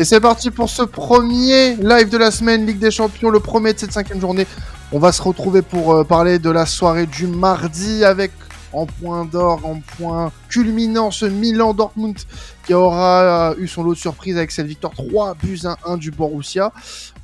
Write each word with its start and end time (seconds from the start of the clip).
Et 0.00 0.04
c'est 0.04 0.18
parti 0.18 0.50
pour 0.50 0.70
ce 0.70 0.82
premier 0.82 1.76
live 1.76 2.08
de 2.08 2.16
la 2.16 2.30
semaine, 2.30 2.64
Ligue 2.64 2.78
des 2.78 2.90
Champions, 2.90 3.28
le 3.28 3.38
premier 3.38 3.74
de 3.74 3.78
cette 3.78 3.92
cinquième 3.92 4.18
journée. 4.18 4.46
On 4.92 4.98
va 4.98 5.12
se 5.12 5.20
retrouver 5.20 5.60
pour 5.60 5.92
euh, 5.92 6.04
parler 6.04 6.38
de 6.38 6.48
la 6.48 6.64
soirée 6.64 7.04
du 7.04 7.26
mardi 7.26 8.02
avec 8.02 8.30
en 8.72 8.86
point 8.86 9.26
d'or, 9.26 9.60
en 9.66 9.80
point 9.80 10.32
culminant 10.48 11.10
ce 11.10 11.26
Milan 11.26 11.74
Dortmund 11.74 12.16
qui 12.64 12.72
aura 12.72 13.54
eu 13.58 13.68
son 13.68 13.82
lot 13.82 13.92
de 13.92 13.98
surprise 13.98 14.38
avec 14.38 14.52
cette 14.52 14.66
victoire 14.66 14.94
3 14.94 15.34
buts 15.34 15.60
à 15.64 15.76
1 15.84 15.98
du 15.98 16.10
Borussia. 16.10 16.72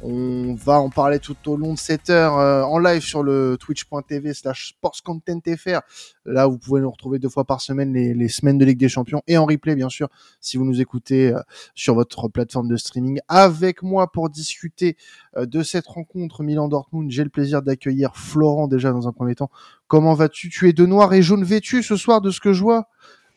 On 0.03 0.55
va 0.55 0.79
en 0.79 0.91
parler 0.91 1.19
tout 1.19 1.37
au 1.47 1.57
long 1.57 1.73
de 1.73 1.79
cette 1.79 2.11
heure 2.11 2.39
euh, 2.39 2.63
en 2.63 2.79
live 2.79 3.01
sur 3.01 3.23
le 3.23 3.57
twitch.tv 3.59 4.35
slash 4.35 4.75
sportscontentfr. 4.77 5.81
Là, 6.27 6.47
vous 6.47 6.59
pouvez 6.59 6.81
nous 6.81 6.91
retrouver 6.91 7.19
deux 7.19 7.29
fois 7.29 7.45
par 7.45 7.61
semaine 7.61 7.93
les, 7.93 8.29
semaines 8.29 8.59
de 8.59 8.65
Ligue 8.65 8.79
des 8.79 8.89
Champions 8.89 9.23
et 9.27 9.39
en 9.39 9.47
replay, 9.47 9.75
bien 9.75 9.89
sûr, 9.89 10.09
si 10.41 10.57
vous 10.57 10.65
nous 10.65 10.81
écoutez 10.81 11.33
euh, 11.33 11.41
sur 11.75 11.95
votre 11.95 12.29
plateforme 12.29 12.69
de 12.69 12.77
streaming. 12.77 13.21
Avec 13.29 13.83
moi 13.83 14.11
pour 14.11 14.29
discuter 14.29 14.97
euh, 15.37 15.47
de 15.47 15.63
cette 15.63 15.87
rencontre 15.87 16.43
Milan-Dortmund, 16.43 17.11
j'ai 17.11 17.25
le 17.25 17.31
plaisir 17.31 17.63
d'accueillir 17.63 18.17
Florent 18.17 18.69
déjà 18.69 18.93
dans 18.93 19.09
un 19.09 19.13
premier 19.13 19.35
temps. 19.35 19.51
Comment 19.89 20.15
vas-tu? 20.15 20.51
Tu 20.51 20.69
es 20.69 20.73
de 20.73 20.87
noir 20.87 21.15
et 21.15 21.23
jaune 21.23 21.45
vêtu 21.45 21.83
ce 21.83 21.97
soir 21.97 22.21
de 22.21 22.31
ce 22.31 22.41
que 22.41 22.53
je 22.53 22.63
vois? 22.63 22.89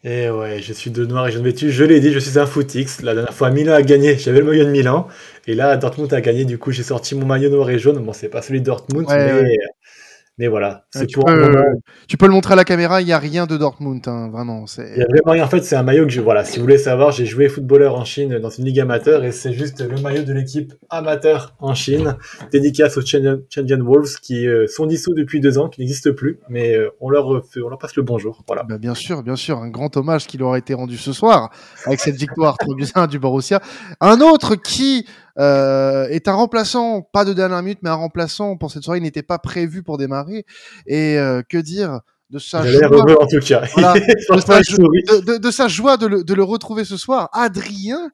Eh 0.06 0.30
ouais, 0.30 0.62
je 0.62 0.72
suis 0.72 0.92
de 0.92 1.06
noir 1.06 1.28
et 1.28 1.31
jaune 1.31 1.44
vêtu. 1.44 1.72
Je 1.72 1.84
l'ai 1.84 2.00
dit, 2.00 2.14
je 2.14 2.20
suis 2.20 2.40
un 2.40 2.45
footix. 2.45 3.02
La 3.02 3.14
dernière 3.14 3.34
fois, 3.34 3.52
Milan 3.52 3.73
a 3.73 3.81
gagné, 3.81 4.17
j'avais 4.17 4.40
le 4.40 4.45
maillot 4.45 4.64
de 4.64 4.70
Milan. 4.70 5.08
Et 5.45 5.56
là, 5.56 5.76
Dortmund 5.76 6.14
a 6.14 6.22
gagné, 6.22 6.45
du 6.45 6.58
coup, 6.58 6.72
j'ai 6.72 6.84
sorti 6.84 7.16
mon 7.16 7.26
maillot 7.26 7.50
noir 7.50 7.70
et 7.70 7.78
jaune. 7.80 8.00
Bon, 8.00 8.14
c'est 8.14 8.30
pas 8.30 8.42
celui 8.42 8.62
de 8.62 8.66
Dortmund, 8.66 9.06
mais 9.09 9.58
mais 10.40 10.48
voilà, 10.48 10.86
c'est 10.92 11.06
tu, 11.06 11.20
peux, 11.20 11.54
tu 12.08 12.16
peux 12.16 12.26
le 12.26 12.32
montrer 12.32 12.54
à 12.54 12.56
la 12.56 12.64
caméra, 12.64 13.02
il 13.02 13.06
n'y 13.06 13.12
a 13.12 13.20
rien 13.20 13.46
de 13.46 13.58
Dortmund, 13.58 14.02
hein, 14.08 14.30
vraiment. 14.32 14.64
Il 14.78 14.84
n'y 14.96 15.02
a 15.02 15.06
vraiment 15.06 15.32
rien. 15.34 15.44
En 15.44 15.50
fait, 15.50 15.66
c'est 15.66 15.76
un 15.76 15.84
maillot 15.84 16.06
que 16.06 16.12
je. 16.12 16.22
Voilà, 16.22 16.46
si 16.46 16.60
vous 16.60 16.64
voulez 16.64 16.78
savoir, 16.78 17.12
j'ai 17.12 17.26
joué 17.26 17.50
footballeur 17.50 17.96
en 17.96 18.06
Chine 18.06 18.40
dans 18.40 18.50
une 18.50 18.64
ligue 18.64 18.80
amateur 18.80 19.26
et 19.26 19.34
c'est 19.34 19.52
juste 19.52 19.81
le 19.81 20.00
maillot 20.02 20.23
de 20.23 20.31
l'équipe 20.31 20.73
amateur 20.90 21.56
en 21.59 21.73
Chine, 21.73 22.16
dédicace 22.54 22.98
aux 22.98 23.02
Shenzhen 23.02 23.81
Wolves 23.81 24.22
qui 24.22 24.48
euh, 24.48 24.66
sont 24.68 24.86
dissous 24.86 25.14
depuis 25.14 25.42
deux 25.42 25.58
ans, 25.58 25.68
qui 25.68 25.81
n'existent 25.81 26.14
plus, 26.14 26.40
mais 26.48 26.74
euh, 26.74 26.90
on, 27.02 27.09
leur 27.09 27.28
on 27.28 27.68
leur 27.68 27.78
passe 27.78 27.98
le 27.98 28.03
bonjour. 28.03 28.42
Voilà. 28.48 28.64
Bah, 28.64 28.78
bien 28.78 28.96
sûr, 28.96 29.24
bien 29.24 29.36
sûr, 29.36 29.58
un 29.58 29.68
grand 29.68 29.98
hommage 29.98 30.26
qui 30.26 30.38
leur 30.38 30.53
a 30.53 30.58
été 30.58 30.74
rendu 30.74 30.96
ce 30.96 31.12
soir 31.12 31.52
avec 31.86 32.00
cette 32.00 32.16
victoire 32.16 32.58
3 32.58 33.08
du 33.08 33.20
Borussia. 33.20 33.59
Un 34.00 34.22
autre 34.22 34.56
qui 34.56 35.06
euh, 35.40 36.08
est 36.09 36.28
un 36.28 36.34
remplaçant, 36.34 37.02
pas 37.02 37.23
de 37.26 37.34
dernière 37.34 37.62
minute, 37.64 37.80
mais 37.82 37.90
un 37.90 37.95
remplaçant 37.95 38.58
pour 38.58 38.72
cette 38.72 38.84
soirée. 38.84 39.00
Il 39.00 39.04
n'était 39.04 39.23
pas 39.23 39.40
prévu 39.40 39.84
pour 39.84 39.98
démarrer. 39.98 40.46
Et 40.86 41.18
euh, 41.18 41.42
que 41.48 41.58
dire 41.58 42.02
de 42.30 42.40
sa 42.40 42.66
joie, 42.66 42.88
en 43.22 43.28
tout 43.28 43.40
cas. 43.40 43.62
de, 45.40 45.52
sa 45.52 45.68
joie 45.68 45.98
de 45.98 46.08
le, 46.08 46.23
de 46.23 46.34
le 46.34 46.44
retrouver 46.44 46.86
ce 46.86 46.98
soir, 46.98 47.30
Adrien. 47.34 48.12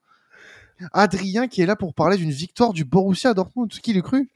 Adrien 0.91 1.47
qui 1.47 1.61
est 1.61 1.65
là 1.65 1.75
pour 1.75 1.93
parler 1.93 2.17
d'une 2.17 2.31
victoire 2.31 2.73
du 2.73 2.85
Borussia 2.85 3.33
Dortmund. 3.33 3.69
Qui 3.69 3.93
l'eût 3.93 4.03
cru? 4.03 4.29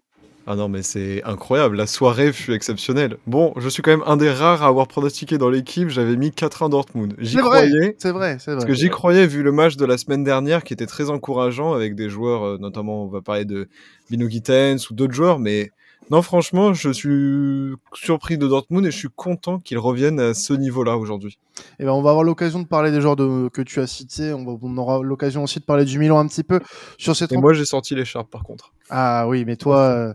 Ah 0.51 0.55
non, 0.55 0.67
mais 0.67 0.81
c'est 0.81 1.23
incroyable. 1.25 1.75
La 1.77 1.85
soirée 1.85 2.33
fut 2.33 2.53
exceptionnelle. 2.53 3.17
Bon, 3.27 3.53
je 3.57 3.69
suis 3.69 3.83
quand 3.83 3.91
même 3.91 4.03
un 4.07 4.17
des 4.17 4.31
rares 4.31 4.63
à 4.63 4.65
avoir 4.65 4.87
pronostiqué 4.87 5.37
dans 5.37 5.51
l'équipe. 5.51 5.89
J'avais 5.89 6.15
mis 6.15 6.31
4-1 6.31 6.71
Dortmund. 6.71 7.13
J'y 7.19 7.37
croyais. 7.37 7.95
C'est 7.99 8.09
vrai, 8.09 8.37
c'est 8.39 8.53
vrai. 8.53 8.55
Parce 8.55 8.65
que 8.65 8.73
j'y 8.73 8.89
croyais 8.89 9.27
vu 9.27 9.43
le 9.43 9.51
match 9.51 9.75
de 9.75 9.85
la 9.85 9.99
semaine 9.99 10.23
dernière 10.23 10.63
qui 10.63 10.73
était 10.73 10.87
très 10.87 11.11
encourageant 11.11 11.73
avec 11.73 11.93
des 11.93 12.09
joueurs, 12.09 12.43
euh, 12.43 12.57
notamment, 12.57 13.03
on 13.03 13.07
va 13.07 13.21
parler 13.21 13.45
de 13.45 13.69
Bino 14.09 14.25
ou 14.25 14.93
d'autres 14.95 15.13
joueurs, 15.13 15.37
mais 15.37 15.69
non, 16.09 16.21
franchement, 16.23 16.73
je 16.73 16.89
suis 16.89 17.75
surpris 17.93 18.37
de 18.37 18.47
Dortmund 18.47 18.85
et 18.85 18.91
je 18.91 18.97
suis 18.97 19.09
content 19.15 19.59
qu'ils 19.59 19.77
reviennent 19.77 20.19
à 20.19 20.33
ce 20.33 20.53
niveau-là 20.53 20.97
aujourd'hui. 20.97 21.37
Et 21.57 21.61
eh 21.79 21.85
ben, 21.85 21.91
on 21.91 22.01
va 22.01 22.09
avoir 22.09 22.23
l'occasion 22.23 22.59
de 22.59 22.67
parler 22.67 22.91
des 22.91 23.01
joueurs 23.01 23.15
de, 23.15 23.49
que 23.49 23.61
tu 23.61 23.79
as 23.79 23.87
cités. 23.87 24.33
On, 24.33 24.77
aura 24.77 25.03
l'occasion 25.03 25.43
aussi 25.43 25.59
de 25.59 25.65
parler 25.65 25.85
du 25.85 25.99
Milan 25.99 26.17
un 26.19 26.27
petit 26.27 26.43
peu 26.43 26.61
sur 26.97 27.15
cette. 27.15 27.31
Et 27.31 27.37
moi, 27.37 27.53
j'ai 27.53 27.65
sorti 27.65 27.95
l'écharpe 27.95 28.31
par 28.31 28.43
contre. 28.43 28.73
Ah 28.89 29.27
oui, 29.27 29.45
mais 29.45 29.55
toi, 29.55 29.79
euh, 29.81 30.13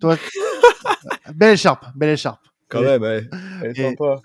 toi, 0.00 0.16
belle 1.34 1.54
écharpe, 1.54 1.86
belle 1.94 2.10
écharpe. 2.10 2.40
Quand 2.68 2.82
même, 2.82 3.28
sympa. 3.76 4.20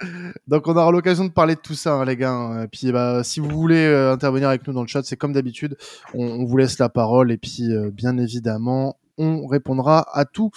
Donc 0.48 0.68
on 0.68 0.76
aura 0.76 0.92
l'occasion 0.92 1.26
de 1.26 1.30
parler 1.30 1.54
de 1.54 1.60
tout 1.60 1.76
ça, 1.76 1.94
hein, 1.94 2.06
les 2.06 2.18
gars. 2.18 2.64
Et 2.64 2.68
puis 2.68 2.92
bah, 2.92 3.24
si 3.24 3.40
vous 3.40 3.50
voulez 3.50 3.86
euh, 3.86 4.14
intervenir 4.14 4.50
avec 4.50 4.66
nous 4.66 4.74
dans 4.74 4.82
le 4.82 4.88
chat, 4.88 5.04
c'est 5.04 5.16
comme 5.16 5.34
d'habitude, 5.34 5.78
on, 6.16 6.44
vous 6.46 6.58
laisse 6.58 6.80
la 6.80 6.90
parole. 6.90 7.32
Et 7.32 7.38
puis 7.38 7.72
euh, 7.72 7.92
bien 7.92 8.18
évidemment, 8.18 8.98
on 9.18 9.48
répondra 9.48 10.06
à 10.14 10.26
toutes 10.26 10.54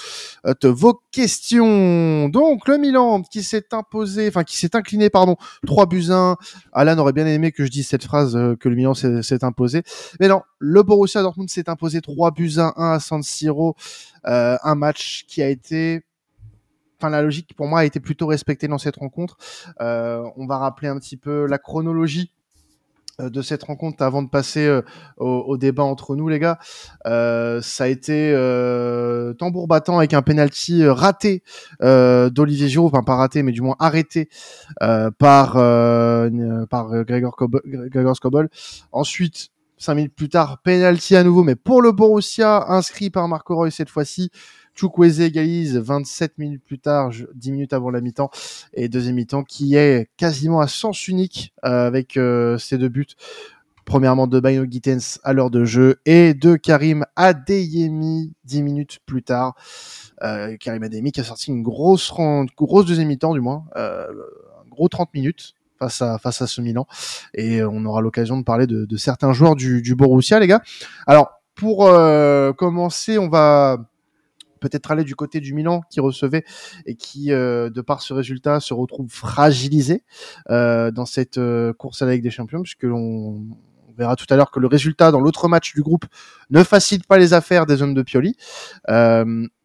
vos 0.65 1.01
questions. 1.11 2.29
Donc 2.29 2.69
le 2.69 2.79
Milan 2.79 3.23
qui 3.23 3.43
s'est 3.43 3.73
imposé, 3.73 4.29
enfin 4.29 4.45
qui 4.45 4.57
s'est 4.57 4.77
incliné, 4.77 5.11
pardon, 5.11 5.37
3 5.67 5.87
buts 5.87 6.11
1. 6.11 6.37
Alan 6.73 6.99
aurait 6.99 7.13
bien 7.13 7.27
aimé 7.27 7.53
que 7.53 7.65
je 7.65 7.71
dise 7.71 7.89
cette 7.89 8.05
phrase 8.05 8.37
euh, 8.37 8.57
que 8.57 8.69
le 8.69 8.77
Milan 8.77 8.95
s'est 8.95 9.45
imposé. 9.45 9.83
Mais 10.21 10.29
non, 10.29 10.43
le 10.59 10.83
Borussia 10.83 11.23
Dortmund 11.23 11.49
s'est 11.51 11.69
imposé 11.69 12.01
3 12.01 12.31
buts 12.31 12.55
1, 12.59 12.75
1 12.77 12.93
à 12.93 13.01
San 13.01 13.23
Siro. 13.23 13.77
Euh, 14.27 14.57
un 14.63 14.75
match 14.75 15.25
qui 15.29 15.43
a 15.43 15.49
été 15.49 16.05
enfin 16.99 17.11
la 17.11 17.23
logique 17.23 17.55
pour 17.57 17.67
moi 17.67 17.81
a 17.81 17.85
été 17.85 18.01
plutôt 18.01 18.27
respectée 18.27 18.69
dans 18.69 18.79
cette 18.79 18.97
rencontre. 18.97 19.37
Euh, 19.81 20.25
on 20.37 20.47
va 20.47 20.59
rappeler 20.59 20.89
un 20.89 20.99
petit 20.99 21.17
peu 21.17 21.47
la 21.47 21.59
chronologie 21.59 22.31
euh, 22.31 22.44
de 23.19 23.43
cette 23.43 23.63
rencontre 23.63 24.03
avant 24.03 24.23
de 24.23 24.29
passer 24.29 24.67
euh, 24.67 24.83
au, 25.19 25.57
débat 25.57 25.85
entre 25.85 26.17
nous 26.17 26.29
les 26.29 26.39
gars. 26.39 26.59
Euh, 27.07 27.61
ça 27.61 27.85
a 27.85 27.87
été 27.89 28.33
tambour 29.39 29.69
battant 29.69 29.99
avec 29.99 30.15
un 30.15 30.23
penalty 30.23 30.87
raté 30.87 31.43
d'Olivier 31.81 32.69
Giroud. 32.69 32.91
Enfin 32.93 33.03
pas 33.03 33.17
raté 33.17 33.43
mais 33.43 33.53
du 33.53 33.63
moins 33.63 33.77
arrêté 33.79 34.29
par 35.19 35.53
par 35.55 37.05
Gregor, 37.05 37.37
Gregor 37.65 38.17
Skobol 38.17 38.49
ensuite 38.93 39.51
cinq 39.79 39.95
minutes 39.95 40.15
plus 40.15 40.29
tard 40.29 40.59
penalty 40.63 41.17
à 41.17 41.25
nouveau 41.25 41.43
mais 41.43 41.57
pour 41.57 41.83
le 41.83 41.93
Borussia 41.93 42.71
inscrit 42.71 43.11
par 43.11 43.29
Marco 43.29 43.55
Roy 43.55 43.71
cette 43.71 43.91
fois-ci 43.91 44.31
Chukwueze 44.75 45.21
égalise 45.21 45.77
27 45.77 46.39
minutes 46.39 46.65
plus 46.65 46.79
tard, 46.79 47.11
10 47.35 47.53
minutes 47.53 47.73
avant 47.73 47.91
la 47.91 48.01
mi-temps, 48.01 48.31
et 48.73 48.89
deuxième 48.89 49.15
mi-temps 49.15 49.45
qui 49.45 49.77
est 49.77 50.09
quasiment 50.17 50.61
à 50.61 50.67
sens 50.67 51.07
unique 51.09 51.55
euh, 51.65 51.87
avec 51.87 52.17
euh, 52.17 52.59
ces 52.59 52.77
deux 52.77 52.89
buts. 52.89 53.07
Premièrement 53.85 54.27
de 54.27 54.41
Baino 54.41 54.65
Gittens 54.69 55.21
à 55.25 55.35
l'heure 55.35 55.51
de 55.51 55.65
jeu 55.65 56.01
et 56.07 56.33
de 56.33 56.57
Karim 56.57 57.05
Adeyemi 57.17 58.33
10 58.45 58.63
minutes 58.63 58.99
plus 59.05 59.23
tard. 59.23 59.55
Euh, 60.23 60.57
Karim 60.59 60.83
Adeyemi 60.83 61.13
qui 61.13 61.21
a 61.21 61.25
sorti 61.25 61.51
une 61.51 61.63
grosse, 61.63 62.11
grosse 62.57 62.87
deuxième 62.87 63.09
mi-temps 63.09 63.35
du 63.35 63.41
moins, 63.41 63.65
un 63.77 64.69
gros 64.71 64.89
30 64.89 65.13
minutes 65.13 65.55
face 65.79 66.01
à 66.01 66.19
face 66.19 66.41
à 66.41 66.47
ce 66.47 66.63
Milan 66.63 66.87
et 67.35 67.63
on 67.63 67.85
aura 67.85 68.01
l'occasion 68.01 68.39
de 68.39 68.45
parler 68.45 68.67
de, 68.67 68.87
de, 68.87 68.97
certains 68.97 69.35
joueurs 69.35 69.55
du, 69.55 69.83
du 69.83 69.95
Borussia 69.95 70.41
les 70.41 70.47
gars. 70.47 70.63
Alors 71.07 71.43
pour 71.55 71.87
commencer, 72.57 73.19
on 73.19 73.29
va 73.29 73.79
peut-être 74.65 74.91
aller 74.91 75.05
du 75.05 75.15
côté 75.15 75.41
du 75.41 75.53
Milan 75.53 75.83
qui 75.91 76.01
recevait 76.01 76.45
et 76.87 76.95
qui, 76.95 77.33
euh, 77.33 77.69
de 77.69 77.83
par 77.83 78.01
ce 78.01 78.15
résultat, 78.15 78.61
se 78.61 78.73
retrouve 78.73 79.11
fragilisé 79.11 80.05
euh, 80.51 80.91
dans 80.91 81.05
cette 81.05 81.37
euh, 81.37 81.75
course 81.75 82.01
à 82.01 82.07
la 82.07 82.13
Ligue 82.13 82.23
des 82.23 82.31
Champions, 82.31 82.63
puisque 82.63 82.85
l'on 82.85 83.45
verra 83.97 84.17
tout 84.17 84.27
à 84.31 84.37
l'heure 84.37 84.51
que 84.51 84.61
le 84.61 84.67
résultat 84.67 85.11
dans 85.11 85.21
l'autre 85.21 85.49
match 85.49 85.75
du 85.75 85.83
groupe 85.83 86.07
ne 86.49 86.63
facilite 86.65 87.07
pas 87.07 87.19
les 87.19 87.35
affaires 87.35 87.67
des 87.67 87.83
hommes 87.83 87.93
de 87.93 88.03
Pioli, 88.03 88.37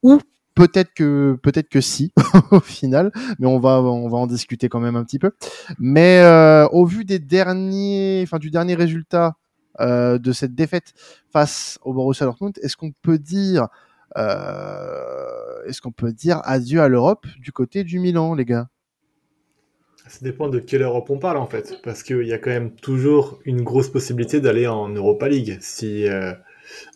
ou 0.03 0.19
peut-être 0.53 0.93
que 0.93 1.37
peut-être 1.41 1.69
que 1.69 1.79
si 1.79 2.11
au 2.51 2.59
final, 2.59 3.11
mais 3.39 3.47
on 3.47 3.59
va 3.59 3.81
on 3.81 4.09
va 4.09 4.17
en 4.17 4.27
discuter 4.27 4.67
quand 4.67 4.81
même 4.81 4.97
un 4.97 5.03
petit 5.03 5.17
peu. 5.17 5.31
Mais 5.79 6.21
au 6.71 6.85
vu 6.85 7.05
des 7.05 7.17
derniers, 7.17 8.21
enfin 8.23 8.37
du 8.37 8.51
dernier 8.51 8.75
résultat 8.75 9.35
de 9.79 10.31
cette 10.31 10.53
défaite 10.53 10.93
face 11.31 11.79
au 11.81 11.93
Borussia 11.93 12.27
Dortmund, 12.27 12.59
est-ce 12.61 12.77
qu'on 12.77 12.91
peut 13.01 13.17
dire 13.17 13.67
est-ce 14.15 15.81
qu'on 15.81 15.91
peut 15.91 16.11
dire 16.11 16.41
adieu 16.43 16.81
à 16.81 16.87
l'Europe 16.87 17.25
du 17.39 17.51
côté 17.51 17.83
du 17.83 17.99
Milan, 17.99 18.33
les 18.33 18.45
gars? 18.45 18.69
Ça 20.09 20.19
dépend 20.23 20.49
de 20.49 20.57
quelle 20.57 20.81
Europe 20.81 21.11
on 21.11 21.19
parle 21.19 21.37
en 21.37 21.45
fait, 21.45 21.79
parce 21.83 22.01
qu'il 22.01 22.25
y 22.25 22.33
a 22.33 22.39
quand 22.39 22.49
même 22.49 22.73
toujours 22.73 23.39
une 23.45 23.61
grosse 23.61 23.89
possibilité 23.89 24.41
d'aller 24.41 24.65
en 24.65 24.89
Europa 24.89 25.29
League. 25.29 25.59
Si 25.61 26.07
euh, 26.07 26.33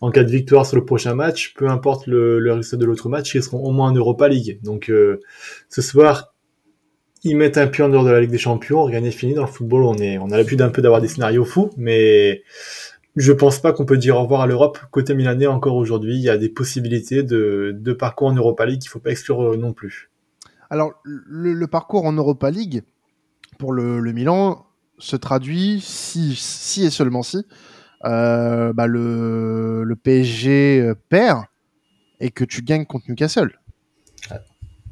en 0.01 0.10
cas 0.10 0.24
de 0.24 0.31
victoire 0.31 0.65
sur 0.65 0.77
le 0.77 0.86
prochain 0.86 1.13
match, 1.13 1.54
peu 1.54 1.69
importe 1.69 2.07
le, 2.07 2.51
résultat 2.51 2.77
de 2.77 2.86
l'autre 2.86 3.10
match, 3.10 3.36
ils 3.36 3.44
seront 3.44 3.63
au 3.63 3.71
moins 3.71 3.92
en 3.92 3.94
Europa 3.94 4.27
League. 4.27 4.60
Donc 4.63 4.89
euh, 4.89 5.19
ce 5.69 5.83
soir, 5.83 6.33
ils 7.24 7.38
mettent 7.38 7.60
un 7.60 7.68
pied 7.68 7.83
en 7.83 7.89
dehors 7.89 8.04
de 8.04 8.10
la 8.10 8.19
Ligue 8.19 8.31
des 8.31 8.39
Champions, 8.39 8.83
rien 8.83 9.01
n'est 9.01 9.12
fini 9.12 9.36
dans 9.36 9.45
le 9.45 9.48
football. 9.48 9.83
On 9.83 9.98
est, 10.00 10.18
on 10.18 10.31
a 10.31 10.38
l'habitude 10.38 10.63
un 10.63 10.69
peu 10.69 10.81
d'avoir 10.81 11.00
des 11.00 11.07
scénarios 11.07 11.45
fous, 11.45 11.69
mais 11.77 12.42
je 13.15 13.31
pense 13.31 13.60
pas 13.60 13.74
qu'on 13.74 13.86
peut 13.86 13.98
dire 13.98 14.18
au 14.18 14.24
revoir 14.24 14.42
à 14.42 14.48
l'Europe 14.48 14.80
côté 14.92 15.13
milanais 15.13 15.48
encore 15.48 15.75
aujourd'hui. 15.75 16.15
Il 16.15 16.21
y 16.21 16.30
a 16.30 16.38
des 16.38 16.50
possibilités 16.50 17.24
de, 17.24 17.75
de 17.77 17.94
parcours 17.94 18.27
en 18.27 18.33
Europa 18.33 18.65
League 18.65 18.80
qu'il 18.80 18.89
faut 18.89 19.00
pas 19.00 19.12
exclure 19.12 19.54
euh, 19.54 19.57
non 19.57 19.74
plus. 19.74 20.10
Alors, 20.69 20.94
le, 21.04 21.65
parcours 21.68 22.06
en 22.06 22.13
Europa 22.13 22.50
League 22.50 22.83
pour 23.60 23.74
le, 23.74 24.01
Milan 24.12 24.65
se 24.98 25.15
traduit 25.15 25.81
si, 25.81 26.36
si 26.36 26.86
et 26.86 26.89
seulement 26.89 27.21
si 27.21 27.45
euh, 28.06 28.74
bah 28.74 28.88
le, 28.88 29.83
le, 29.83 29.95
PSG 29.95 30.81
euh, 30.81 30.95
perd 31.10 31.44
et 32.19 32.31
que 32.31 32.44
tu 32.44 32.62
gagnes 32.63 32.86
contre 32.86 33.06
Newcastle. 33.10 33.60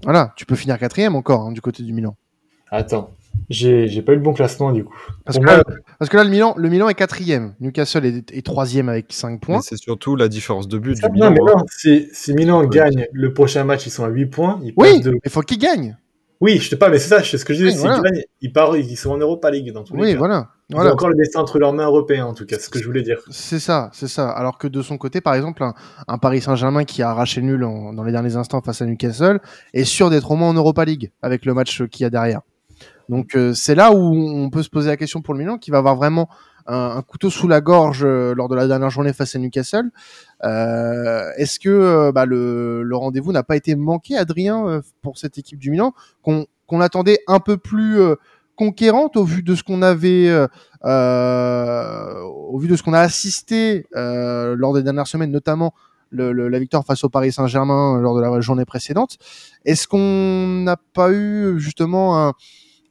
Voilà, 0.04 0.34
tu 0.36 0.46
peux 0.46 0.56
finir 0.56 0.78
quatrième 0.80 1.16
encore 1.16 1.42
hein, 1.42 1.52
du 1.52 1.62
côté 1.62 1.84
du 1.84 1.94
Milan. 1.94 2.16
Attends, 2.70 3.12
J'ai 3.50 3.88
j'ai 3.90 4.02
pas 4.02 4.14
eu 4.14 4.16
le 4.16 4.22
bon 4.22 4.34
classement 4.34 4.72
du 4.72 4.84
coup. 4.86 4.96
Parce 5.26 5.38
que, 5.38 5.44
moi, 5.44 5.58
là, 5.58 5.64
parce 6.00 6.10
que 6.10 6.16
là, 6.18 6.24
le 6.24 6.30
Milan, 6.30 6.54
le 6.58 6.70
Milan 6.70 6.88
est 6.88 6.94
quatrième. 6.94 7.54
Newcastle 7.60 8.06
est, 8.06 8.32
est 8.32 8.46
troisième 8.46 8.88
avec 8.88 9.08
5 9.10 9.30
Mais 9.32 9.38
points. 9.40 9.62
c'est 9.62 9.78
surtout 9.78 10.16
la 10.16 10.28
différence 10.30 10.68
de 10.70 10.78
but 10.78 10.96
du 10.96 11.02
non, 11.02 11.10
Milan. 11.12 11.32
mais 11.32 11.40
hein. 11.42 11.54
non, 11.58 11.64
si, 11.70 12.08
si 12.14 12.34
Milan 12.34 12.62
Ouais. 12.62 12.68
gagne 12.70 13.08
le 13.12 13.34
prochain 13.34 13.64
match, 13.66 13.86
ils 13.86 13.90
sont 13.92 14.06
à 14.06 14.10
8 14.10 14.28
points. 14.28 14.60
Ils 14.64 14.74
Oui, 14.78 15.02
de- 15.02 15.12
mais 15.12 15.20
il 15.26 15.32
faut 15.32 15.42
qu'il 15.42 15.58
gagne. 15.58 15.98
Oui, 16.40 16.58
je 16.58 16.70
sais 16.70 16.76
pas, 16.78 16.90
mais 16.90 16.98
c'est 16.98 17.10
ça, 17.10 17.22
c'est 17.24 17.38
ce 17.38 17.46
que 17.46 17.54
je 17.54 17.60
disais. 17.60 17.70
Oui, 17.72 17.78
S'ils 17.78 17.88
voilà. 17.88 18.02
gagnent, 18.02 18.24
ils, 18.42 18.52
partent, 18.54 18.78
ils 18.78 18.96
sont 18.96 19.12
en 19.12 19.18
Europa 19.18 19.52
League 19.52 19.72
dans 19.74 19.84
tous 19.84 19.96
les 19.96 20.02
Oui, 20.02 20.12
cas. 20.14 20.18
voilà. 20.18 20.48
Ils 20.70 20.76
voilà. 20.76 20.90
ont 20.90 20.94
encore 20.94 21.10
le 21.10 21.16
destin 21.16 21.40
entre 21.42 21.60
leurs 21.60 21.74
mains 21.74 21.86
européens, 21.86 22.26
en 22.26 22.34
tout 22.34 22.46
cas, 22.46 22.56
c'est 22.56 22.64
ce 22.66 22.70
que 22.70 22.80
je 22.80 22.86
voulais 22.86 23.04
dire. 23.04 23.20
C'est 23.30 23.60
ça, 23.60 23.90
c'est 23.94 24.08
ça. 24.08 24.30
Alors 24.32 24.58
que 24.58 24.68
de 24.68 24.82
son 24.82 24.98
côté, 24.98 25.20
par 25.22 25.36
exemple, 25.36 25.62
un, 25.62 25.74
un 26.08 26.18
Paris 26.18 26.42
Saint-Germain 26.42 26.84
qui 26.86 27.04
a 27.04 27.10
arraché 27.12 27.42
le 27.42 27.48
nul 27.48 27.64
en- 27.66 27.94
dans 27.94 28.04
les 28.04 28.12
derniers 28.14 28.38
instants 28.38 28.62
face 28.62 28.82
à 28.82 28.86
Newcastle 28.86 29.40
est 29.74 29.84
sûr 29.84 30.10
d'être 30.10 30.32
au 30.32 30.36
moins 30.36 30.50
en 30.50 30.54
Europa 30.54 30.84
League 30.86 31.12
avec 31.22 31.46
le 31.46 31.54
match 31.54 31.84
qu'il 31.90 32.04
y 32.04 32.06
a 32.06 32.10
derrière. 32.10 32.40
Donc 33.12 33.36
euh, 33.36 33.54
c'est 33.54 33.76
là 33.76 33.92
où 33.92 34.16
on 34.16 34.50
peut 34.50 34.64
se 34.64 34.70
poser 34.70 34.88
la 34.90 34.98
question 34.98 35.22
pour 35.22 35.34
le 35.36 35.40
Milan, 35.42 35.58
qui 35.58 35.70
va 35.70 35.78
avoir 35.80 35.96
vraiment 35.96 36.30
un, 36.66 37.02
couteau 37.02 37.30
sous 37.30 37.48
la 37.48 37.60
gorge 37.60 38.04
euh, 38.06 38.34
lors 38.34 38.48
de 38.48 38.56
la 38.56 38.68
dernière 38.68 38.90
journée 38.90 39.12
face 39.14 39.36
à 39.36 39.40
Newcastle. 39.40 39.92
Euh, 40.44 41.30
Est-ce 41.38 41.60
que 41.60 41.70
euh, 41.70 42.12
bah, 42.14 42.26
le, 42.26 42.82
le 42.84 42.96
rendez-vous 42.96 43.32
n'a 43.34 43.44
pas 43.44 43.58
été 43.58 43.76
manqué, 43.76 44.16
Adrien, 44.18 44.66
euh, 44.66 44.82
pour 45.02 45.18
cette 45.18 45.38
équipe 45.38 45.60
du 45.60 45.72
Milan, 45.72 45.94
qu'on 46.22 46.80
attendait 46.80 47.20
un 47.28 47.40
peu 47.40 47.58
plus 47.58 48.00
euh, 48.00 48.16
conquérante 48.56 49.18
au 49.18 49.26
vu 49.26 49.44
de 49.44 49.56
ce 49.56 49.64
qu'on 49.64 49.82
avait, 49.82 50.32
au 50.84 52.60
vu 52.60 52.68
de 52.68 52.76
ce 52.76 52.84
qu'on 52.84 52.94
a 52.94 53.00
assisté 53.02 53.88
lors 53.94 54.74
des 54.74 54.84
dernières 54.84 55.08
semaines, 55.08 55.32
notamment 55.32 55.74
le, 56.12 56.32
le- 56.32 56.48
la 56.48 56.60
victoire 56.60 56.86
face 56.86 57.04
au 57.04 57.10
Paris 57.10 57.32
Saint-Germain 57.32 58.00
lors 58.00 58.16
de 58.16 58.22
la 58.22 58.40
journée 58.42 58.66
précédente? 58.66 59.18
Est-ce 59.66 59.88
qu'on 59.88 60.62
n'a 60.64 60.78
pas 60.94 61.12
eu 61.12 61.60
justement 61.60 62.28
un, 62.28 62.34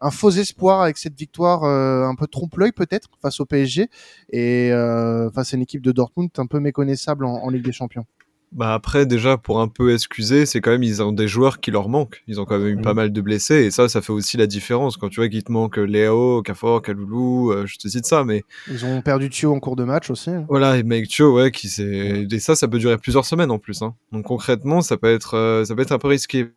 un 0.01 0.11
faux 0.11 0.31
espoir 0.31 0.83
avec 0.83 0.99
cette 0.99 1.19
victoire 1.19 1.65
euh, 1.65 2.05
un 2.07 2.15
peu 2.15 2.27
trompe-l'œil 2.27 2.73
peut-être 2.73 3.09
face 3.21 3.41
au 3.41 3.45
PSG 3.47 3.89
et 4.31 4.73
euh, 4.73 5.31
face 5.31 5.53
à 5.55 5.57
une 5.57 5.63
équipe 5.63 5.83
de 5.83 5.93
Dortmund 5.93 6.31
un 6.39 6.47
peu 6.47 6.61
méconnaissable 6.61 7.25
en, 7.25 7.35
en 7.35 7.51
Ligue 7.51 7.65
des 7.65 7.73
Champions 7.73 8.07
Bah 8.53 8.75
après, 8.75 9.07
déjà, 9.07 9.37
pour 9.37 9.61
un 9.61 9.69
peu 9.69 9.95
excuser, 9.95 10.45
c'est 10.45 10.61
quand 10.61 10.73
même, 10.73 10.83
ils 10.83 11.01
ont 11.03 11.13
des 11.13 11.29
joueurs 11.29 11.61
qui 11.61 11.71
leur 11.71 11.89
manquent. 11.89 12.25
Ils 12.27 12.41
ont 12.41 12.45
quand 12.45 12.59
même 12.59 12.79
eu 12.79 12.83
pas 12.83 12.95
mal 12.95 13.13
de 13.13 13.21
blessés, 13.21 13.63
et 13.67 13.71
ça, 13.71 13.89
ça 13.89 14.03
fait 14.03 14.13
aussi 14.13 14.37
la 14.37 14.49
différence. 14.49 14.97
Quand 14.97 15.09
tu 15.09 15.21
vois 15.21 15.29
qu'il 15.29 15.45
te 15.45 15.53
manque 15.53 15.77
Léo, 15.77 16.43
Cafor, 16.43 16.83
Kaloulou, 16.83 17.53
euh, 17.53 17.67
je 17.67 17.77
te 17.79 17.87
cite 17.87 18.07
ça, 18.07 18.25
mais 18.25 18.43
Ils 18.69 18.85
ont 18.85 19.03
perdu 19.03 19.31
Thio 19.31 19.55
en 19.55 19.61
cours 19.61 19.77
de 19.77 19.85
match 19.85 20.11
aussi. 20.11 20.31
hein. 20.31 20.47
voilà, 20.49 20.79
et 20.79 20.83
Mike 20.83 21.15
Cho, 21.15 21.33
ouais, 21.37 21.53
qui 21.53 21.69
c'est, 21.69 22.27
et 22.29 22.39
ça, 22.41 22.57
ça 22.57 22.67
peut 22.67 22.79
durer 22.81 22.99
plusieurs 22.99 23.25
semaines 23.25 23.53
en 23.53 23.61
plus, 23.61 23.83
hein. 23.83 23.95
Donc 24.11 24.25
concrètement, 24.25 24.81
ça 24.81 24.97
peut 24.97 25.13
être, 25.15 25.35
euh, 25.37 25.65
ça 25.65 25.77
peut 25.77 25.83
être 25.83 25.93
un 25.93 25.99
peu 25.99 26.09
risqué. 26.09 26.49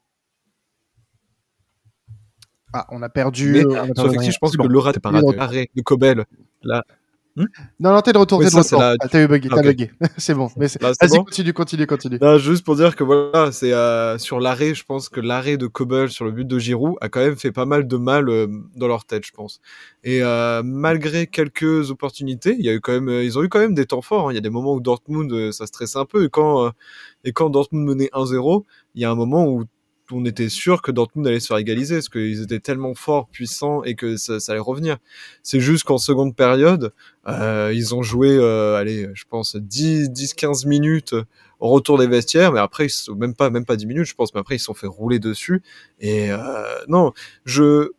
Ah, 2.74 2.88
on 2.92 3.02
a 3.02 3.10
perdu. 3.10 3.52
Mais 3.52 3.60
euh, 3.60 3.68
on 3.68 3.74
a 3.74 3.76
perdu 3.86 3.94
Sauf 3.96 4.06
que 4.12 4.18
Adrien. 4.18 4.32
je 4.32 4.38
pense 4.40 4.58
que 4.58 4.68
le 4.68 4.80
rat, 4.80 4.90
Il 4.90 4.94
est 4.94 4.98
de 4.98 5.00
parade, 5.02 5.24
retour. 5.26 5.42
arrêt 5.42 5.70
de 5.76 5.82
Kobel, 5.82 6.26
là, 6.64 6.84
Non, 7.36 7.46
non, 7.80 8.02
t'es 8.02 8.14
de 8.14 8.18
retour, 8.20 8.42
t'es 8.42 8.50
de 8.52 8.56
retour. 8.56 8.80
la- 8.80 8.96
Ah, 9.00 9.08
t'as 9.08 9.24
eu 9.24 9.28
bugué, 9.28 9.50
t'as 9.50 9.56
ok. 9.58 9.64
bugué. 9.64 9.92
c'est 10.18 10.36
bon. 10.36 10.50
Vas-y, 10.56 10.78
bon 11.10 11.24
continue, 11.24 11.52
continue, 11.54 11.88
continue. 11.88 12.20
Non, 12.22 12.38
juste 12.38 12.64
pour 12.64 12.76
dire 12.76 12.96
que 12.96 13.04
voilà, 13.04 13.52
c'est 13.52 13.74
euh, 13.74 14.20
sur 14.20 14.40
l'arrêt, 14.40 14.76
je 14.76 14.84
pense 14.86 15.10
que 15.10 15.20
l'arrêt 15.20 15.58
de 15.58 15.66
Kobel 15.66 16.10
sur 16.10 16.26
le 16.26 16.32
but 16.32 16.46
de 16.48 16.60
Giroud 16.60 16.96
a 17.02 17.10
quand 17.10 17.22
même 17.22 17.36
fait 17.36 17.52
pas 17.52 17.66
mal 17.66 17.88
de 17.88 17.98
mal 17.98 18.30
euh, 18.30 18.46
dans 18.76 18.88
leur 18.88 19.06
tête, 19.06 19.26
je 19.26 19.32
pense. 19.32 19.62
Et 20.04 20.22
euh, 20.22 20.62
malgré 20.64 21.26
quelques 21.26 21.90
opportunités, 21.90 22.56
il 22.60 22.64
y 22.66 22.70
a 22.70 22.74
eu 22.74 22.82
quand 22.82 22.92
même, 22.92 23.10
euh, 23.10 23.24
ils 23.24 23.38
ont 23.40 23.44
eu 23.44 23.50
quand 23.50 23.60
même 23.60 23.74
des 23.74 23.86
temps 23.88 24.02
forts. 24.04 24.30
hein. 24.30 24.32
Il 24.32 24.36
y 24.36 24.38
a 24.38 24.42
des 24.42 24.52
moments 24.52 24.74
où 24.76 24.80
Dortmund, 24.80 25.32
euh, 25.34 25.52
ça 25.52 25.66
stressait 25.66 25.98
un 25.98 26.06
peu. 26.06 26.26
Et 26.26 26.30
quand, 26.30 26.68
euh, 26.68 26.70
et 27.24 27.32
quand 27.34 27.50
Dortmund 27.50 27.84
menait 27.88 28.10
1-0, 28.14 28.64
il 28.94 29.02
y 29.02 29.06
a 29.06 29.10
un 29.12 29.16
moment 29.16 29.48
où 29.48 29.64
on 30.14 30.26
était 30.26 30.50
sûr 30.50 30.82
que 30.82 30.92
Dortmund 30.92 31.28
allait 31.28 31.40
se 31.40 31.48
faire 31.48 31.58
égaliser 31.58 31.96
parce 31.96 32.10
qu'ils 32.10 32.42
étaient 32.42 32.60
tellement 32.60 32.94
forts, 32.94 33.28
puissants 33.28 33.84
et 33.84 33.96
que 33.96 34.18
ça, 34.18 34.38
allait 34.50 34.60
revenir. 34.60 34.98
C'est 35.42 35.60
juste 35.60 35.84
qu'en 35.84 35.98
seconde 35.98 36.36
période, 36.36 36.94
euh, 37.28 37.72
ils 37.74 37.96
ont 37.96 38.04
joué, 38.04 38.30
euh, 38.30 38.76
allez, 38.76 39.10
je 39.14 39.24
pense 39.30 39.56
10, 39.56 40.10
10, 40.10 40.34
15 40.34 40.66
minutes 40.66 41.16
au 41.60 41.70
retour 41.70 41.98
des 41.98 42.08
vestiaires, 42.08 42.52
mais 42.52 42.60
après, 42.60 42.88
même 43.16 43.36
pas, 43.36 43.50
même 43.50 43.66
pas 43.66 43.76
10 43.76 43.86
minutes, 43.86 44.06
je 44.06 44.16
pense, 44.16 44.34
mais 44.34 44.40
après, 44.40 44.56
ils 44.56 44.60
se 44.60 44.66
sont 44.66 44.74
fait 44.74 44.88
rouler 44.88 45.20
dessus. 45.20 45.62
Et 46.00 46.32
euh, 46.32 46.38
non, 46.88 47.14
je, 47.46 47.92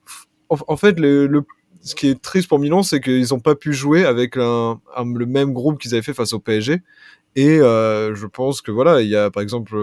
en, 0.49 0.77
fait, 0.77 0.99
le, 0.99 1.45
ce 1.83 1.95
qui 1.95 2.09
est 2.09 2.21
triste 2.21 2.49
pour 2.49 2.59
Milan, 2.59 2.83
c'est 2.83 3.01
qu'ils 3.01 3.29
n'ont 3.31 3.41
pas 3.41 3.55
pu 3.55 3.73
jouer 3.73 4.05
avec 4.05 4.37
le 4.37 5.25
même 5.27 5.53
groupe 5.53 5.81
qu'ils 5.81 5.95
avaient 5.95 6.03
fait 6.03 6.15
face 6.15 6.33
au 6.33 6.39
PSG. 6.41 6.83
Et 7.37 7.59
je 7.59 8.27
pense 8.27 8.61
que 8.61 8.71
voilà, 8.71 9.01
il 9.01 9.09
y 9.09 9.17
a 9.17 9.31
par 9.31 9.43
exemple, 9.43 9.77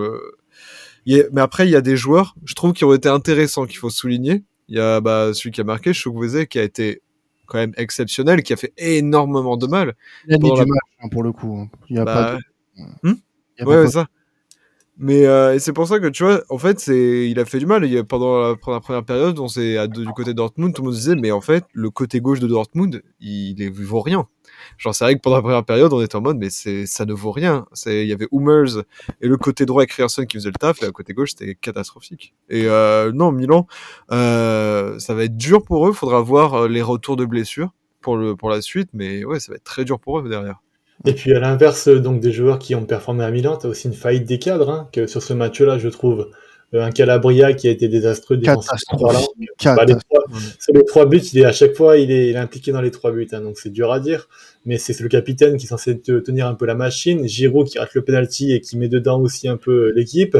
il 1.05 1.17
y 1.17 1.21
a- 1.21 1.25
mais 1.31 1.41
après, 1.41 1.67
il 1.67 1.71
y 1.71 1.75
a 1.75 1.81
des 1.81 1.95
joueurs, 1.97 2.35
je 2.45 2.53
trouve, 2.53 2.73
qui 2.73 2.85
ont 2.85 2.93
été 2.93 3.09
intéressants, 3.09 3.65
qu'il 3.65 3.77
faut 3.77 3.89
souligner. 3.89 4.43
Il 4.67 4.77
y 4.77 4.79
a 4.79 5.01
bah, 5.01 5.31
celui 5.33 5.51
qui 5.51 5.61
a 5.61 5.63
marqué, 5.63 5.93
Chukwueze, 5.93 6.45
qui 6.47 6.59
a 6.59 6.63
été 6.63 7.01
quand 7.47 7.57
même 7.57 7.73
exceptionnel, 7.77 8.43
qui 8.43 8.53
a 8.53 8.55
fait 8.57 8.71
énormément 8.77 9.57
de 9.57 9.67
mal. 9.67 9.95
Il 10.27 10.35
a 10.35 10.37
mis 10.37 10.51
du 10.51 10.59
la- 10.59 10.65
match 10.65 10.79
hein, 11.03 11.09
pour 11.09 11.23
le 11.23 11.31
coup. 11.33 11.57
hein. 11.59 11.69
Il 11.89 11.97
y 11.97 11.99
a 11.99 12.05
Bah, 12.05 12.13
pas. 12.13 12.37
de- 12.37 13.09
Hmm 13.09 13.15
il 13.57 13.59
y 13.59 13.63
a 13.63 13.67
Ouais, 13.67 13.75
pas 13.75 13.79
ouais, 13.81 13.85
de- 13.87 13.91
ça. 13.91 14.07
Mais 14.97 15.25
euh, 15.25 15.57
c'est 15.59 15.73
pour 15.73 15.87
ça 15.87 15.99
que 15.99 16.07
tu 16.07 16.23
vois, 16.23 16.43
en 16.49 16.57
fait, 16.57 16.79
c'est 16.79 17.29
il 17.29 17.39
a 17.39 17.45
fait 17.45 17.57
du 17.59 17.65
mal. 17.65 17.83
Il 17.85 18.03
pendant 18.03 18.49
la 18.49 18.55
première, 18.55 19.03
période, 19.03 19.39
on 19.39 19.47
s'est 19.47 19.87
du 19.87 20.05
côté 20.15 20.31
de 20.31 20.35
Dortmund, 20.37 20.73
tout 20.75 20.81
le 20.83 20.87
monde 20.87 20.95
se 20.95 20.99
disait, 20.99 21.15
mais 21.15 21.31
en 21.31 21.41
fait, 21.41 21.63
le 21.73 21.89
côté 21.89 22.21
gauche 22.21 22.39
de 22.39 22.47
Dortmund, 22.47 23.01
il, 23.19 23.59
il 23.59 23.71
vaut 23.71 24.01
rien. 24.01 24.27
Genre, 24.77 24.93
c'est 24.93 25.05
vrai 25.05 25.15
que 25.15 25.21
pendant 25.21 25.37
la 25.37 25.41
première 25.41 25.65
période, 25.65 25.93
on 25.93 26.01
était 26.01 26.15
en 26.15 26.21
mode, 26.21 26.37
mais 26.37 26.49
c'est 26.49 26.85
ça 26.85 27.05
ne 27.05 27.13
vaut 27.13 27.31
rien. 27.31 27.65
C'est 27.73 28.03
il 28.03 28.07
y 28.07 28.13
avait 28.13 28.27
Hummels 28.31 28.83
et 29.21 29.27
le 29.27 29.37
côté 29.37 29.65
droit 29.65 29.81
avec 29.81 29.91
Ryerson 29.91 30.25
qui 30.25 30.37
faisait 30.37 30.49
le 30.49 30.55
taf, 30.55 30.81
et 30.81 30.85
le 30.85 30.91
côté 30.91 31.13
gauche, 31.13 31.31
c'était 31.31 31.55
catastrophique. 31.55 32.33
Et 32.49 32.65
euh, 32.67 33.11
non, 33.11 33.31
Milan, 33.31 33.67
euh, 34.11 34.99
ça 34.99 35.13
va 35.13 35.23
être 35.23 35.37
dur 35.37 35.63
pour 35.63 35.87
eux. 35.87 35.93
Faudra 35.93 36.21
voir 36.21 36.53
euh, 36.53 36.67
les 36.67 36.81
retours 36.81 37.15
de 37.15 37.25
blessures 37.25 37.71
pour 38.01 38.17
le 38.17 38.35
pour 38.35 38.49
la 38.49 38.61
suite, 38.61 38.89
mais 38.93 39.23
ouais, 39.25 39.39
ça 39.39 39.51
va 39.51 39.55
être 39.57 39.63
très 39.63 39.85
dur 39.85 39.99
pour 39.99 40.19
eux 40.19 40.29
derrière. 40.29 40.61
Et 41.05 41.13
puis 41.13 41.33
à 41.33 41.39
l'inverse 41.39 41.87
donc 41.87 42.19
des 42.19 42.31
joueurs 42.31 42.59
qui 42.59 42.75
ont 42.75 42.85
performé 42.85 43.23
à 43.23 43.31
Milan, 43.31 43.57
tu 43.57 43.65
as 43.65 43.69
aussi 43.69 43.87
une 43.87 43.93
faillite 43.93 44.25
des 44.25 44.37
cadres 44.37 44.69
hein, 44.69 44.89
que 44.93 45.07
sur 45.07 45.23
ce 45.23 45.33
match-là, 45.33 45.79
je 45.79 45.89
trouve. 45.89 46.29
Euh, 46.73 46.83
un 46.83 46.91
Calabria 46.91 47.51
qui 47.51 47.67
a 47.67 47.71
été 47.71 47.89
désastreux 47.89 48.37
défensivement. 48.37 49.09
Bah, 49.75 49.83
les 49.85 49.93
trois- 49.95 50.23
sur 50.59 50.73
les 50.73 50.85
trois 50.85 51.05
buts, 51.05 51.17
il 51.33 51.39
est 51.39 51.45
à 51.45 51.51
chaque 51.51 51.75
fois, 51.75 51.97
il 51.97 52.11
est, 52.11 52.29
il 52.29 52.35
est 52.35 52.39
impliqué 52.39 52.71
dans 52.71 52.79
les 52.81 52.91
trois 52.91 53.11
buts, 53.11 53.27
hein, 53.33 53.41
donc 53.41 53.57
c'est 53.59 53.71
dur 53.71 53.91
à 53.91 53.99
dire. 53.99 54.29
Mais 54.65 54.77
c'est 54.77 54.97
le 55.01 55.09
capitaine 55.09 55.57
qui 55.57 55.65
est 55.65 55.69
censé 55.69 55.99
te- 55.99 56.19
tenir 56.19 56.47
un 56.47 56.53
peu 56.53 56.65
la 56.65 56.75
machine. 56.75 57.27
Giroud 57.27 57.67
qui 57.67 57.77
rate 57.79 57.93
le 57.95 58.03
penalty 58.03 58.53
et 58.53 58.61
qui 58.61 58.77
met 58.77 58.87
dedans 58.87 59.19
aussi 59.19 59.47
un 59.49 59.57
peu 59.57 59.87
euh, 59.87 59.93
l'équipe. 59.95 60.37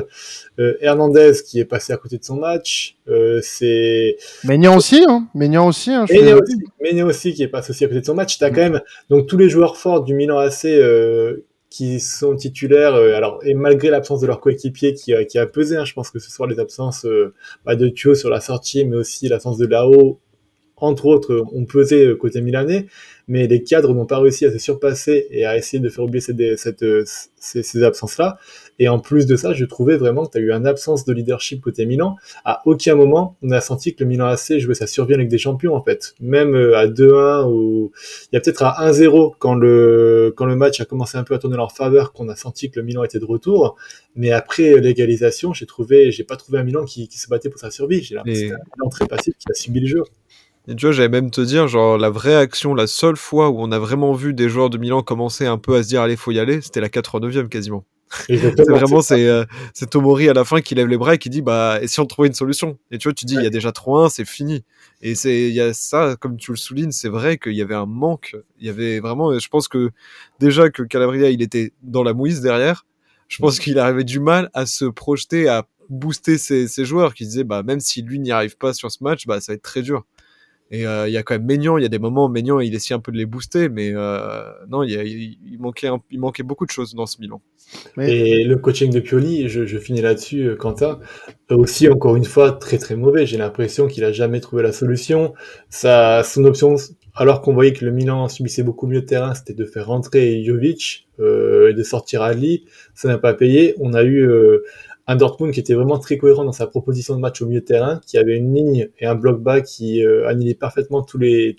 Euh, 0.60 0.75
Hernandez 0.80 1.33
qui 1.45 1.60
est 1.60 1.66
passé 1.66 1.92
à 1.92 1.98
côté 1.98 2.18
de 2.18 2.24
son 2.24 2.36
match. 2.38 2.95
Euh, 3.10 3.39
c'est 3.44 4.16
Maignan 4.45 4.77
aussi, 4.77 5.04
hein. 5.07 5.27
Maignan 5.34 5.68
aussi. 5.68 5.92
Hein, 5.92 6.06
aussi, 7.07 7.34
qui 7.34 7.44
est 7.44 7.48
passé 7.48 7.72
aussi 7.72 7.84
à 7.84 7.88
côté 7.88 8.00
de 8.01 8.06
son 8.06 8.13
match. 8.16 8.38
T'as 8.38 8.51
quand 8.51 8.62
même 8.62 8.80
donc 9.10 9.27
tous 9.27 9.38
les 9.38 9.50
joueurs 9.50 9.75
forts 9.75 10.03
du 10.03 10.13
Milan 10.13 10.38
AC 10.38 10.65
euh, 10.65 11.44
qui 11.72 12.00
sont 12.01 12.36
titulaires. 12.36 12.94
euh, 12.96 13.16
alors 13.16 13.40
et 13.44 13.56
malgré 13.56 13.90
l'absence 13.90 14.22
de 14.22 14.28
leur 14.28 14.42
coéquipier 14.42 14.94
qui 14.94 15.16
a, 15.16 15.25
qui 15.25 15.40
a 15.40 15.48
pesé, 15.48 15.78
hein, 15.78 15.86
je 15.86 15.94
pense 15.94 16.12
que 16.12 16.20
ce 16.20 16.30
soir 16.30 16.48
les 16.48 16.60
absences 16.60 17.06
euh, 17.06 17.34
bah, 17.66 17.75
de 17.75 17.88
Thio 17.90 18.13
sur 18.13 18.30
la 18.30 18.42
sortie, 18.42 18.86
mais 18.86 18.98
aussi 18.98 19.28
l'absence 19.30 19.58
de 19.58 19.66
Lao, 19.66 20.20
entre 20.75 21.06
autres, 21.06 21.34
euh, 21.34 21.44
ont 21.54 21.66
pesé 21.66 22.06
euh, 22.08 22.16
côté 22.16 22.42
milanais. 22.42 22.88
Mais 23.28 23.48
les 23.48 23.63
cadres 23.63 23.94
n'ont 23.94 24.06
pas 24.06 24.20
réussi 24.20 24.46
à 24.46 24.51
se 24.51 24.58
surpasser 24.58 25.28
et 25.32 25.46
à 25.46 25.56
essayer 25.58 25.80
de 25.80 25.90
faire 25.90 26.04
oublier 26.04 26.22
cette, 26.22 26.84
euh, 26.84 27.06
ces 27.38 27.84
absences-là. 27.84 28.38
Et 28.83 28.89
en 28.89 28.97
plus 28.97 29.27
de 29.27 29.35
ça, 29.35 29.53
je 29.53 29.63
trouvais 29.63 29.95
vraiment 29.95 30.25
que 30.25 30.31
tu 30.31 30.38
as 30.39 30.41
eu 30.41 30.51
une 30.51 30.65
absence 30.65 31.05
de 31.05 31.13
leadership 31.13 31.61
côté 31.61 31.85
Milan. 31.85 32.15
À 32.45 32.63
aucun 32.65 32.95
moment, 32.95 33.38
on 33.43 33.51
a 33.51 33.61
senti 33.61 33.93
que 33.93 34.03
le 34.03 34.09
Milan 34.09 34.25
AC 34.25 34.57
jouait 34.57 34.73
sa 34.73 34.88
survie 34.88 35.13
avec 35.13 35.27
des 35.27 35.38
champions, 35.38 35.75
en 35.75 35.83
fait. 35.83 36.15
Même 36.19 36.55
euh, 36.55 36.75
à 36.75 36.88
2-1 36.88 37.45
ou 37.47 37.91
il 38.31 38.35
y 38.35 38.38
a 38.38 38.41
peut-être 38.41 38.63
à 38.63 38.89
1-0 38.91 39.33
quand 39.38 39.53
le, 39.53 40.33
quand 40.35 40.45
le 40.47 40.55
match 40.55 40.81
a 40.81 40.85
commencé 40.85 41.15
un 41.15 41.23
peu 41.23 41.35
à 41.35 41.38
tourner 41.38 41.57
en 41.57 41.59
leur 41.59 41.73
faveur, 41.73 42.11
qu'on 42.11 42.27
a 42.27 42.35
senti 42.35 42.71
que 42.71 42.79
le 42.79 42.85
Milan 42.88 43.03
était 43.03 43.19
de 43.19 43.25
retour. 43.25 43.75
Mais 44.15 44.31
après 44.31 44.79
l'égalisation, 44.81 45.53
j'ai 45.53 45.67
trouvé, 45.67 46.11
j'ai 46.11 46.23
pas 46.23 46.35
trouvé 46.35 46.57
un 46.57 46.63
Milan 46.63 46.83
qui, 46.83 47.07
qui 47.07 47.19
se 47.19 47.27
battait 47.29 47.50
pour 47.51 47.59
sa 47.59 47.69
survie. 47.69 48.01
J'ai 48.01 48.15
l'impression 48.15 48.47
Et- 48.47 48.50
que 48.50 48.55
c'était 48.55 48.61
un 48.63 48.75
Milan 48.79 48.89
très 48.89 49.05
passif 49.05 49.35
qui 49.38 49.45
a 49.47 49.53
subi 49.53 49.81
le 49.81 49.88
jeu. 49.88 50.03
Et 50.67 50.75
tu 50.75 50.88
vois, 50.88 50.91
j'allais 50.91 51.09
même 51.09 51.29
te 51.29 51.41
dire, 51.41 51.67
genre, 51.67 52.00
la 52.00 52.09
vraie 52.09 52.35
action, 52.35 52.73
la 52.73 52.88
seule 52.88 53.15
fois 53.15 53.50
où 53.50 53.57
on 53.59 53.71
a 53.71 53.77
vraiment 53.77 54.13
vu 54.13 54.33
des 54.33 54.50
joueurs 54.50 54.71
de 54.71 54.79
Milan 54.79 55.03
commencer 55.03 55.45
un 55.45 55.59
peu 55.59 55.75
à 55.75 55.83
se 55.83 55.88
dire, 55.89 56.01
allez, 56.01 56.15
faut 56.15 56.31
y 56.31 56.39
aller, 56.39 56.61
c'était 56.61 56.81
la 56.81 56.89
89e 56.89 57.47
quasiment. 57.47 57.83
C'est 58.27 58.70
vraiment, 58.70 59.01
c'est 59.01 59.27
euh, 59.27 59.46
Tomori 59.89 60.30
à 60.30 60.34
la 60.34 60.44
fin 60.44 60.62
qui 60.62 60.75
lève 60.75 60.88
les 60.88 60.98
bras 60.98 61.15
et 61.15 61.18
qui 61.18 61.30
dit, 61.30 61.41
bah, 61.41 61.80
et 61.82 61.88
si 61.88 62.00
on 62.00 62.06
trouvait 62.06 62.27
une 62.27 62.34
solution? 62.34 62.77
Et 62.91 62.98
tu 62.98 63.08
vois, 63.08 63.13
tu 63.13 63.25
dis, 63.25 63.36
il 63.36 63.44
y 63.44 63.48
a 63.48 63.50
déjà 63.50 63.72
3-1, 63.72 64.10
c'est 64.10 64.25
fini. 64.25 64.63
Et 65.01 65.15
c'est, 65.15 65.50
il 65.50 65.53
y 65.53 65.62
a 65.62 65.74
ça, 65.74 66.15
comme 66.20 66.38
tu 66.38 66.51
le 66.51 66.58
soulignes, 66.58 66.91
c'est 66.91 67.10
vrai 67.10 67.38
qu'il 67.38 67.53
y 67.53 67.62
avait 67.62 67.75
un 67.75 67.86
manque. 67.86 68.36
Il 68.60 68.68
y 68.68 68.70
avait 68.70 69.00
vraiment, 69.00 69.38
je 69.38 69.48
pense 69.48 69.68
que 69.68 69.91
déjà 70.39 70.70
que 70.70 70.84
Calabria, 70.84 71.30
il 71.30 71.41
était 71.41 71.74
dans 71.82 72.03
la 72.03 72.13
mouise 72.13 72.41
derrière, 72.41 72.86
je 73.27 73.38
pense 73.38 73.60
qu'il 73.60 73.80
avait 73.80 74.03
du 74.03 74.20
mal 74.20 74.50
à 74.53 74.65
se 74.65 74.86
projeter, 74.86 75.48
à 75.48 75.65
booster 75.89 76.38
ses, 76.38 76.68
ses 76.68 76.86
joueurs 76.86 77.13
qui 77.13 77.25
disaient, 77.25 77.44
bah, 77.44 77.63
même 77.63 77.80
si 77.80 78.01
lui 78.01 78.20
n'y 78.20 78.32
arrive 78.32 78.58
pas 78.58 78.74
sur 78.74 78.91
ce 78.91 79.03
match, 79.03 79.25
bah, 79.25 79.39
ça 79.39 79.53
va 79.53 79.56
être 79.56 79.62
très 79.62 79.82
dur. 79.82 80.06
Et 80.74 80.88
euh, 80.88 81.10
il 81.10 81.12
y 81.12 81.18
a 81.18 81.24
quand 81.24 81.36
même 81.36 81.46
Maignan, 81.46 81.78
il 81.78 81.84
y 81.84 81.86
a 81.86 81.90
des 81.90 82.00
moments 82.00 82.25
où 82.25 82.30
Maignan 82.30 82.62
il 82.62 82.74
essaie 82.74 82.94
un 82.94 83.00
peu 83.00 83.12
de 83.12 83.18
les 83.18 83.25
booster, 83.25 83.68
mais 83.68 83.92
euh, 83.94 84.42
non, 84.70 84.84
il, 84.84 84.92
y 84.92 84.98
a, 84.98 85.04
il, 85.04 85.58
manquait 85.60 85.90
il 86.10 86.20
manquait 86.20 86.44
beaucoup 86.44 86.66
de 86.66 86.72
choses 86.72 86.96
dans 86.96 87.06
ce 87.06 87.20
Milan. 87.20 87.42
Et 88.00 88.46
le 88.46 88.56
coaching 88.56 88.92
de 88.92 89.01
Pioli, 89.01 89.50
je, 89.50 89.66
je 89.66 89.78
finis 89.78 90.01
là-dessus, 90.01 90.48
euh, 90.48 90.56
Quentin, 90.56 91.00
aussi 91.50 91.90
encore 91.90 92.16
une 92.16 92.24
fois 92.24 92.54
très 92.54 92.78
très 92.78 92.96
mauvais. 92.96 93.25
J'ai 93.25 93.38
l'impression 93.38 93.88
qu'il 93.88 94.06
a 94.06 94.13
jamais 94.13 94.40
trouvé 94.40 94.63
la 94.63 94.72
solution. 94.72 95.34
Sa, 95.70 96.24
son 96.24 96.46
option, 96.46 96.75
alors 97.16 97.42
qu'on 97.42 97.54
voyait 97.54 97.74
que 97.74 97.84
le 97.84 97.92
Milan 97.92 98.30
subissait 98.30 98.63
beaucoup 98.63 98.88
mieux 98.88 99.01
de 99.01 99.06
terrain, 99.06 99.34
c'était 99.34 99.54
de 99.54 99.66
faire 99.66 99.88
rentrer 99.88 100.44
Jovic 100.44 101.08
euh, 101.20 101.70
et 101.70 101.74
de 101.74 101.84
sortir 101.84 102.22
Ali. 102.22 102.66
Ça 102.96 103.10
n'a 103.10 103.18
pas 103.18 103.34
payé. 103.34 103.75
On 103.80 103.94
a 103.94 104.04
eu 104.04 104.22
euh, 104.22 104.63
un 105.08 105.15
Dortmund 105.15 105.53
qui 105.53 105.60
était 105.60 105.74
vraiment 105.74 106.00
très 106.00 106.17
cohérent 106.17 106.46
dans 106.46 106.51
sa 106.51 106.67
proposition 106.67 107.15
de 107.15 107.20
match 107.20 107.41
au 107.41 107.48
milieu 107.48 107.62
de 107.62 107.65
terrain, 107.65 108.00
qui 108.05 108.17
avait 108.17 108.38
une 108.38 108.53
ligne 108.53 108.89
et 109.00 109.05
un 109.05 109.15
bloc 109.15 109.41
bas 109.41 109.62
qui 109.62 110.05
euh, 110.05 110.53
parfaitement 110.60 111.01
toutes 111.01 111.22
les 111.22 111.55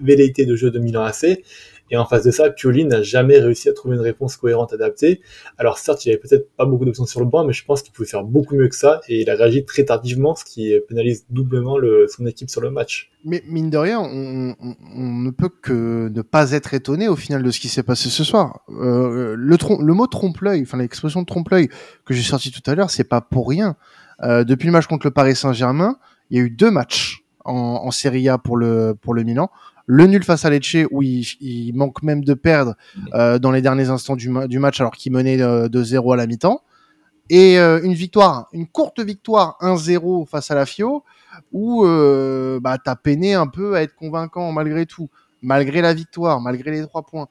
velléités 0.00 0.46
de 0.46 0.56
jeu 0.56 0.70
de 0.70 0.78
Milan 0.78 1.02
AC. 1.02 1.42
Et 1.90 1.96
en 1.96 2.04
face 2.04 2.24
de 2.24 2.30
ça, 2.30 2.50
Pioli 2.50 2.84
n'a 2.84 3.02
jamais 3.02 3.38
réussi 3.38 3.68
à 3.68 3.72
trouver 3.72 3.96
une 3.96 4.02
réponse 4.02 4.36
cohérente 4.36 4.72
adaptée. 4.72 5.20
Alors 5.58 5.78
certes, 5.78 6.04
il 6.04 6.08
n'y 6.08 6.14
avait 6.14 6.20
peut-être 6.20 6.50
pas 6.56 6.66
beaucoup 6.66 6.84
d'options 6.84 7.06
sur 7.06 7.20
le 7.20 7.26
banc, 7.26 7.44
mais 7.44 7.52
je 7.52 7.64
pense 7.64 7.82
qu'il 7.82 7.92
pouvait 7.92 8.08
faire 8.08 8.24
beaucoup 8.24 8.56
mieux 8.56 8.68
que 8.68 8.74
ça. 8.74 9.00
Et 9.08 9.20
il 9.20 9.30
a 9.30 9.34
réagi 9.36 9.64
très 9.64 9.84
tardivement, 9.84 10.34
ce 10.34 10.44
qui 10.44 10.74
pénalise 10.88 11.26
doublement 11.30 11.78
le, 11.78 12.06
son 12.08 12.26
équipe 12.26 12.50
sur 12.50 12.60
le 12.60 12.70
match. 12.70 13.10
Mais 13.24 13.42
mine 13.46 13.70
de 13.70 13.78
rien, 13.78 14.00
on, 14.00 14.54
on, 14.60 15.12
ne 15.14 15.30
peut 15.30 15.48
que 15.48 16.08
ne 16.08 16.22
pas 16.22 16.52
être 16.52 16.74
étonné 16.74 17.08
au 17.08 17.16
final 17.16 17.42
de 17.42 17.50
ce 17.50 17.60
qui 17.60 17.68
s'est 17.68 17.82
passé 17.82 18.08
ce 18.08 18.24
soir. 18.24 18.60
Euh, 18.68 19.34
le, 19.36 19.56
le 19.80 19.94
mot 19.94 20.06
trompe-l'œil, 20.06 20.62
enfin 20.62 20.78
l'expression 20.78 21.22
de 21.22 21.26
trompe-l'œil 21.26 21.68
que 22.04 22.14
j'ai 22.14 22.22
sorti 22.22 22.50
tout 22.50 22.68
à 22.70 22.74
l'heure, 22.74 22.90
c'est 22.90 23.04
pas 23.04 23.20
pour 23.20 23.48
rien. 23.48 23.76
Euh, 24.22 24.44
depuis 24.44 24.66
le 24.66 24.72
match 24.72 24.86
contre 24.86 25.06
le 25.06 25.10
Paris 25.10 25.36
Saint-Germain, 25.36 25.98
il 26.30 26.38
y 26.38 26.40
a 26.40 26.44
eu 26.44 26.50
deux 26.50 26.70
matchs 26.70 27.24
en, 27.44 27.52
en 27.84 27.90
Serie 27.90 28.28
A 28.28 28.38
pour 28.38 28.56
le 28.56 28.94
pour 29.00 29.14
le 29.14 29.22
Milan 29.22 29.50
le 29.86 30.06
nul 30.06 30.24
face 30.24 30.44
à 30.44 30.50
Lecce 30.50 30.76
où 30.90 31.02
il, 31.02 31.24
il 31.40 31.72
manque 31.74 32.02
même 32.02 32.24
de 32.24 32.34
perdre 32.34 32.74
euh, 33.14 33.38
dans 33.38 33.52
les 33.52 33.62
derniers 33.62 33.88
instants 33.88 34.16
du, 34.16 34.30
du 34.48 34.58
match 34.58 34.80
alors 34.80 34.92
qu'il 34.92 35.12
menait 35.12 35.40
euh, 35.40 35.68
de 35.68 35.82
0 35.82 36.12
à 36.12 36.16
la 36.16 36.26
mi-temps 36.26 36.60
et 37.30 37.58
euh, 37.58 37.80
une 37.82 37.94
victoire, 37.94 38.48
une 38.52 38.66
courte 38.66 39.00
victoire 39.00 39.56
1-0 39.60 40.26
face 40.28 40.50
à 40.50 40.54
la 40.54 40.66
Fio 40.66 41.04
où 41.52 41.84
bah 41.84 42.78
t'as 42.82 42.96
peiné 42.96 43.34
un 43.34 43.46
peu 43.46 43.74
à 43.74 43.82
être 43.82 43.94
convaincant 43.94 44.52
malgré 44.52 44.86
tout, 44.86 45.08
malgré 45.42 45.82
la 45.82 45.92
victoire, 45.92 46.40
malgré 46.40 46.70
les 46.70 46.82
trois 46.82 47.02
points. 47.02 47.28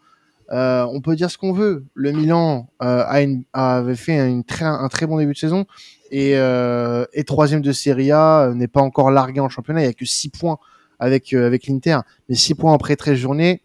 Euh, 0.52 0.86
on 0.92 1.02
peut 1.02 1.16
dire 1.16 1.32
ce 1.32 1.40
qu'on 1.40 1.54
veut. 1.54 1.86
Le 1.96 2.12
Milan 2.12 2.70
a 2.80 3.22
une, 3.22 3.46
avait 3.52 3.96
fait 3.96 4.30
une 4.30 4.44
très, 4.44 4.66
un 4.66 4.88
très 4.90 5.08
bon 5.08 5.18
début 5.18 5.34
de 5.34 5.38
saison 5.40 5.66
et, 6.12 6.34
et 6.34 7.24
troisième 7.24 7.62
de 7.62 7.72
Serie 7.72 8.12
A 8.12 8.52
n'est 8.54 8.68
pas 8.68 8.82
encore 8.82 9.10
largué 9.10 9.40
en 9.40 9.50
championnat. 9.50 9.82
Il 9.82 9.86
y 9.86 9.90
a 9.90 9.94
que 9.94 10.06
six 10.06 10.30
points 10.30 10.60
avec 11.00 11.34
euh, 11.34 11.46
avec 11.46 11.68
l'Inter. 11.68 12.00
Mais 12.30 12.36
6 12.36 12.56
points 12.56 12.74
après 12.74 12.96
13 12.96 13.18
journées, 13.18 13.62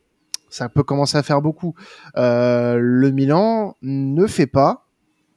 ça 0.48 0.68
peut 0.68 0.82
commencer 0.82 1.16
à 1.16 1.22
faire 1.22 1.42
beaucoup. 1.42 1.74
Euh, 2.16 2.78
le 2.80 3.10
Milan 3.10 3.76
ne 3.82 4.26
fait 4.26 4.46
pas 4.46 4.86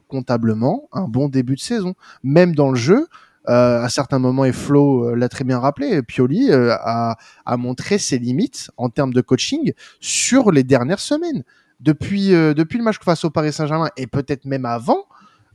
comptablement 0.07 0.87
un 0.91 1.07
bon 1.07 1.29
début 1.29 1.55
de 1.55 1.59
saison, 1.59 1.95
même 2.23 2.55
dans 2.55 2.69
le 2.69 2.75
jeu. 2.75 3.07
Euh, 3.49 3.83
à 3.83 3.89
certains 3.89 4.19
moments, 4.19 4.45
et 4.45 4.53
Flo 4.53 5.15
l'a 5.15 5.27
très 5.27 5.43
bien 5.43 5.59
rappelé, 5.59 6.01
Pioli 6.01 6.49
a, 6.53 7.17
a, 7.45 7.57
montré 7.57 7.97
ses 7.97 8.17
limites 8.17 8.71
en 8.77 8.87
termes 8.87 9.11
de 9.11 9.19
coaching 9.19 9.73
sur 9.99 10.49
les 10.53 10.63
dernières 10.63 11.01
semaines. 11.01 11.43
Depuis, 11.81 12.29
depuis 12.29 12.77
le 12.77 12.85
match 12.85 12.95
face 13.03 13.25
au 13.25 13.29
Paris 13.29 13.51
Saint-Germain 13.51 13.89
et 13.97 14.07
peut-être 14.07 14.45
même 14.45 14.63
avant, 14.63 15.03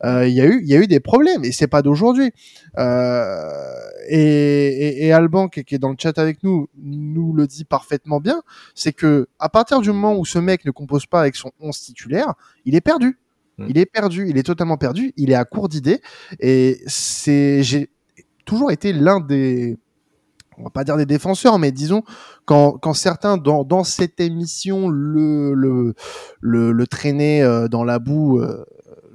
il 0.04 0.32
y 0.32 0.40
a 0.40 0.46
eu 0.46 0.60
il 0.62 0.68
y 0.68 0.74
a 0.74 0.78
eu 0.78 0.86
des 0.86 1.00
problèmes 1.00 1.44
et 1.44 1.52
c'est 1.52 1.66
pas 1.66 1.82
d'aujourd'hui 1.82 2.32
euh, 2.78 3.50
et, 4.08 4.18
et, 4.18 5.06
et, 5.06 5.12
Alban 5.12 5.48
qui, 5.48 5.60
est 5.60 5.78
dans 5.78 5.90
le 5.90 5.96
chat 5.98 6.18
avec 6.18 6.42
nous 6.42 6.68
nous 6.76 7.32
le 7.32 7.46
dit 7.46 7.64
parfaitement 7.64 8.20
bien 8.20 8.42
c'est 8.74 8.92
que 8.92 9.28
à 9.38 9.48
partir 9.48 9.80
du 9.80 9.90
moment 9.90 10.16
où 10.16 10.24
ce 10.24 10.38
mec 10.38 10.64
ne 10.64 10.70
compose 10.70 11.06
pas 11.06 11.20
avec 11.20 11.36
son 11.36 11.50
11 11.60 11.78
titulaire 11.78 12.34
il 12.64 12.74
est 12.74 12.80
perdu 12.80 13.18
mmh. 13.58 13.66
il 13.68 13.78
est 13.78 13.86
perdu 13.86 14.28
il 14.28 14.38
est 14.38 14.44
totalement 14.44 14.76
perdu 14.76 15.12
il 15.16 15.30
est 15.30 15.36
à 15.36 15.44
court 15.44 15.68
d'idées 15.68 16.00
et 16.40 16.80
c'est 16.86 17.62
j'ai 17.62 17.90
toujours 18.44 18.70
été 18.70 18.92
l'un 18.92 19.20
des 19.20 19.78
on 20.58 20.64
va 20.64 20.70
pas 20.70 20.84
dire 20.84 20.96
des 20.96 21.06
défenseurs, 21.06 21.58
mais 21.58 21.72
disons 21.72 22.02
quand, 22.44 22.72
quand 22.78 22.94
certains 22.94 23.36
dans, 23.36 23.64
dans 23.64 23.84
cette 23.84 24.20
émission 24.20 24.88
le 24.88 25.54
le 25.54 25.94
le, 26.40 26.72
le 26.72 26.86
traînaient 26.86 27.42
euh, 27.42 27.68
dans 27.68 27.84
la 27.84 27.98
boue 27.98 28.40
euh, 28.40 28.64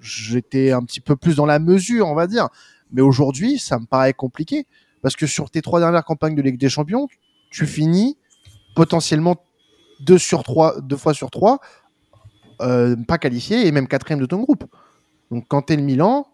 j'étais 0.04 0.72
un 0.72 0.84
petit 0.84 1.02
peu 1.02 1.16
plus 1.16 1.36
dans 1.36 1.46
la 1.46 1.60
mesure, 1.60 2.08
on 2.08 2.16
va 2.16 2.28
dire. 2.28 2.50
Mais 2.92 3.02
aujourd'hui, 3.02 3.58
ça 3.58 3.80
me 3.80 3.86
paraît 3.86 4.14
compliqué 4.14 4.68
parce 5.02 5.16
que 5.16 5.26
sur 5.26 5.50
tes 5.50 5.62
trois 5.62 5.80
dernières 5.80 6.06
campagnes 6.06 6.36
de 6.36 6.42
Ligue 6.42 6.60
des 6.60 6.70
Champions, 6.70 7.08
tu 7.50 7.66
finis 7.66 8.18
potentiellement 8.76 9.38
deux 10.02 10.18
sur 10.18 10.44
trois, 10.44 10.80
deux 10.82 10.98
fois 10.98 11.14
sur 11.14 11.32
trois, 11.32 11.60
euh, 12.62 12.96
pas 13.08 13.18
qualifié 13.18 13.66
et 13.68 13.72
même 13.72 13.88
quatrième 13.88 14.20
de 14.20 14.26
ton 14.26 14.40
groupe. 14.40 14.66
Donc 15.32 15.46
quand 15.48 15.64
t'es 15.64 15.76
le 15.76 15.84
Milan, 15.84 16.28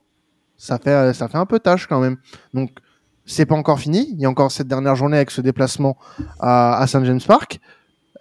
ça 0.57 0.77
fait 0.77 1.13
ça 1.13 1.27
fait 1.29 1.37
un 1.37 1.45
peu 1.45 1.59
tâche 1.59 1.87
quand 1.87 1.99
même. 1.99 2.17
Donc 2.53 2.71
c'est 3.25 3.45
pas 3.45 3.55
encore 3.55 3.79
fini. 3.79 4.09
Il 4.11 4.19
y 4.19 4.25
a 4.25 4.29
encore 4.29 4.51
cette 4.51 4.67
dernière 4.67 4.95
journée 4.95 5.17
avec 5.17 5.31
ce 5.31 5.41
déplacement 5.41 5.97
à, 6.39 6.77
à 6.81 6.87
Saint 6.87 7.03
James 7.05 7.21
Park. 7.25 7.59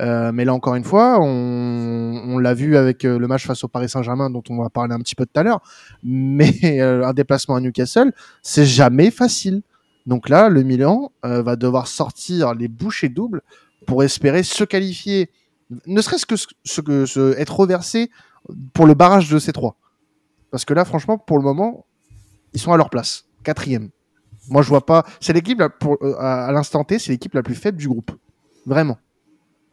Euh, 0.00 0.30
mais 0.32 0.44
là 0.44 0.54
encore 0.54 0.76
une 0.76 0.84
fois, 0.84 1.20
on, 1.20 2.22
on 2.28 2.38
l'a 2.38 2.54
vu 2.54 2.76
avec 2.76 3.04
euh, 3.04 3.18
le 3.18 3.26
match 3.26 3.46
face 3.46 3.64
au 3.64 3.68
Paris 3.68 3.88
Saint-Germain 3.88 4.30
dont 4.30 4.42
on 4.48 4.62
va 4.62 4.70
parler 4.70 4.94
un 4.94 5.00
petit 5.00 5.14
peu 5.14 5.26
tout 5.26 5.40
à 5.40 5.42
l'heure. 5.42 5.60
Mais 6.04 6.54
euh, 6.80 7.04
un 7.04 7.12
déplacement 7.12 7.56
à 7.56 7.60
Newcastle, 7.60 8.12
c'est 8.42 8.66
jamais 8.66 9.10
facile. 9.10 9.62
Donc 10.06 10.28
là, 10.28 10.48
le 10.48 10.62
Milan 10.62 11.12
euh, 11.24 11.42
va 11.42 11.56
devoir 11.56 11.88
sortir 11.88 12.54
les 12.54 12.68
bouchées 12.68 13.08
doubles 13.08 13.42
pour 13.86 14.02
espérer 14.02 14.42
se 14.42 14.64
qualifier, 14.64 15.30
ne 15.86 16.00
serait-ce 16.00 16.26
que 16.26 16.36
ce 16.36 16.80
que 16.80 17.06
ce, 17.06 17.36
être 17.38 17.58
reversé 17.58 18.10
pour 18.72 18.86
le 18.86 18.94
barrage 18.94 19.28
de 19.28 19.38
ces 19.38 19.52
trois. 19.52 19.76
Parce 20.50 20.64
que 20.64 20.74
là, 20.74 20.84
franchement, 20.84 21.18
pour 21.18 21.36
le 21.36 21.44
moment, 21.44 21.84
ils 22.54 22.60
sont 22.60 22.72
à 22.72 22.76
leur 22.76 22.90
place, 22.90 23.26
quatrième. 23.44 23.90
Moi, 24.48 24.62
je 24.62 24.68
vois 24.68 24.86
pas. 24.86 25.04
C'est 25.20 25.34
l'équipe 25.34 25.62
pour 25.78 25.98
à 26.18 26.50
l'instant 26.52 26.84
T, 26.84 26.98
c'est 26.98 27.12
l'équipe 27.12 27.34
la 27.34 27.42
plus 27.42 27.54
faible 27.54 27.76
du 27.76 27.88
groupe, 27.88 28.12
vraiment 28.64 28.96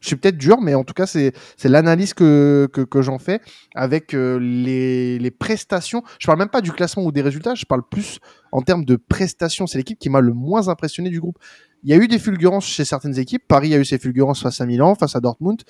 je 0.06 0.10
suis 0.10 0.16
peut-être 0.18 0.38
dur, 0.38 0.62
mais 0.62 0.76
en 0.76 0.84
tout 0.84 0.94
cas, 0.94 1.08
c'est 1.08 1.34
l'analyse 1.64 2.14
que, 2.14 2.70
que, 2.72 2.82
que 2.82 3.02
j'en 3.02 3.18
fais 3.18 3.42
avec 3.74 4.14
euh, 4.14 4.38
les, 4.40 5.18
les 5.18 5.32
prestations. 5.32 6.04
Je 6.20 6.28
parle 6.28 6.38
même 6.38 6.50
pas 6.50 6.62
du 6.62 6.72
classement 6.72 7.04
ou 7.04 7.12
des 7.12 7.24
résultats, 7.24 7.56
je 7.56 7.66
parle 7.66 7.82
plus 7.90 8.20
en 8.52 8.62
termes 8.62 8.86
de 8.86 8.98
prestations. 8.98 9.66
C'est 9.66 9.80
l'équipe 9.80 9.98
qui 9.98 10.10
m'a 10.10 10.22
le 10.22 10.34
moins 10.34 10.68
impressionné 10.68 11.10
du 11.10 11.20
groupe. 11.20 11.40
Il 11.82 11.90
y 11.90 11.94
a 11.94 11.98
eu 11.98 12.08
des 12.08 12.20
fulgurances 12.20 12.68
chez 12.68 12.86
certaines 12.86 13.18
équipes. 13.18 13.44
Paris 13.48 13.74
a 13.74 13.80
eu 13.80 13.86
ses 13.86 13.98
fulgurances 13.98 14.44
face 14.44 14.62
à 14.62 14.68
Milan, 14.68 14.94
face 14.94 15.16
à 15.16 15.20
Dortmund. 15.20 15.64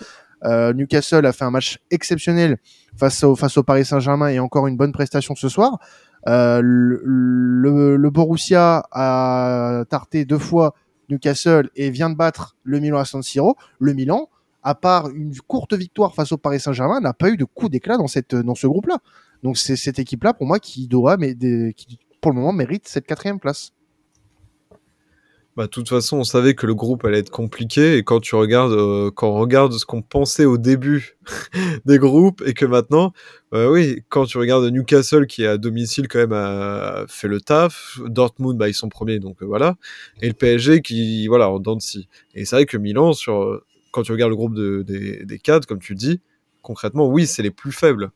Euh, 0.43 0.73
Newcastle 0.73 1.25
a 1.25 1.31
fait 1.31 1.45
un 1.45 1.51
match 1.51 1.79
exceptionnel 1.91 2.57
face 2.97 3.23
au, 3.23 3.35
face 3.37 3.57
au 3.57 3.63
Paris 3.63 3.85
Saint-Germain 3.85 4.27
et 4.27 4.39
encore 4.39 4.67
une 4.67 4.75
bonne 4.75 4.91
prestation 4.91 5.33
ce 5.35 5.47
soir. 5.47 5.79
Euh, 6.27 6.59
le, 6.61 7.01
le, 7.05 7.95
le 7.95 8.09
Borussia 8.09 8.83
a 8.91 9.85
tarté 9.89 10.25
deux 10.25 10.39
fois 10.39 10.73
Newcastle 11.09 11.69
et 11.75 11.89
vient 11.89 12.09
de 12.09 12.15
battre 12.15 12.55
le 12.63 12.79
Milan 12.79 12.99
à 12.99 13.05
San 13.05 13.21
Siro, 13.21 13.55
le 13.79 13.93
Milan, 13.93 14.29
à 14.63 14.73
part 14.75 15.09
une 15.09 15.35
courte 15.41 15.73
victoire 15.73 16.15
face 16.15 16.31
au 16.31 16.37
Paris 16.37 16.59
Saint-Germain, 16.59 16.99
n'a 16.99 17.13
pas 17.13 17.29
eu 17.29 17.37
de 17.37 17.45
coup 17.45 17.69
d'éclat 17.69 17.97
dans 17.97 18.07
ce 18.07 18.67
groupe-là. 18.67 18.97
Donc 19.43 19.57
c'est 19.57 19.75
cette 19.75 19.99
équipe-là 19.99 20.33
pour 20.33 20.47
moi 20.47 20.59
qui 20.59 20.87
doit, 20.87 21.17
mais 21.17 21.35
qui 21.75 21.99
pour 22.19 22.31
le 22.31 22.39
moment 22.39 22.53
mérite 22.53 22.87
cette 22.87 23.05
quatrième 23.05 23.39
place. 23.39 23.73
Bah, 25.55 25.67
de 25.67 25.69
toute 25.69 25.87
façon, 25.87 26.17
on 26.17 26.23
savait 26.25 26.53
que 26.53 26.67
le 26.67 26.75
groupe 26.75 27.05
allait 27.05 27.19
être 27.19 27.29
compliqué 27.29 27.95
et 27.95 28.03
quand 28.03 28.19
tu 28.19 28.35
regardes, 28.35 28.73
euh, 28.73 29.09
quand 29.09 29.29
on 29.29 29.39
regarde 29.39 29.71
ce 29.71 29.85
qu'on 29.85 30.01
pensait 30.01 30.43
au 30.43 30.57
début 30.57 31.17
des 31.85 31.97
groupes 31.97 32.43
et 32.45 32.53
que 32.53 32.65
maintenant, 32.65 33.13
euh, 33.53 33.71
oui, 33.71 34.03
quand 34.09 34.25
tu 34.25 34.37
regardes 34.37 34.65
Newcastle 34.65 35.27
qui 35.27 35.43
est 35.43 35.47
à 35.47 35.57
domicile 35.57 36.09
quand 36.09 36.19
même 36.19 36.33
a 36.33 37.05
fait 37.07 37.29
le 37.29 37.39
taf, 37.39 37.99
Dortmund, 38.05 38.57
bah 38.57 38.67
ils 38.67 38.73
sont 38.73 38.89
premiers 38.89 39.19
donc 39.19 39.41
euh, 39.41 39.45
voilà, 39.45 39.75
et 40.21 40.27
le 40.27 40.33
PSG 40.33 40.81
qui 40.81 41.27
voilà 41.27 41.49
en 41.49 41.59
dents 41.59 41.77
de. 41.77 41.81
Et 42.33 42.43
c'est 42.43 42.57
vrai 42.57 42.65
que 42.65 42.75
Milan 42.77 43.13
sur 43.13 43.61
quand 43.91 44.03
tu 44.03 44.11
regardes 44.11 44.31
le 44.31 44.35
groupe 44.35 44.55
de, 44.55 44.83
des, 44.85 45.23
des 45.23 45.39
cadres, 45.39 45.65
comme 45.65 45.79
tu 45.79 45.95
dis, 45.95 46.19
concrètement, 46.63 47.07
oui, 47.07 47.27
c'est 47.27 47.43
les 47.43 47.51
plus 47.51 47.71
faibles. 47.71 48.11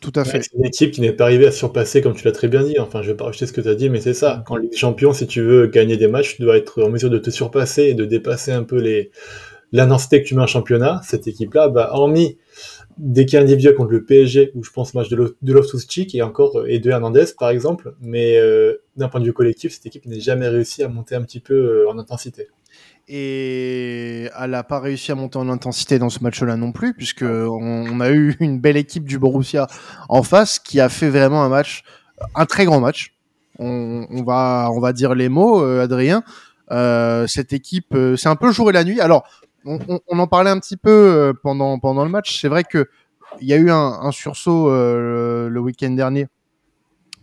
Tout 0.00 0.12
à 0.14 0.24
fait. 0.24 0.38
Ouais, 0.38 0.42
c'est 0.42 0.56
une 0.56 0.66
équipe 0.66 0.90
qui 0.92 1.00
n'est 1.00 1.12
pas 1.12 1.24
arrivée 1.24 1.46
à 1.46 1.50
surpasser, 1.50 2.02
comme 2.02 2.14
tu 2.14 2.24
l'as 2.24 2.32
très 2.32 2.48
bien 2.48 2.62
dit. 2.62 2.78
Enfin, 2.78 3.02
je 3.02 3.10
vais 3.10 3.16
pas 3.16 3.24
rejeter 3.24 3.46
ce 3.46 3.52
que 3.52 3.60
tu 3.60 3.68
as 3.68 3.74
dit, 3.74 3.90
mais 3.90 4.00
c'est 4.00 4.14
ça. 4.14 4.44
Quand 4.46 4.56
Ligue 4.56 4.70
des 4.70 4.76
Champions, 4.76 5.12
si 5.12 5.26
tu 5.26 5.42
veux 5.42 5.66
gagner 5.66 5.96
des 5.96 6.08
matchs, 6.08 6.36
tu 6.36 6.42
dois 6.42 6.56
être 6.56 6.82
en 6.82 6.90
mesure 6.90 7.10
de 7.10 7.18
te 7.18 7.30
surpasser 7.30 7.84
et 7.84 7.94
de 7.94 8.04
dépasser 8.04 8.52
un 8.52 8.62
peu 8.62 8.78
les 8.78 9.10
l'intensité 9.72 10.22
que 10.22 10.28
tu 10.28 10.34
mets 10.34 10.42
en 10.42 10.46
championnat. 10.46 11.00
Cette 11.02 11.26
équipe-là, 11.26 11.68
bah, 11.68 11.90
hormis 11.92 12.38
des 12.98 13.24
cas 13.24 13.40
individuels 13.40 13.74
contre 13.74 13.92
le 13.92 14.04
PSG, 14.04 14.52
où 14.54 14.62
je 14.62 14.70
pense 14.70 14.92
match 14.94 15.08
de 15.08 15.52
Loftus-Cheek 15.52 16.14
et 16.14 16.22
encore 16.22 16.66
et 16.68 16.78
de 16.78 16.90
Hernandez, 16.90 17.24
par 17.38 17.48
exemple. 17.48 17.94
Mais 18.00 18.36
euh, 18.36 18.82
d'un 18.96 19.08
point 19.08 19.20
de 19.20 19.24
vue 19.24 19.32
collectif, 19.32 19.72
cette 19.72 19.86
équipe 19.86 20.04
n'a 20.06 20.18
jamais 20.18 20.48
réussi 20.48 20.82
à 20.82 20.88
monter 20.88 21.14
un 21.14 21.22
petit 21.22 21.40
peu 21.40 21.54
euh, 21.54 21.90
en 21.90 21.98
intensité 21.98 22.48
et 23.08 24.28
elle 24.38 24.50
n'a 24.50 24.62
pas 24.62 24.80
réussi 24.80 25.12
à 25.12 25.14
monter 25.14 25.38
en 25.38 25.48
intensité 25.48 25.98
dans 25.98 26.08
ce 26.08 26.22
match-là 26.22 26.56
non 26.56 26.72
plus, 26.72 26.94
puisque 26.94 27.24
on, 27.24 28.00
a 28.00 28.10
eu 28.10 28.36
une 28.40 28.60
belle 28.60 28.76
équipe 28.76 29.04
du 29.04 29.18
Borussia 29.18 29.66
en 30.08 30.22
face 30.22 30.58
qui 30.58 30.80
a 30.80 30.88
fait 30.88 31.10
vraiment 31.10 31.42
un 31.42 31.48
match, 31.48 31.82
un 32.34 32.46
très 32.46 32.64
grand 32.64 32.80
match. 32.80 33.14
On, 33.58 34.06
va, 34.24 34.70
on 34.72 34.80
va 34.80 34.92
dire 34.92 35.14
les 35.14 35.28
mots, 35.28 35.62
euh, 35.62 35.82
Adrien. 35.82 36.24
Euh, 36.70 37.26
cette 37.26 37.52
équipe, 37.52 37.94
euh, 37.94 38.16
c'est 38.16 38.28
un 38.28 38.36
peu 38.36 38.46
le 38.46 38.52
jour 38.52 38.70
et 38.70 38.72
la 38.72 38.82
nuit. 38.82 39.00
Alors, 39.00 39.24
on, 39.64 39.78
en 40.08 40.26
parlait 40.26 40.50
un 40.50 40.58
petit 40.58 40.76
peu 40.76 41.34
pendant 41.42 41.78
pendant 41.78 42.04
le 42.04 42.10
match. 42.10 42.40
C'est 42.40 42.48
vrai 42.48 42.64
que 42.64 42.88
il 43.40 43.46
y 43.46 43.52
a 43.52 43.56
eu 43.56 43.70
un, 43.70 44.10
sursaut 44.10 44.68
le, 44.70 45.58
week-end 45.60 45.90
dernier 45.90 46.26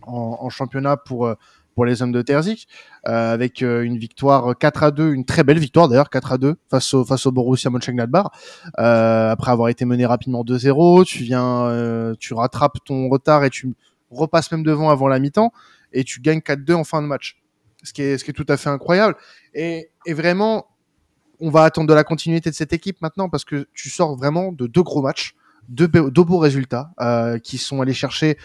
en, 0.02 0.48
championnat 0.48 0.96
pour 0.96 1.34
les 1.84 2.02
hommes 2.02 2.12
de 2.12 2.22
Terzic, 2.22 2.68
euh, 3.08 3.32
avec 3.32 3.62
euh, 3.62 3.82
une 3.82 3.98
victoire 3.98 4.56
4 4.56 4.82
à 4.82 4.90
2, 4.90 5.12
une 5.12 5.24
très 5.24 5.44
belle 5.44 5.58
victoire 5.58 5.88
d'ailleurs 5.88 6.10
4 6.10 6.32
à 6.32 6.38
2 6.38 6.56
face 6.70 6.94
au 6.94 7.04
face 7.04 7.26
au 7.26 7.32
Borussia 7.32 7.70
Mönchengladbach. 7.70 8.26
Euh, 8.78 9.30
après 9.30 9.50
avoir 9.50 9.68
été 9.68 9.84
mené 9.84 10.06
rapidement 10.06 10.44
2-0, 10.44 11.04
tu 11.04 11.22
viens, 11.22 11.66
euh, 11.66 12.14
tu 12.18 12.34
rattrapes 12.34 12.78
ton 12.84 13.08
retard 13.08 13.44
et 13.44 13.50
tu 13.50 13.74
repasses 14.10 14.50
même 14.52 14.62
devant 14.62 14.90
avant 14.90 15.08
la 15.08 15.18
mi-temps 15.18 15.52
et 15.92 16.04
tu 16.04 16.20
gagnes 16.20 16.40
4-2 16.40 16.74
en 16.74 16.84
fin 16.84 17.02
de 17.02 17.06
match. 17.06 17.40
Ce 17.82 17.92
qui 17.92 18.02
est 18.02 18.18
ce 18.18 18.24
qui 18.24 18.30
est 18.30 18.34
tout 18.34 18.46
à 18.48 18.56
fait 18.56 18.68
incroyable 18.68 19.16
et, 19.54 19.90
et 20.04 20.12
vraiment 20.12 20.66
on 21.40 21.48
va 21.48 21.64
attendre 21.64 21.88
de 21.88 21.94
la 21.94 22.04
continuité 22.04 22.50
de 22.50 22.54
cette 22.54 22.74
équipe 22.74 23.00
maintenant 23.00 23.30
parce 23.30 23.46
que 23.46 23.66
tu 23.72 23.88
sors 23.88 24.16
vraiment 24.16 24.52
de 24.52 24.66
deux 24.66 24.82
gros 24.82 25.00
matchs, 25.00 25.34
deux, 25.70 25.88
deux 25.88 26.24
beaux 26.24 26.38
résultats 26.38 26.92
qui 27.42 27.56
sont 27.56 27.80
allés 27.80 27.94
chercher 27.94 28.36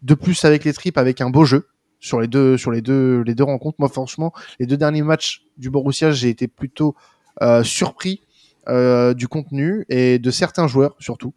de 0.00 0.14
plus 0.14 0.44
avec 0.44 0.64
les 0.64 0.72
tripes 0.72 0.96
avec 0.96 1.20
un 1.20 1.28
beau 1.28 1.44
jeu 1.44 1.68
sur 2.00 2.20
les 2.20 2.28
deux 2.28 2.56
sur 2.56 2.70
les 2.70 2.82
deux 2.82 3.22
les 3.22 3.34
deux 3.34 3.44
rencontres. 3.44 3.76
Moi 3.78 3.88
franchement, 3.88 4.32
les 4.58 4.66
deux 4.66 4.76
derniers 4.76 5.02
matchs 5.02 5.44
du 5.56 5.70
Borussia, 5.70 6.10
j'ai 6.10 6.28
été 6.28 6.48
plutôt 6.48 6.94
euh, 7.42 7.62
surpris 7.62 8.20
euh, 8.68 9.14
du 9.14 9.28
contenu 9.28 9.86
et 9.88 10.18
de 10.18 10.30
certains 10.30 10.66
joueurs 10.66 10.96
surtout 10.98 11.34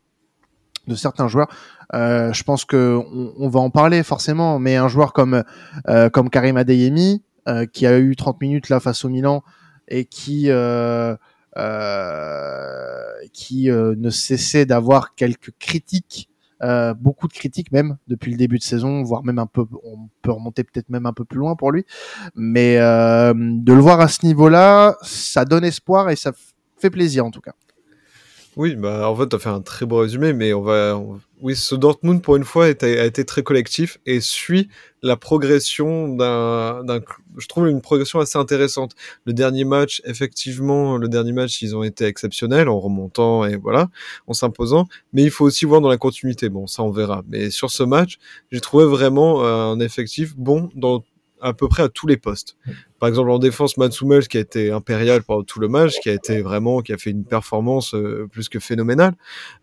de 0.88 0.96
certains 0.96 1.28
joueurs. 1.28 1.48
Euh, 1.94 2.34
je 2.34 2.44
pense 2.44 2.66
que 2.66 3.00
on, 3.14 3.34
on 3.38 3.50
va 3.50 3.60
en 3.60 3.70
parler 3.70 4.02
forcément, 4.02 4.58
mais 4.58 4.76
un 4.78 4.88
joueur 4.88 5.14
comme 5.14 5.44
comme 6.14 6.30
Karim 6.30 6.58
Adeyemi 6.58 7.24
qui 7.74 7.86
a 7.86 8.00
eu 8.00 8.16
30 8.16 8.42
minutes 8.42 8.70
là 8.70 8.80
face 8.80 9.06
au 9.06 9.10
Milan 9.10 9.44
et 9.88 10.06
qui 10.06 10.50
qui 13.34 13.70
ne 13.70 14.10
cessait 14.10 14.66
d'avoir 14.66 15.14
quelques 15.16 15.52
critiques, 15.60 16.31
euh, 16.62 16.94
beaucoup 16.94 17.28
de 17.28 17.34
critiques 17.34 17.72
même 17.72 17.98
depuis 18.08 18.32
le 18.32 18.38
début 18.38 18.58
de 18.58 18.64
saison, 18.64 19.04
voire 19.04 19.24
même 19.24 19.40
un 19.40 19.46
peu, 19.46 19.66
on 19.84 20.10
peut 20.22 20.32
remonter 20.32 20.64
peut-être 20.64 20.90
même 20.90 21.06
un 21.06 21.14
peu 21.14 21.26
plus 21.26 21.40
loin 21.40 21.56
pour 21.56 21.72
lui. 21.72 21.86
Mais 22.36 22.78
euh, 22.78 23.34
de 23.36 23.74
le 23.74 23.80
voir 23.80 24.00
à 24.02 24.08
ce 24.08 24.26
niveau-là, 24.26 24.98
ça 25.02 25.46
donne 25.46 25.64
espoir 25.64 26.10
et 26.10 26.16
ça 26.16 26.32
fait 26.78 26.90
plaisir 26.90 27.26
en 27.26 27.32
tout 27.32 27.42
cas. 27.42 27.54
Oui, 28.58 28.76
bah 28.76 29.10
en 29.10 29.16
fait, 29.16 29.30
tu 29.30 29.36
as 29.36 29.40
fait 29.40 29.50
un 29.50 29.62
très 29.62 29.86
beau 29.86 30.00
résumé, 30.00 30.34
mais 30.34 30.54
on 30.54 30.62
va. 30.62 31.00
Oui, 31.42 31.56
ce 31.56 31.74
Dortmund, 31.74 32.22
pour 32.22 32.36
une 32.36 32.44
fois, 32.44 32.70
est- 32.70 32.84
a 32.84 33.06
été 33.06 33.26
très 33.26 33.42
collectif 33.42 33.98
et 34.06 34.22
suit 34.22 34.70
la 35.02 35.16
progression 35.18 36.08
d'un. 36.10 36.84
Je 37.38 37.48
trouve 37.48 37.68
une 37.68 37.82
progression 37.82 38.20
assez 38.20 38.38
intéressante. 38.38 38.92
Le 39.26 39.34
dernier 39.34 39.64
match, 39.64 40.02
effectivement, 40.06 40.98
le 40.98 41.08
dernier 41.10 41.32
match, 41.32 41.62
ils 41.64 41.76
ont 41.76 41.82
été 41.82 42.06
exceptionnels 42.06 42.70
en 42.70 42.80
remontant 42.80 43.44
et 43.46 43.56
voilà, 43.56 43.90
en 44.28 44.34
s'imposant. 44.34 44.86
Mais 45.14 45.24
il 45.24 45.32
faut 45.32 45.46
aussi 45.46 45.66
voir 45.66 45.82
dans 45.82 45.90
la 45.90 45.98
continuité. 45.98 46.50
Bon, 46.50 46.68
ça, 46.68 46.84
on 46.84 46.92
verra. 46.92 47.24
Mais 47.28 47.50
sur 47.50 47.72
ce 47.72 47.82
match, 47.82 48.18
j'ai 48.52 48.60
trouvé 48.62 48.86
vraiment 48.86 49.44
euh, 49.44 49.72
un 49.74 49.80
effectif 49.80 50.36
bon 50.38 50.70
dans 50.76 51.04
à 51.44 51.54
peu 51.54 51.68
près 51.68 51.82
à 51.82 51.90
tous 51.90 52.06
les 52.06 52.18
postes. 52.18 52.56
Par 53.00 53.10
exemple, 53.10 53.32
en 53.32 53.40
défense, 53.40 53.76
Mats 53.78 53.90
Hummels, 54.00 54.28
qui 54.28 54.38
a 54.38 54.42
été 54.42 54.70
impérial 54.70 55.24
pendant 55.24 55.42
tout 55.44 55.60
le 55.60 55.68
match, 55.70 56.00
qui 56.04 56.10
a 56.10 56.14
été 56.14 56.42
vraiment, 56.44 56.82
qui 56.82 56.94
a 56.94 56.98
fait 57.00 57.10
une 57.10 57.26
performance 57.26 57.96
euh, 57.96 58.28
plus 58.32 58.48
que 58.48 58.60
phénoménale. 58.60 59.16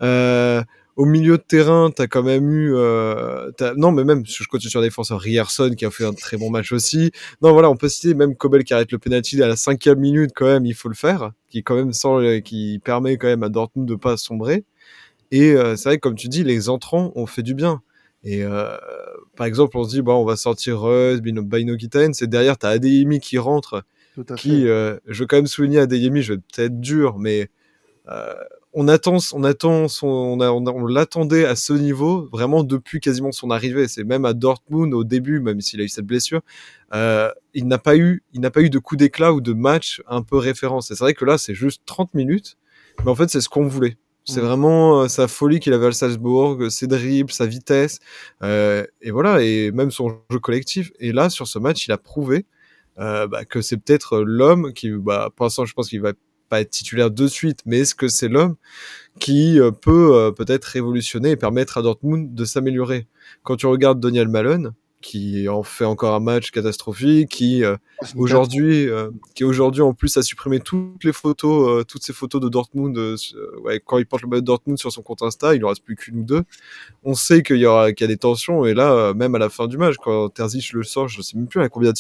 Euh, 0.03 0.61
au 0.99 1.05
milieu 1.05 1.39
de 1.39 1.43
terrain, 1.43 1.93
t'as 1.95 2.09
quand 2.09 2.25
même 2.25 2.51
eu, 2.51 2.75
euh, 2.75 3.53
non, 3.77 3.93
mais 3.93 4.03
même, 4.03 4.25
je 4.27 4.43
continue 4.49 4.69
sur 4.69 4.81
la 4.81 4.87
défense, 4.89 5.13
Rierson 5.13 5.71
qui 5.77 5.87
a 5.87 5.93
fait 5.93 6.05
un 6.05 6.13
très 6.13 6.37
bon 6.37 6.51
match 6.51 6.73
aussi. 6.73 7.13
Non, 7.41 7.53
voilà, 7.53 7.71
on 7.71 7.77
peut 7.77 7.89
citer 7.89 8.15
même 8.15 8.35
Kobel 8.35 8.65
qui 8.65 8.75
arrête 8.75 8.91
le 8.91 8.99
penalty 8.99 9.41
à 9.41 9.47
la 9.47 9.55
cinquième 9.55 10.01
minute 10.01 10.33
quand 10.35 10.47
même, 10.47 10.67
il 10.67 10.75
faut 10.75 10.89
le 10.89 10.97
faire, 10.97 11.31
qui 11.51 11.63
quand 11.63 11.77
même 11.77 11.93
sans, 11.93 12.41
qui 12.41 12.81
permet 12.85 13.17
quand 13.17 13.29
même 13.29 13.45
à 13.45 13.49
Dortmund 13.49 13.89
de 13.89 13.95
pas 13.95 14.17
sombrer. 14.17 14.65
Et 15.31 15.53
euh, 15.53 15.77
c'est 15.77 15.89
vrai 15.89 15.97
que 15.99 16.01
comme 16.01 16.17
tu 16.17 16.27
dis, 16.27 16.43
les 16.43 16.69
entrants 16.69 17.13
ont 17.15 17.27
fait 17.27 17.45
du 17.45 17.55
bien. 17.55 17.81
Et 18.25 18.43
euh, 18.43 18.77
par 19.37 19.47
exemple, 19.47 19.79
on 19.79 19.85
se 19.85 19.91
dit, 19.91 20.03
bon, 20.03 20.15
on 20.15 20.25
va 20.25 20.35
sortir 20.35 20.81
Reus, 20.81 21.21
Bino, 21.21 21.79
Gitaen, 21.79 22.13
c'est 22.13 22.27
derrière, 22.27 22.59
t'as 22.59 22.71
Adeyemi 22.71 23.21
qui 23.21 23.39
rentre, 23.39 23.85
qui, 24.37 24.63
je 24.63 24.99
veux 25.07 25.27
quand 25.27 25.37
même 25.37 25.47
souligner 25.47 25.79
Adeyemi, 25.79 26.23
je 26.23 26.33
vais 26.33 26.41
peut-être 26.41 26.81
dur, 26.81 27.21
mais 27.21 27.51
on 28.75 28.87
attend, 28.89 29.17
on 29.33 29.45
attend 29.45 29.89
son, 29.89 30.07
on, 30.07 30.41
a- 30.41 30.51
on, 30.51 30.67
a- 30.67 30.71
on 30.73 30.87
l'attendait 30.87 31.45
à 31.47 31.57
ce 31.57 31.73
niveau 31.73 32.29
vraiment 32.33 32.63
depuis 32.65 33.01
quasiment 33.01 33.33
son 33.33 33.51
arrivée. 33.51 33.89
C'est 33.89 34.05
même 34.05 34.25
à 34.25 34.35
Dortmund 34.35 34.93
au 34.95 35.05
début, 35.05 35.41
même 35.41 35.61
s'il 35.61 35.81
a 35.81 35.85
eu 35.85 35.89
cette 35.89 36.07
blessure, 36.07 36.43
euh, 36.95 37.31
il 37.55 37.67
n'a 37.67 37.79
pas 37.79 37.97
eu, 37.97 38.23
il 38.35 38.41
n'a 38.41 38.51
pas 38.51 38.61
eu 38.61 38.71
de 38.71 38.79
coup 38.79 38.97
d'éclat 38.97 39.33
ou 39.33 39.41
de 39.41 39.53
match 39.53 40.03
un 40.07 40.23
peu 40.23 40.37
référence. 40.37 40.91
Et 40.91 40.95
c'est 40.95 41.05
vrai 41.05 41.15
que 41.15 41.25
là, 41.25 41.39
c'est 41.39 41.55
juste 41.55 41.83
30 41.87 42.13
minutes, 42.15 42.57
mais 43.05 43.11
en 43.11 43.15
fait, 43.15 43.29
c'est 43.31 43.41
ce 43.41 43.49
qu'on 43.49 43.67
voulait. 43.67 43.97
C'est 44.25 44.43
Mm. 44.43 44.45
vraiment 44.45 45.01
euh, 45.03 45.09
sa 45.09 45.27
folie 45.29 45.59
qu'il 45.61 45.73
avait 45.73 45.87
à 45.87 45.93
Salzbourg, 45.93 46.71
ses 46.71 46.87
dribbles, 46.87 47.33
sa 47.33 47.47
vitesse, 47.47 47.99
euh, 48.43 48.85
et 49.01 49.11
voilà, 49.11 49.43
et 49.43 49.71
même 49.73 49.91
son 49.91 50.11
jeu 50.31 50.39
collectif. 50.41 50.93
Et 51.01 51.13
là, 51.13 51.31
sur 51.31 51.47
ce 51.49 51.59
match, 51.59 51.87
il 51.87 51.93
a 51.93 51.99
prouvé 51.99 52.45
euh, 52.99 53.27
bah, 53.29 53.45
que 53.47 53.63
c'est 53.63 53.77
peut-être 53.79 54.19
l'homme 54.21 54.73
qui, 54.75 54.91
bah, 54.91 55.31
pour 55.35 55.47
l'instant, 55.47 55.65
je 55.65 55.73
pense 55.73 55.89
qu'il 55.89 56.01
va 56.03 56.13
pas 56.49 56.61
être 56.61 56.71
titulaire 56.71 57.11
de 57.11 57.27
suite, 57.27 57.61
mais 57.67 57.81
est-ce 57.81 57.95
que 57.95 58.09
c'est 58.09 58.29
l'homme 58.29 58.57
qui 59.19 59.61
euh, 59.61 59.71
peut 59.71 60.15
euh, 60.15 60.31
peut-être 60.31 60.65
révolutionner 60.65 61.31
et 61.31 61.37
permettre 61.37 61.79
à 61.79 61.83
Dortmund 61.83 62.35
de 62.35 62.45
s'améliorer? 62.45 63.07
Quand 63.43 63.57
tu 63.57 63.67
regardes 63.67 64.01
Daniel 64.01 64.29
Malone, 64.29 64.73
qui 65.01 65.49
en 65.49 65.63
fait 65.63 65.85
encore 65.85 66.15
un 66.15 66.21
match 66.21 66.51
catastrophique, 66.51 67.29
qui 67.29 67.65
euh, 67.65 67.77
aujourd'hui, 68.17 68.89
euh, 68.89 69.11
qui 69.35 69.45
aujourd'hui 69.45 69.83
en 69.83 69.95
plus 69.95 70.17
a 70.17 70.23
supprimé 70.23 70.61
toutes 70.61 71.05
les 71.05 71.13
photos, 71.13 71.69
euh, 71.69 71.85
toutes 71.85 72.03
ces 72.03 72.13
photos 72.13 72.41
de 72.41 72.49
Dortmund, 72.49 72.99
ouais, 73.63 73.81
quand 73.85 73.99
il 73.99 74.07
porte 74.07 74.23
le 74.23 74.29
maillot 74.29 74.41
de 74.41 74.47
Dortmund 74.47 74.79
sur 74.79 74.91
son 74.91 75.03
compte 75.03 75.23
Insta, 75.23 75.55
il 75.55 75.65
en 75.65 75.69
reste 75.69 75.85
plus 75.85 75.97
qu'une 75.97 76.21
ou 76.21 76.25
deux. 76.25 76.43
On 77.05 77.15
sait 77.15 77.43
qu'il 77.43 77.59
y 77.59 77.67
aura, 77.67 77.93
qu'il 77.93 78.05
y 78.05 78.11
a 78.11 78.13
des 78.13 78.19
tensions, 78.19 78.65
et 78.65 78.75
là, 78.75 79.15
même 79.15 79.35
à 79.35 79.39
la 79.39 79.49
fin 79.49 79.67
du 79.67 79.79
match, 79.79 79.95
quand 80.03 80.29
Terzic 80.31 80.73
le 80.73 80.83
sort, 80.83 81.09
je 81.09 81.23
sais 81.23 81.37
même 81.37 81.49
plus 81.49 81.61
à 81.61 81.69
combien 81.69 81.93
de 81.93 81.97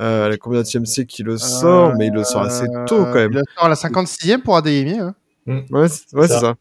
euh, 0.00 0.26
à 0.26 0.28
la 0.28 0.36
combien 0.38 0.62
de 0.62 0.66
c'est 0.66 1.06
qu'il 1.06 1.26
le 1.26 1.36
sort, 1.38 1.94
mais 1.96 2.06
il 2.08 2.12
le 2.12 2.24
sort 2.24 2.42
assez 2.42 2.66
tôt 2.86 3.04
quand 3.04 3.14
même. 3.14 3.32
Il 3.32 3.36
le 3.38 3.42
sort 3.54 3.64
à 3.66 3.68
la 3.68 3.74
56e 3.74 4.42
pour 4.42 4.56
Adeyemi. 4.56 4.98
Hein. 4.98 5.14
Ouais, 5.70 5.88
c'est 5.88 6.14
ouais, 6.14 6.28
Ça. 6.28 6.34
c'est 6.34 6.40
ça. 6.40 6.54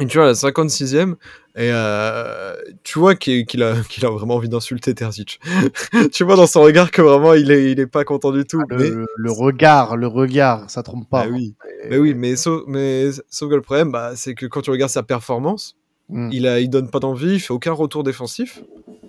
Et 0.00 0.06
tu 0.06 0.18
vois, 0.18 0.26
à 0.26 0.30
la 0.30 0.34
56e, 0.34 1.12
et 1.56 1.70
euh, 1.70 2.56
tu 2.82 2.98
vois 2.98 3.14
qu'il 3.14 3.62
a, 3.62 3.74
qu'il 3.88 4.04
a 4.04 4.10
vraiment 4.10 4.34
envie 4.34 4.48
d'insulter 4.48 4.92
Terzic. 4.94 5.38
tu 6.12 6.24
vois 6.24 6.34
dans 6.34 6.48
son 6.48 6.62
regard 6.62 6.90
que 6.90 7.00
vraiment 7.00 7.34
il 7.34 7.50
est, 7.52 7.70
il 7.70 7.78
est 7.78 7.86
pas 7.86 8.04
content 8.04 8.32
du 8.32 8.44
tout. 8.44 8.60
Le, 8.70 8.76
mais, 8.76 8.90
le- 8.90 9.06
le 9.16 9.30
regard, 9.30 9.96
le 9.96 10.08
regard, 10.08 10.68
ça 10.68 10.82
trompe 10.82 11.08
pas. 11.08 11.24
bah 11.26 11.30
oui, 11.32 11.54
mais 11.88 11.98
oui, 11.98 12.14
mais 12.14 12.34
sauf, 12.34 12.62
mais 12.66 13.10
sauf 13.30 13.48
que 13.50 13.54
le 13.54 13.60
problème, 13.62 13.92
bah, 13.92 14.12
c'est 14.16 14.34
que 14.34 14.46
quand 14.46 14.62
tu 14.62 14.70
regardes 14.70 14.90
sa 14.90 15.04
performance, 15.04 15.76
Mm. 16.08 16.30
il 16.32 16.46
a, 16.46 16.60
il 16.60 16.68
donne 16.68 16.90
pas 16.90 17.00
d'envie, 17.00 17.34
il 17.34 17.40
fait 17.40 17.52
aucun 17.52 17.72
retour 17.72 18.02
défensif. 18.04 18.62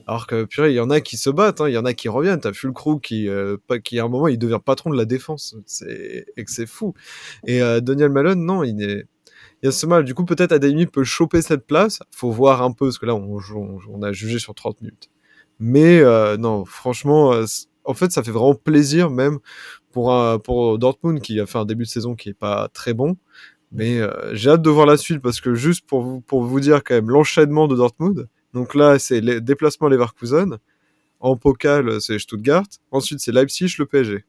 Alors 0.07 0.27
que 0.27 0.45
purée, 0.45 0.71
il 0.71 0.75
y 0.75 0.79
en 0.79 0.89
a 0.89 1.01
qui 1.01 1.17
se 1.17 1.29
battent, 1.29 1.61
hein, 1.61 1.67
il 1.67 1.73
y 1.73 1.77
en 1.77 1.85
a 1.85 1.93
qui 1.93 2.09
reviennent. 2.09 2.39
T'as 2.39 2.53
Fulcrou 2.53 2.99
qui, 2.99 3.27
euh, 3.27 3.57
qui 3.83 3.99
à 3.99 4.05
un 4.05 4.07
moment, 4.07 4.27
il 4.27 4.37
devient 4.37 4.59
patron 4.63 4.91
de 4.91 4.97
la 4.97 5.05
défense. 5.05 5.55
C'est 5.65 6.25
et 6.37 6.43
que 6.45 6.51
c'est 6.51 6.67
fou. 6.67 6.93
Et 7.47 7.61
euh, 7.61 7.81
Daniel 7.81 8.11
Malone, 8.11 8.45
non, 8.45 8.63
il 8.63 8.81
est, 8.83 9.05
il 9.61 9.65
y 9.65 9.67
a 9.67 9.71
ce 9.71 9.85
mal. 9.87 10.03
Du 10.03 10.13
coup, 10.13 10.25
peut-être 10.25 10.51
Adeyemi 10.51 10.85
peut 10.85 11.03
choper 11.03 11.41
cette 11.41 11.65
place. 11.65 11.99
Faut 12.11 12.29
voir 12.29 12.61
un 12.61 12.71
peu, 12.71 12.85
parce 12.85 12.99
que 12.99 13.05
là, 13.07 13.15
on, 13.15 14.01
a 14.03 14.11
jugé 14.11 14.37
sur 14.37 14.53
30 14.53 14.81
minutes. 14.81 15.09
Mais 15.59 15.99
euh, 15.99 16.37
non, 16.37 16.65
franchement, 16.65 17.33
euh, 17.33 17.45
en 17.83 17.93
fait, 17.93 18.11
ça 18.11 18.21
fait 18.23 18.31
vraiment 18.31 18.55
plaisir, 18.55 19.09
même 19.09 19.39
pour, 19.91 20.13
pour 20.43 20.77
Dortmund 20.77 21.21
qui 21.21 21.39
a 21.39 21.45
fait 21.45 21.57
un 21.57 21.65
début 21.65 21.85
de 21.85 21.89
saison 21.89 22.15
qui 22.15 22.29
est 22.29 22.33
pas 22.33 22.67
très 22.73 22.93
bon. 22.93 23.17
Mais 23.75 23.99
euh, 23.99 24.33
j'ai 24.33 24.49
hâte 24.51 24.61
de 24.61 24.69
voir 24.69 24.85
la 24.85 24.97
suite 24.97 25.21
parce 25.21 25.41
que 25.41 25.53
juste 25.53 25.85
pour 25.85 26.01
vous, 26.01 26.21
pour 26.21 26.43
vous 26.43 26.59
dire 26.59 26.83
quand 26.83 26.95
même 26.95 27.09
l'enchaînement 27.09 27.67
de 27.67 27.75
Dortmund. 27.75 28.27
Donc 28.53 28.73
là, 28.73 28.97
c'est 28.99 29.19
les 29.21 29.41
déplacements 29.41 29.89
Leverkusen. 29.89 30.57
En 31.19 31.35
pokal, 31.37 31.99
c'est 32.01 32.19
Stuttgart. 32.19 32.63
Ensuite, 32.91 33.19
c'est 33.19 33.31
Leipzig, 33.31 33.75
le 33.79 33.85
PSG. 33.85 34.23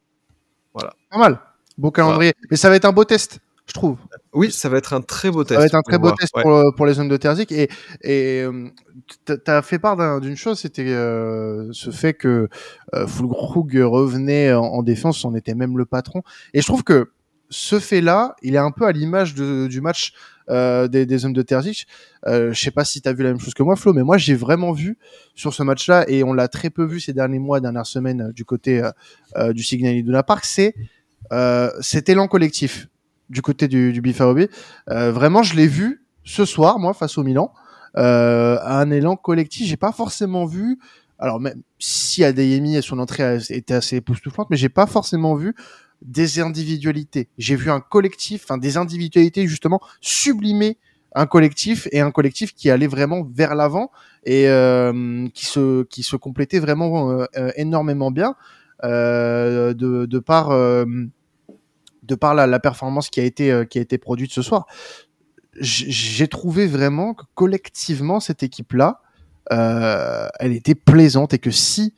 Pas 0.75 1.19
mal. 1.19 1.39
Beau 1.79 1.91
calendrier. 1.91 2.33
Mais 2.51 2.57
ça 2.57 2.69
va 2.71 2.77
être 2.77 2.85
un 2.87 2.93
beau 2.93 3.05
test, 3.05 3.39
je 3.67 3.73
trouve. 3.75 3.99
Oui, 4.33 4.51
ça 4.51 4.69
va 4.69 4.79
être 4.79 4.95
un 4.95 5.01
très 5.03 5.31
beau 5.31 5.45
test. 5.45 5.55
Ça 5.55 5.61
va 5.61 5.67
être 5.67 5.75
un 5.75 5.83
très 5.83 5.99
beau 5.99 6.05
voir. 6.09 6.17
test 6.17 6.35
Ouais. 6.35 6.43
pour, 6.43 6.53
euh, 6.55 6.71
pour 6.77 6.87
les 6.87 6.95
zones 6.95 7.09
de 7.09 7.17
Terzic. 7.17 7.53
Et, 7.53 7.69
et 8.03 8.43
euh, 8.43 8.69
t'as- 9.25 9.37
t'as 9.39 9.63
fait 9.63 9.79
part 9.79 9.97
d'un- 9.97 10.21
d'une 10.21 10.37
chose, 10.37 10.59
c'était 10.59 10.87
euh, 10.89 11.69
ce 11.73 11.91
fait 11.91 12.15
que 12.15 12.49
euh, 12.95 13.07
Fulkrug 13.07 13.77
revenait 13.83 14.53
en, 14.55 14.65
en 14.65 14.83
défense, 14.83 15.25
on 15.25 15.35
était 15.35 15.55
même 15.55 15.77
le 15.77 15.85
patron. 15.85 16.23
Et 16.55 16.61
je 16.63 16.67
trouve 16.67 16.83
que 16.83 17.11
ce 17.51 17.79
fait-là, 17.79 18.35
il 18.43 18.55
est 18.55 18.59
un 18.59 18.71
peu 18.71 18.87
à 18.87 18.93
l'image 18.93 19.35
du 19.35 19.81
match 19.81 20.13
euh, 20.49 20.89
des, 20.89 21.25
hommes 21.25 21.33
de 21.33 21.43
Terzic. 21.43 21.87
Euh, 22.27 22.53
je 22.53 22.61
sais 22.61 22.71
pas 22.71 22.85
si 22.85 23.01
tu 23.01 23.09
as 23.09 23.13
vu 23.13 23.23
la 23.23 23.31
même 23.31 23.41
chose 23.41 23.55
que 23.55 23.63
moi, 23.63 23.77
Flo, 23.77 23.93
mais 23.93 24.03
moi 24.03 24.17
j'ai 24.17 24.35
vraiment 24.35 24.73
vu 24.73 24.99
sur 25.35 25.53
ce 25.53 25.63
match-là, 25.63 26.05
et 26.09 26.25
on 26.25 26.33
l'a 26.33 26.49
très 26.49 26.71
peu 26.71 26.85
vu 26.85 27.01
ces 27.01 27.13
derniers 27.13 27.39
mois, 27.39 27.61
dernières 27.61 27.87
semaines, 27.87 28.29
euh, 28.29 28.33
du 28.33 28.45
côté 28.45 28.83
euh, 29.37 29.53
du 29.53 29.63
Signal 29.63 29.97
Iduna 29.97 30.23
Park, 30.23 30.45
c'est 30.45 30.75
cet 31.81 32.09
élan 32.09 32.29
collectif 32.29 32.89
du 33.29 33.43
côté 33.43 33.67
du, 33.67 33.93
du 33.93 34.01
BFAOB. 34.01 34.47
Vraiment, 34.87 35.43
je 35.43 35.57
l'ai 35.57 35.67
vu 35.67 36.05
ce 36.23 36.45
soir, 36.45 36.79
moi, 36.79 36.95
face 36.95 37.19
au 37.19 37.25
Milan, 37.25 37.53
un 37.95 38.91
élan 38.93 39.17
collectif. 39.17 39.67
J'ai 39.67 39.77
pas 39.77 39.91
forcément 39.91 40.47
vu 40.47 40.79
alors 41.19 41.41
même 41.41 41.63
si 41.79 42.25
Adeyemi 42.25 42.77
et 42.77 42.83
son 42.83 42.99
entrée 42.99 43.39
était 43.51 43.75
assez 43.75 43.97
époustouflante, 43.97 44.49
mais 44.51 44.57
j'ai 44.57 44.69
pas 44.69 44.87
forcément 44.87 45.35
vu 45.35 45.55
des 46.03 46.41
individualités. 46.41 47.29
J'ai 47.39 47.57
vu 47.57 47.71
un 47.71 47.81
collectif, 47.81 48.45
enfin 48.45 48.59
des 48.59 48.77
individualités 48.77 49.47
justement 49.47 49.81
sublimer 50.01 50.79
un 51.17 51.27
collectif 51.27 51.89
et 51.93 52.01
un 52.01 52.11
collectif 52.11 52.55
qui 52.55 52.71
allait 52.71 52.87
vraiment 52.87 53.27
vers 53.33 53.55
l'avant 53.55 53.91
et 54.25 54.49
euh, 54.49 55.27
qui 55.33 55.47
se 55.47 55.85
qui 55.85 56.03
se 56.03 56.15
complétait 56.15 56.59
vraiment 56.59 57.11
euh, 57.11 57.25
euh, 57.37 57.51
énormément 57.57 58.11
bien 58.11 58.37
de, 58.83 59.73
de 59.73 60.19
par 60.19 60.51
de 60.51 62.15
par 62.15 62.35
la, 62.35 62.61
performance 62.61 63.09
qui 63.09 63.21
a 63.21 63.25
été 63.25 63.65
qui 63.71 63.79
a 63.79 63.81
été 63.81 63.97
produite 63.97 64.31
ce 64.31 64.43
soir. 64.43 64.67
J'ai 65.59 66.29
trouvé 66.29 66.67
vraiment 66.67 67.15
que 67.15 67.25
collectivement 67.35 68.21
cette 68.21 68.43
équipe 68.43 68.75
là, 68.75 69.01
elle 69.49 70.53
était 70.53 70.75
plaisante 70.75 71.33
et 71.33 71.39
que 71.39 71.51
si 71.51 71.95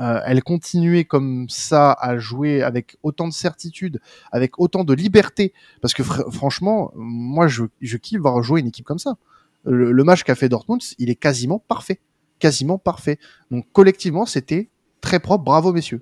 euh, 0.00 0.20
elle 0.24 0.42
continuait 0.42 1.04
comme 1.04 1.46
ça 1.48 1.92
à 1.92 2.18
jouer 2.18 2.62
avec 2.62 2.96
autant 3.02 3.26
de 3.28 3.32
certitude, 3.32 4.00
avec 4.32 4.58
autant 4.60 4.84
de 4.84 4.94
liberté, 4.94 5.52
parce 5.82 5.94
que 5.94 6.02
franchement, 6.02 6.92
moi 6.94 7.48
je, 7.48 7.64
je 7.80 7.96
kiffe 7.96 8.20
voir 8.20 8.42
jouer 8.42 8.60
une 8.60 8.68
équipe 8.68 8.84
comme 8.84 8.98
ça. 8.98 9.16
Le, 9.64 10.04
match 10.04 10.22
qu'a 10.22 10.34
fait 10.34 10.48
Dortmund, 10.48 10.80
il 10.98 11.10
est 11.10 11.16
quasiment 11.16 11.58
parfait, 11.58 12.00
quasiment 12.38 12.78
parfait. 12.78 13.18
Donc 13.50 13.66
collectivement, 13.72 14.24
c'était 14.24 14.68
très 15.00 15.20
propre. 15.20 15.44
Bravo 15.44 15.72
messieurs. 15.72 16.00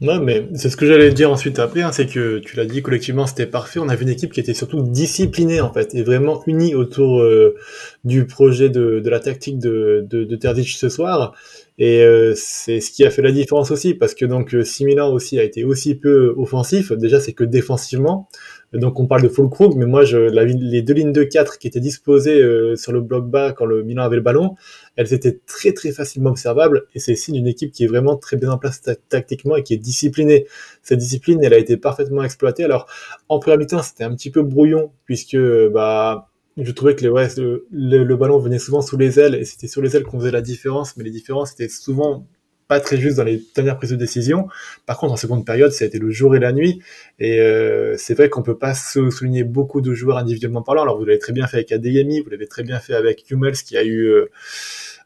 Non, 0.00 0.20
mais 0.20 0.48
c'est 0.54 0.70
ce 0.70 0.76
que 0.76 0.86
j'allais 0.86 1.12
dire 1.12 1.28
ensuite 1.28 1.58
après, 1.58 1.82
hein, 1.82 1.90
c'est 1.90 2.06
que 2.06 2.38
tu 2.38 2.56
l'as 2.56 2.66
dit 2.66 2.82
collectivement, 2.82 3.26
c'était 3.26 3.46
parfait. 3.46 3.80
On 3.80 3.88
avait 3.88 4.04
une 4.04 4.10
équipe 4.10 4.32
qui 4.32 4.38
était 4.38 4.54
surtout 4.54 4.82
disciplinée 4.82 5.60
en 5.60 5.72
fait, 5.72 5.92
et 5.94 6.04
vraiment 6.04 6.40
unie 6.46 6.76
autour 6.76 7.20
euh, 7.20 7.56
du 8.04 8.24
projet 8.24 8.68
de, 8.68 9.02
la 9.04 9.18
tactique 9.18 9.58
de, 9.58 10.06
de, 10.08 10.62
ce 10.62 10.88
soir. 10.88 11.34
Et 11.78 12.02
euh, 12.02 12.34
c'est 12.36 12.80
ce 12.80 12.90
qui 12.90 13.04
a 13.04 13.10
fait 13.10 13.22
la 13.22 13.30
différence 13.30 13.70
aussi, 13.70 13.94
parce 13.94 14.14
que 14.14 14.24
donc 14.24 14.52
euh, 14.52 14.64
si 14.64 14.84
Milan 14.84 15.12
aussi 15.12 15.38
a 15.38 15.44
été 15.44 15.62
aussi 15.62 15.94
peu 15.94 16.34
offensif, 16.36 16.90
déjà 16.92 17.20
c'est 17.20 17.32
que 17.32 17.44
défensivement. 17.44 18.28
Donc 18.72 18.98
on 18.98 19.06
parle 19.06 19.22
de 19.22 19.28
Fulkrug, 19.28 19.76
mais 19.76 19.86
moi 19.86 20.04
je, 20.04 20.18
la, 20.18 20.44
les 20.44 20.82
deux 20.82 20.92
lignes 20.92 21.12
de 21.12 21.22
4 21.22 21.58
qui 21.58 21.68
étaient 21.68 21.80
disposées 21.80 22.42
euh, 22.42 22.74
sur 22.74 22.92
le 22.92 23.00
bloc 23.00 23.30
bas 23.30 23.52
quand 23.52 23.64
le 23.64 23.84
Milan 23.84 24.02
avait 24.02 24.16
le 24.16 24.22
ballon, 24.22 24.56
elles 24.96 25.14
étaient 25.14 25.38
très 25.46 25.72
très 25.72 25.92
facilement 25.92 26.30
observables 26.30 26.86
et 26.94 26.98
c'est 26.98 27.14
signe 27.14 27.36
d'une 27.36 27.46
équipe 27.46 27.72
qui 27.72 27.84
est 27.84 27.86
vraiment 27.86 28.16
très 28.16 28.36
bien 28.36 28.50
en 28.50 28.58
place 28.58 28.82
tactiquement 29.08 29.56
et 29.56 29.62
qui 29.62 29.72
est 29.72 29.78
disciplinée. 29.78 30.46
Cette 30.82 30.98
discipline, 30.98 31.42
elle 31.42 31.54
a 31.54 31.58
été 31.58 31.76
parfaitement 31.76 32.24
exploitée. 32.24 32.64
Alors 32.64 32.86
en 33.28 33.38
première 33.38 33.58
mi-temps, 33.58 33.82
c'était 33.82 34.04
un 34.04 34.14
petit 34.14 34.30
peu 34.30 34.42
brouillon 34.42 34.90
puisque 35.06 35.38
bah 35.72 36.27
je 36.60 36.72
trouvais 36.72 36.96
que 36.96 37.04
le, 37.04 38.04
le, 38.04 38.16
ballon 38.16 38.38
venait 38.38 38.58
souvent 38.58 38.82
sous 38.82 38.96
les 38.96 39.20
ailes 39.20 39.34
et 39.34 39.44
c'était 39.44 39.68
sur 39.68 39.82
les 39.82 39.96
ailes 39.96 40.02
qu'on 40.02 40.18
faisait 40.18 40.30
la 40.30 40.40
différence, 40.40 40.96
mais 40.96 41.04
les 41.04 41.10
différences 41.10 41.52
étaient 41.52 41.68
souvent 41.68 42.26
pas 42.68 42.80
très 42.80 42.98
justes 42.98 43.16
dans 43.16 43.24
les 43.24 43.42
dernières 43.54 43.78
prises 43.78 43.90
de 43.90 43.96
décision. 43.96 44.46
Par 44.84 44.98
contre, 44.98 45.14
en 45.14 45.16
seconde 45.16 45.46
période, 45.46 45.72
ça 45.72 45.84
a 45.84 45.88
été 45.88 45.98
le 45.98 46.10
jour 46.10 46.36
et 46.36 46.38
la 46.38 46.52
nuit. 46.52 46.80
Et 47.18 47.40
euh, 47.40 47.96
c'est 47.96 48.14
vrai 48.14 48.28
qu'on 48.28 48.42
peut 48.42 48.58
pas 48.58 48.74
souligner 48.74 49.42
beaucoup 49.42 49.80
de 49.80 49.94
joueurs 49.94 50.18
individuellement 50.18 50.62
parlant. 50.62 50.82
Alors, 50.82 50.98
vous 50.98 51.06
l'avez 51.06 51.18
très 51.18 51.32
bien 51.32 51.46
fait 51.46 51.56
avec 51.56 51.72
Adeyemi, 51.72 52.20
vous 52.20 52.28
l'avez 52.28 52.46
très 52.46 52.62
bien 52.62 52.78
fait 52.78 52.94
avec 52.94 53.24
Hummels, 53.30 53.56
qui 53.56 53.76
a 53.78 53.84
eu 53.84 54.04
euh, 54.04 54.30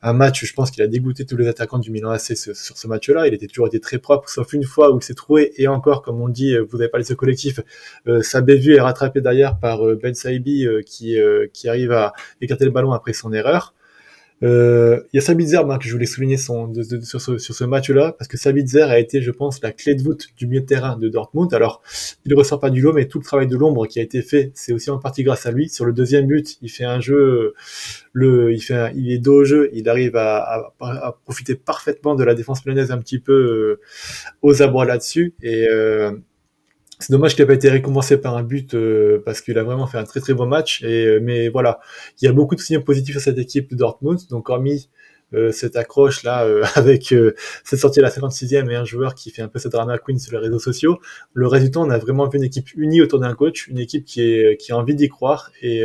un 0.03 0.13
match, 0.13 0.45
je 0.45 0.53
pense 0.53 0.71
qu'il 0.71 0.83
a 0.83 0.87
dégoûté 0.89 1.25
tous 1.25 1.37
les 1.37 1.47
attaquants 1.47 1.79
du 1.79 1.91
Milan 1.91 2.11
AC 2.11 2.37
sur 2.37 2.55
ce 2.55 2.87
match-là. 2.89 3.29
Il 3.29 3.35
était 3.35 3.47
toujours 3.47 3.69
été 3.69 3.81
très 3.81 3.99
propre, 3.99 4.29
sauf 4.29 4.53
une 4.53 4.65
fois 4.65 4.93
où 4.93 4.99
il 4.99 5.03
s'est 5.03 5.15
trouvé, 5.15 5.53
et 5.57 5.69
encore, 5.69 6.03
comme 6.03 6.21
on 6.21 6.29
dit, 6.29 6.57
vous 6.57 6.81
avez 6.81 6.89
parlé 6.89 7.05
de 7.05 7.09
ce 7.09 7.15
collectif, 7.15 7.61
euh, 8.09 8.23
sa 8.23 8.41
bévue 8.41 8.75
est 8.75 8.81
rattrapé 8.81 9.21
derrière 9.21 9.59
par 9.59 9.87
euh, 9.87 9.99
Ben 10.01 10.15
Saibi 10.15 10.67
euh, 10.67 10.83
qui, 10.83 11.19
euh, 11.19 11.47
qui 11.53 11.69
arrive 11.69 11.93
à 11.93 12.13
écarter 12.41 12.65
le 12.65 12.71
ballon 12.71 12.93
après 12.93 13.13
son 13.13 13.33
erreur. 13.33 13.75
Euh, 14.43 15.01
il 15.13 15.17
y 15.17 15.19
a 15.19 15.23
Sabitzer 15.23 15.61
que 15.79 15.87
je 15.87 15.93
voulais 15.93 16.07
souligner 16.07 16.37
son, 16.37 16.73
sur 17.03 17.21
ce, 17.21 17.65
match-là, 17.65 18.15
parce 18.19 18.29
que 18.29 18.37
Sabitzer 18.37 18.83
a 18.83 18.99
été, 18.99 19.23
je 19.23 19.31
pense, 19.31 19.63
la 19.63 19.73
clé 19.73 19.95
de 19.95 20.03
voûte 20.03 20.29
du 20.37 20.47
milieu 20.47 20.61
de 20.61 20.67
terrain 20.67 20.97
de 20.97 21.09
Dortmund. 21.09 21.53
Alors, 21.55 21.83
il 22.25 22.33
ne 22.33 22.37
ressort 22.37 22.59
pas 22.59 22.71
du 22.71 22.81
lot, 22.81 22.93
mais 22.93 23.07
tout 23.07 23.19
le 23.19 23.25
travail 23.25 23.47
de 23.47 23.57
l'ombre 23.57 23.87
qui 23.87 24.01
a 24.01 24.03
été 24.03 24.23
fait, 24.23 24.51
c'est 24.55 24.73
aussi 24.73 24.91
en 24.91 24.99
partie 24.99 25.23
grâce 25.23 25.47
à 25.47 25.53
lui. 25.53 25.69
Sur 25.69 25.85
le 25.85 25.93
deuxième 25.93 26.27
but, 26.27 26.59
il 26.61 26.71
fait 26.71 26.85
un 26.85 27.01
jeu, 27.01 27.55
le, 28.13 28.53
il 28.53 28.61
fait, 28.61 28.93
il 28.97 29.13
est 29.13 29.19
dos 29.19 29.43
au 29.43 29.45
jeu, 29.45 29.71
il 29.73 29.89
arrive 29.89 30.17
à, 30.17 30.73
à, 30.81 31.19
profiter 31.25 31.55
parfaitement 31.55 32.15
de 32.15 32.25
la 32.25 32.35
défense 32.35 32.63
polonaise 32.63 32.91
un 32.91 32.99
petit 32.99 33.19
peu 33.19 33.33
euh, 33.33 33.81
aux 34.43 34.63
abois 34.63 34.85
là-dessus. 34.85 35.35
Et 35.43 35.69
euh, 35.69 36.13
c'est 37.03 37.13
dommage 37.13 37.35
qu'il 37.35 37.43
n'ait 37.43 37.49
pas 37.49 37.55
été 37.55 37.69
récompensé 37.69 38.17
par 38.17 38.37
un 38.37 38.45
but 38.45 38.75
euh, 38.75 39.21
parce 39.25 39.41
qu'il 39.41 39.59
a 39.59 39.65
vraiment 39.65 39.87
fait 39.87 39.99
un 39.99 40.05
très 40.05 40.21
très 40.21 40.35
bon 40.35 40.47
match. 40.47 40.83
Et, 40.83 41.07
euh, 41.07 41.21
mais 41.21 41.49
voilà, 41.49 41.81
il 42.21 42.25
y 42.27 42.29
a 42.29 42.33
beaucoup 42.33 42.55
de 42.55 42.61
signaux 42.61 42.83
positifs 42.83 43.17
à 43.17 43.21
cette 43.21 43.39
équipe 43.39 43.71
de 43.71 43.77
Dortmund. 43.77 44.21
Donc 44.31 44.49
hormis 44.49 44.89
euh, 45.35 45.51
cette 45.51 45.77
accroche 45.77 46.23
là 46.23 46.47
avec 46.77 47.15
cette 47.65 47.79
sortie 47.79 47.99
à 47.99 48.03
la 48.03 48.11
56e 48.11 48.71
et 48.71 48.77
un 48.77 48.85
joueur 48.85 49.17
qui 49.17 49.31
fait 49.31 49.43
un 49.43 49.49
peu 49.49 49.59
cette 49.59 49.73
drama 49.73 49.99
queen 49.99 50.19
sur 50.19 50.33
les 50.33 50.39
réseaux 50.39 50.61
sociaux, 50.61 51.01
le 51.33 51.49
résultat 51.49 51.81
on 51.81 51.91
a 51.91 51.99
vraiment 51.99 52.29
vu 52.29 52.39
une 52.39 52.45
équipe 52.45 52.73
unie 52.77 53.01
autour 53.01 53.19
d'un 53.19 53.35
coach, 53.35 53.67
une 53.67 53.79
équipe 53.79 54.05
qui, 54.05 54.21
est, 54.23 54.57
qui 54.59 54.71
a 54.73 54.77
envie 54.77 54.95
d'y 54.95 55.09
croire 55.09 55.51
et 55.61 55.83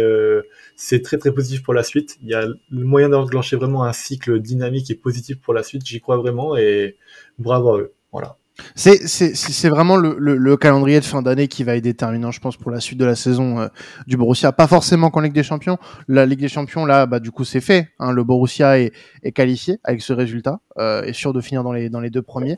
c'est 0.76 1.02
très 1.02 1.18
très 1.18 1.32
positif 1.32 1.64
pour 1.64 1.74
la 1.74 1.84
suite. 1.84 2.18
Il 2.22 2.28
y 2.28 2.34
a 2.34 2.46
le 2.46 2.84
moyen 2.84 3.10
d'enclencher 3.10 3.56
vraiment 3.56 3.86
un 3.86 3.94
cycle 3.94 4.40
dynamique 4.40 4.92
et 4.92 4.96
positif 4.96 5.40
pour 5.40 5.54
la 5.54 5.64
suite, 5.64 5.86
j'y 5.86 6.02
crois 6.02 6.18
vraiment 6.18 6.58
et 6.58 6.98
bravo 7.40 7.76
à 7.76 7.80
eux. 7.80 7.94
Voilà. 8.12 8.38
C'est 8.76 9.70
vraiment 9.70 9.98
le, 9.98 10.15
le, 10.20 10.36
le, 10.36 10.58
calendrier 10.58 11.00
de 11.00 11.06
fin 11.06 11.22
d'année 11.22 11.48
qui 11.48 11.63
va 11.63 11.76
être 11.76 11.84
déterminant, 11.84 12.32
je 12.32 12.39
pense, 12.39 12.58
pour 12.58 12.72
la 12.72 12.80
suite 12.80 13.00
de 13.00 13.06
la 13.06 13.15
saison 13.15 13.60
euh, 13.60 13.67
du 14.08 14.17
Borussia. 14.17 14.52
Pas 14.52 14.67
forcément 14.67 15.10
qu'en 15.10 15.22
Ligue 15.22 15.34
des 15.34 15.43
Champions. 15.43 15.78
La 16.08 16.26
Ligue 16.26 16.39
des 16.39 16.48
Champions, 16.48 16.86
là, 16.86 17.06
bah, 17.06 17.20
du 17.20 17.32
coup, 17.32 17.43
c'est 17.43 17.62
fait. 17.62 17.89
Hein. 18.00 18.12
Le 18.12 18.24
Borussia 18.24 18.80
est, 18.80 18.91
qualifié 19.34 19.80
avec 19.84 20.02
ce 20.02 20.13
résultat, 20.13 20.60
euh, 20.78 21.12
sûr 21.13 21.34
de 21.34 21.41
finir 21.41 21.63
dans 21.63 21.74
les, 21.74 21.89
dans 21.89 22.00
les 22.00 22.10
deux 22.10 22.22
premiers. 22.22 22.58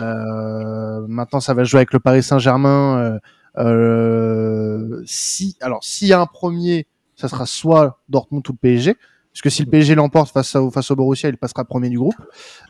Euh, 0.00 1.06
maintenant, 1.08 1.40
ça 1.40 1.54
va 1.54 1.64
jouer 1.64 1.78
avec 1.78 1.92
le 1.92 2.00
Paris 2.00 2.22
Saint-Germain. 2.22 3.18
Euh, 3.58 5.02
si, 5.04 5.56
alors, 5.60 5.82
s'il 5.84 6.08
y 6.08 6.12
a 6.12 6.20
un 6.20 6.26
premier, 6.26 6.86
ça 7.16 7.28
sera 7.28 7.46
soit 7.46 8.00
Dortmund 8.08 8.48
ou 8.48 8.54
PSG. 8.54 8.96
Parce 9.32 9.40
que 9.40 9.50
si 9.50 9.62
le 9.62 9.70
PSG 9.70 9.94
l'emporte 9.94 10.30
face, 10.30 10.54
au, 10.56 10.70
face 10.70 10.90
au 10.90 10.96
Borussia, 10.96 11.30
il 11.30 11.38
passera 11.38 11.64
premier 11.64 11.88
du 11.88 11.98
groupe. 11.98 12.14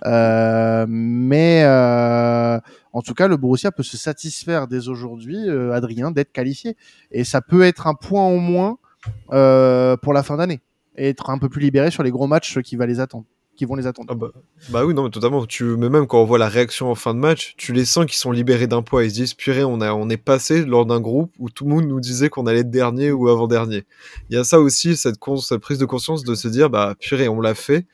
Euh, 0.05 0.87
mais 0.89 1.63
euh, 1.65 2.59
en 2.93 3.03
tout 3.03 3.15
cas, 3.15 3.27
le 3.27 3.37
Borussia 3.37 3.73
peut 3.73 3.83
se 3.83 3.97
satisfaire 3.97 4.69
dès 4.69 4.89
aujourd'hui, 4.89 5.49
euh, 5.49 5.73
Adrien, 5.73 6.13
d'être 6.13 6.31
qualifié. 6.31 6.77
Et 7.11 7.25
ça 7.25 7.41
peut 7.41 7.63
être 7.63 7.89
un 7.89 7.95
point 7.95 8.27
au 8.27 8.39
moins 8.39 8.79
pour 9.27 10.13
la 10.13 10.23
fin 10.23 10.37
d'année. 10.37 10.61
Et 10.97 11.09
être 11.09 11.31
un 11.31 11.39
peu 11.39 11.49
plus 11.49 11.61
libéré 11.61 11.91
sur 11.91 12.03
les 12.03 12.11
gros 12.11 12.27
matchs 12.29 12.61
qui 12.61 12.77
va 12.77 12.87
les 12.87 13.01
attendre 13.01 13.25
qui 13.57 13.65
vont 13.65 13.75
les 13.75 13.87
attendre. 13.87 14.09
Ah 14.11 14.15
bah, 14.15 14.31
bah, 14.71 14.85
oui, 14.85 14.95
non, 14.95 15.05
mais 15.05 15.11
totalement. 15.11 15.45
Tu, 15.47 15.65
mais 15.65 15.89
même 15.89 16.07
quand 16.07 16.21
on 16.21 16.25
voit 16.25 16.39
la 16.39 16.49
réaction 16.49 16.91
en 16.91 16.95
fin 16.95 17.15
de 17.15 17.19
match, 17.19 17.55
tu 17.57 17.73
les 17.73 17.85
sens 17.85 18.07
qu'ils 18.07 18.17
sont 18.17 18.33
libérés 18.33 18.67
d'un 18.67 18.83
poids. 18.83 19.05
Ils 19.05 19.11
se 19.11 19.15
disent, 19.15 19.35
purée, 19.35 19.65
on, 19.65 19.81
a, 19.81 19.93
on 19.93 20.09
est 20.09 20.17
passé 20.17 20.65
lors 20.65 20.87
d'un 20.87 21.01
groupe 21.01 21.33
où 21.39 21.51
tout 21.51 21.65
le 21.65 21.71
monde 21.71 21.87
nous 21.87 22.01
disait 22.01 22.29
qu'on 22.29 22.47
allait 22.47 22.61
être 22.61 22.71
dernier 22.71 23.13
ou 23.13 23.29
avant-dernier. 23.29 23.85
Il 24.31 24.37
y 24.37 24.39
a 24.39 24.45
ça 24.45 24.61
aussi, 24.61 24.97
cette, 24.97 25.19
prise 25.61 25.79
de 25.79 25.85
conscience 25.85 26.25
de 26.25 26.35
se 26.35 26.49
dire, 26.49 26.71
bah 26.71 26.95
purée, 26.99 27.29
on 27.29 27.41
l'a 27.41 27.55
fait. 27.55 27.87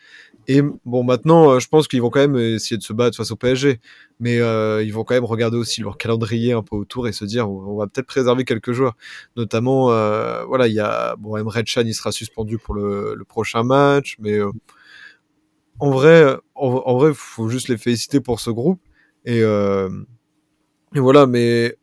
Et 0.50 0.62
bon, 0.86 1.04
maintenant, 1.04 1.50
euh, 1.50 1.58
je 1.58 1.68
pense 1.68 1.88
qu'ils 1.88 2.00
vont 2.00 2.08
quand 2.08 2.20
même 2.20 2.36
essayer 2.36 2.78
de 2.78 2.82
se 2.82 2.94
battre 2.94 3.18
face 3.18 3.30
au 3.30 3.36
PSG, 3.36 3.80
mais 4.18 4.40
euh, 4.40 4.82
ils 4.82 4.94
vont 4.94 5.04
quand 5.04 5.12
même 5.12 5.26
regarder 5.26 5.58
aussi 5.58 5.82
leur 5.82 5.98
calendrier 5.98 6.54
un 6.54 6.62
peu 6.62 6.74
autour 6.74 7.06
et 7.06 7.12
se 7.12 7.26
dire, 7.26 7.50
on 7.50 7.76
va 7.76 7.86
peut-être 7.86 8.06
préserver 8.06 8.46
quelques 8.46 8.72
joueurs. 8.72 8.96
Notamment, 9.36 9.90
euh, 9.90 10.44
voilà, 10.46 10.66
il 10.66 10.72
y 10.72 10.80
a 10.80 11.16
bon, 11.16 11.36
Emre 11.36 11.52
Can, 11.52 11.82
il 11.84 11.94
sera 11.94 12.12
suspendu 12.12 12.56
pour 12.56 12.74
le, 12.74 13.22
prochain 13.28 13.62
match, 13.62 14.16
mais 14.20 14.38
en 15.80 15.90
vrai, 15.90 16.36
en, 16.54 16.98
vrai, 16.98 17.12
faut 17.14 17.48
juste 17.48 17.68
les 17.68 17.78
féliciter 17.78 18.20
pour 18.20 18.40
ce 18.40 18.50
groupe. 18.50 18.80
Et, 19.24 19.42
euh, 19.42 19.88
et 20.94 21.00
voilà, 21.00 21.26
mais 21.26 21.76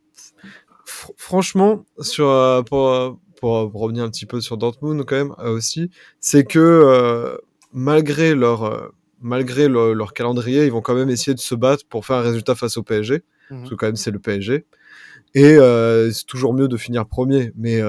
franchement, 0.85 1.85
sur 1.99 2.29
euh, 2.29 2.61
pour, 2.61 3.19
pour, 3.39 3.71
revenir 3.73 4.03
un 4.03 4.09
petit 4.09 4.25
peu 4.25 4.41
sur 4.41 4.57
Dortmund 4.57 5.03
quand 5.05 5.15
même 5.15 5.35
euh, 5.39 5.55
aussi, 5.55 5.89
c'est 6.19 6.45
que 6.45 6.59
euh, 6.59 7.37
malgré 7.73 8.35
leur 8.35 8.91
malgré 9.21 9.67
leur, 9.67 10.13
calendrier, 10.13 10.65
ils 10.65 10.71
vont 10.71 10.81
quand 10.81 10.93
même 10.93 11.09
essayer 11.09 11.33
de 11.33 11.39
se 11.39 11.55
battre 11.55 11.85
pour 11.87 12.05
faire 12.05 12.17
un 12.17 12.21
résultat 12.21 12.53
face 12.55 12.77
au 12.77 12.83
PSG, 12.83 13.23
mmh 13.49 13.57
parce 13.57 13.69
que 13.69 13.75
quand 13.75 13.87
même 13.87 13.95
c'est 13.95 14.11
le 14.11 14.19
PSG. 14.19 14.65
Et 15.33 15.57
c'est 16.11 16.25
toujours 16.25 16.53
mieux 16.53 16.67
de 16.67 16.77
finir 16.77 17.05
premier, 17.07 17.51
mais 17.57 17.81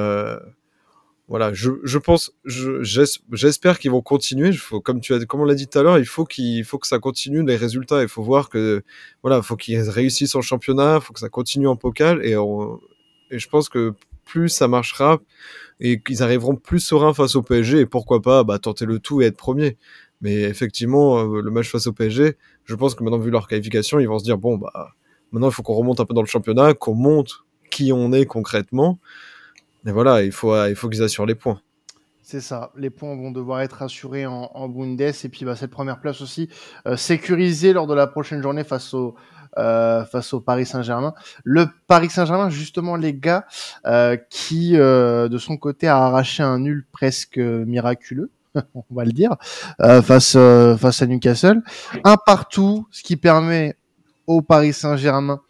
voilà, 1.28 1.52
je, 1.52 1.70
je 1.82 1.98
pense, 1.98 2.32
j'espère 2.44 3.80
qu'ils 3.80 3.90
vont 3.90 4.00
continuer. 4.00 4.52
Faut, 4.52 4.80
comme 4.80 5.00
tu 5.00 5.12
as, 5.12 5.24
comme 5.24 5.40
on 5.40 5.44
l'a 5.44 5.56
dit 5.56 5.66
tout 5.66 5.78
à 5.78 5.82
l'heure, 5.82 5.98
il 5.98 6.06
faut 6.06 6.24
qu'il 6.24 6.64
faut 6.64 6.78
que 6.78 6.86
ça 6.86 7.00
continue 7.00 7.44
les 7.44 7.56
résultats. 7.56 8.02
Il 8.02 8.08
faut 8.08 8.22
voir 8.22 8.48
que, 8.48 8.84
voilà, 9.22 9.42
faut 9.42 9.56
qu'ils 9.56 9.80
réussissent 9.80 10.36
en 10.36 10.42
championnat, 10.42 11.00
faut 11.00 11.12
que 11.12 11.20
ça 11.20 11.28
continue 11.28 11.66
en 11.66 11.74
pokal, 11.74 12.24
et, 12.24 12.34
et 13.30 13.38
je 13.38 13.48
pense 13.48 13.68
que 13.68 13.94
plus 14.24 14.48
ça 14.48 14.68
marchera 14.68 15.20
et 15.80 16.00
qu'ils 16.00 16.22
arriveront 16.22 16.56
plus 16.56 16.80
sereins 16.80 17.14
face 17.14 17.36
au 17.36 17.42
PSG 17.42 17.80
et 17.80 17.86
pourquoi 17.86 18.20
pas 18.20 18.44
bah, 18.44 18.58
tenter 18.58 18.84
le 18.84 18.98
tout 18.98 19.22
et 19.22 19.26
être 19.26 19.36
premier. 19.36 19.76
Mais 20.20 20.42
effectivement, 20.42 21.18
euh, 21.18 21.40
le 21.40 21.50
match 21.50 21.70
face 21.70 21.86
au 21.86 21.92
PSG, 21.92 22.36
je 22.64 22.74
pense 22.74 22.94
que 22.94 23.04
maintenant 23.04 23.18
vu 23.18 23.30
leur 23.30 23.48
qualification, 23.48 23.98
ils 23.98 24.08
vont 24.08 24.18
se 24.18 24.24
dire 24.24 24.38
bon 24.38 24.56
bah 24.56 24.94
maintenant 25.32 25.48
il 25.48 25.52
faut 25.52 25.62
qu'on 25.62 25.74
remonte 25.74 26.00
un 26.00 26.04
peu 26.04 26.14
dans 26.14 26.22
le 26.22 26.26
championnat, 26.26 26.74
qu'on 26.74 26.94
monte 26.94 27.44
qui 27.70 27.92
on 27.92 28.12
est 28.12 28.26
concrètement 28.26 28.98
et 29.86 29.92
voilà, 29.92 30.22
il 30.22 30.32
faut, 30.32 30.54
il 30.66 30.74
faut 30.74 30.88
qu'ils 30.88 31.02
assurent 31.02 31.26
les 31.26 31.34
points. 31.34 31.60
C'est 32.22 32.40
ça. 32.40 32.72
Les 32.76 32.90
points 32.90 33.14
vont 33.14 33.30
devoir 33.30 33.60
être 33.60 33.82
assurés 33.82 34.26
en, 34.26 34.50
en 34.52 34.68
Bundes 34.68 35.00
et 35.00 35.28
puis 35.28 35.44
bah, 35.44 35.54
cette 35.54 35.70
première 35.70 36.00
place 36.00 36.20
aussi 36.20 36.48
euh, 36.88 36.96
sécurisée 36.96 37.72
lors 37.72 37.86
de 37.86 37.94
la 37.94 38.08
prochaine 38.08 38.42
journée 38.42 38.64
face 38.64 38.94
au 38.94 39.14
euh, 39.58 40.04
face 40.04 40.34
au 40.34 40.40
Paris 40.40 40.66
Saint-Germain. 40.66 41.14
Le 41.44 41.68
Paris 41.86 42.10
Saint-Germain, 42.10 42.50
justement, 42.50 42.96
les 42.96 43.14
gars, 43.14 43.46
euh, 43.86 44.16
qui 44.28 44.76
euh, 44.76 45.28
de 45.28 45.38
son 45.38 45.56
côté 45.56 45.86
a 45.86 45.98
arraché 45.98 46.42
un 46.42 46.58
nul 46.58 46.84
presque 46.90 47.38
miraculeux. 47.38 48.30
on 48.74 48.94
va 48.94 49.04
le 49.04 49.12
dire, 49.12 49.36
euh, 49.82 50.02
face 50.02 50.34
euh, 50.36 50.76
face 50.76 51.02
à 51.02 51.06
Newcastle, 51.06 51.62
un 52.04 52.16
partout, 52.16 52.86
ce 52.90 53.02
qui 53.02 53.16
permet 53.16 53.76
au 54.26 54.42
Paris 54.42 54.72
Saint-Germain 54.72 55.40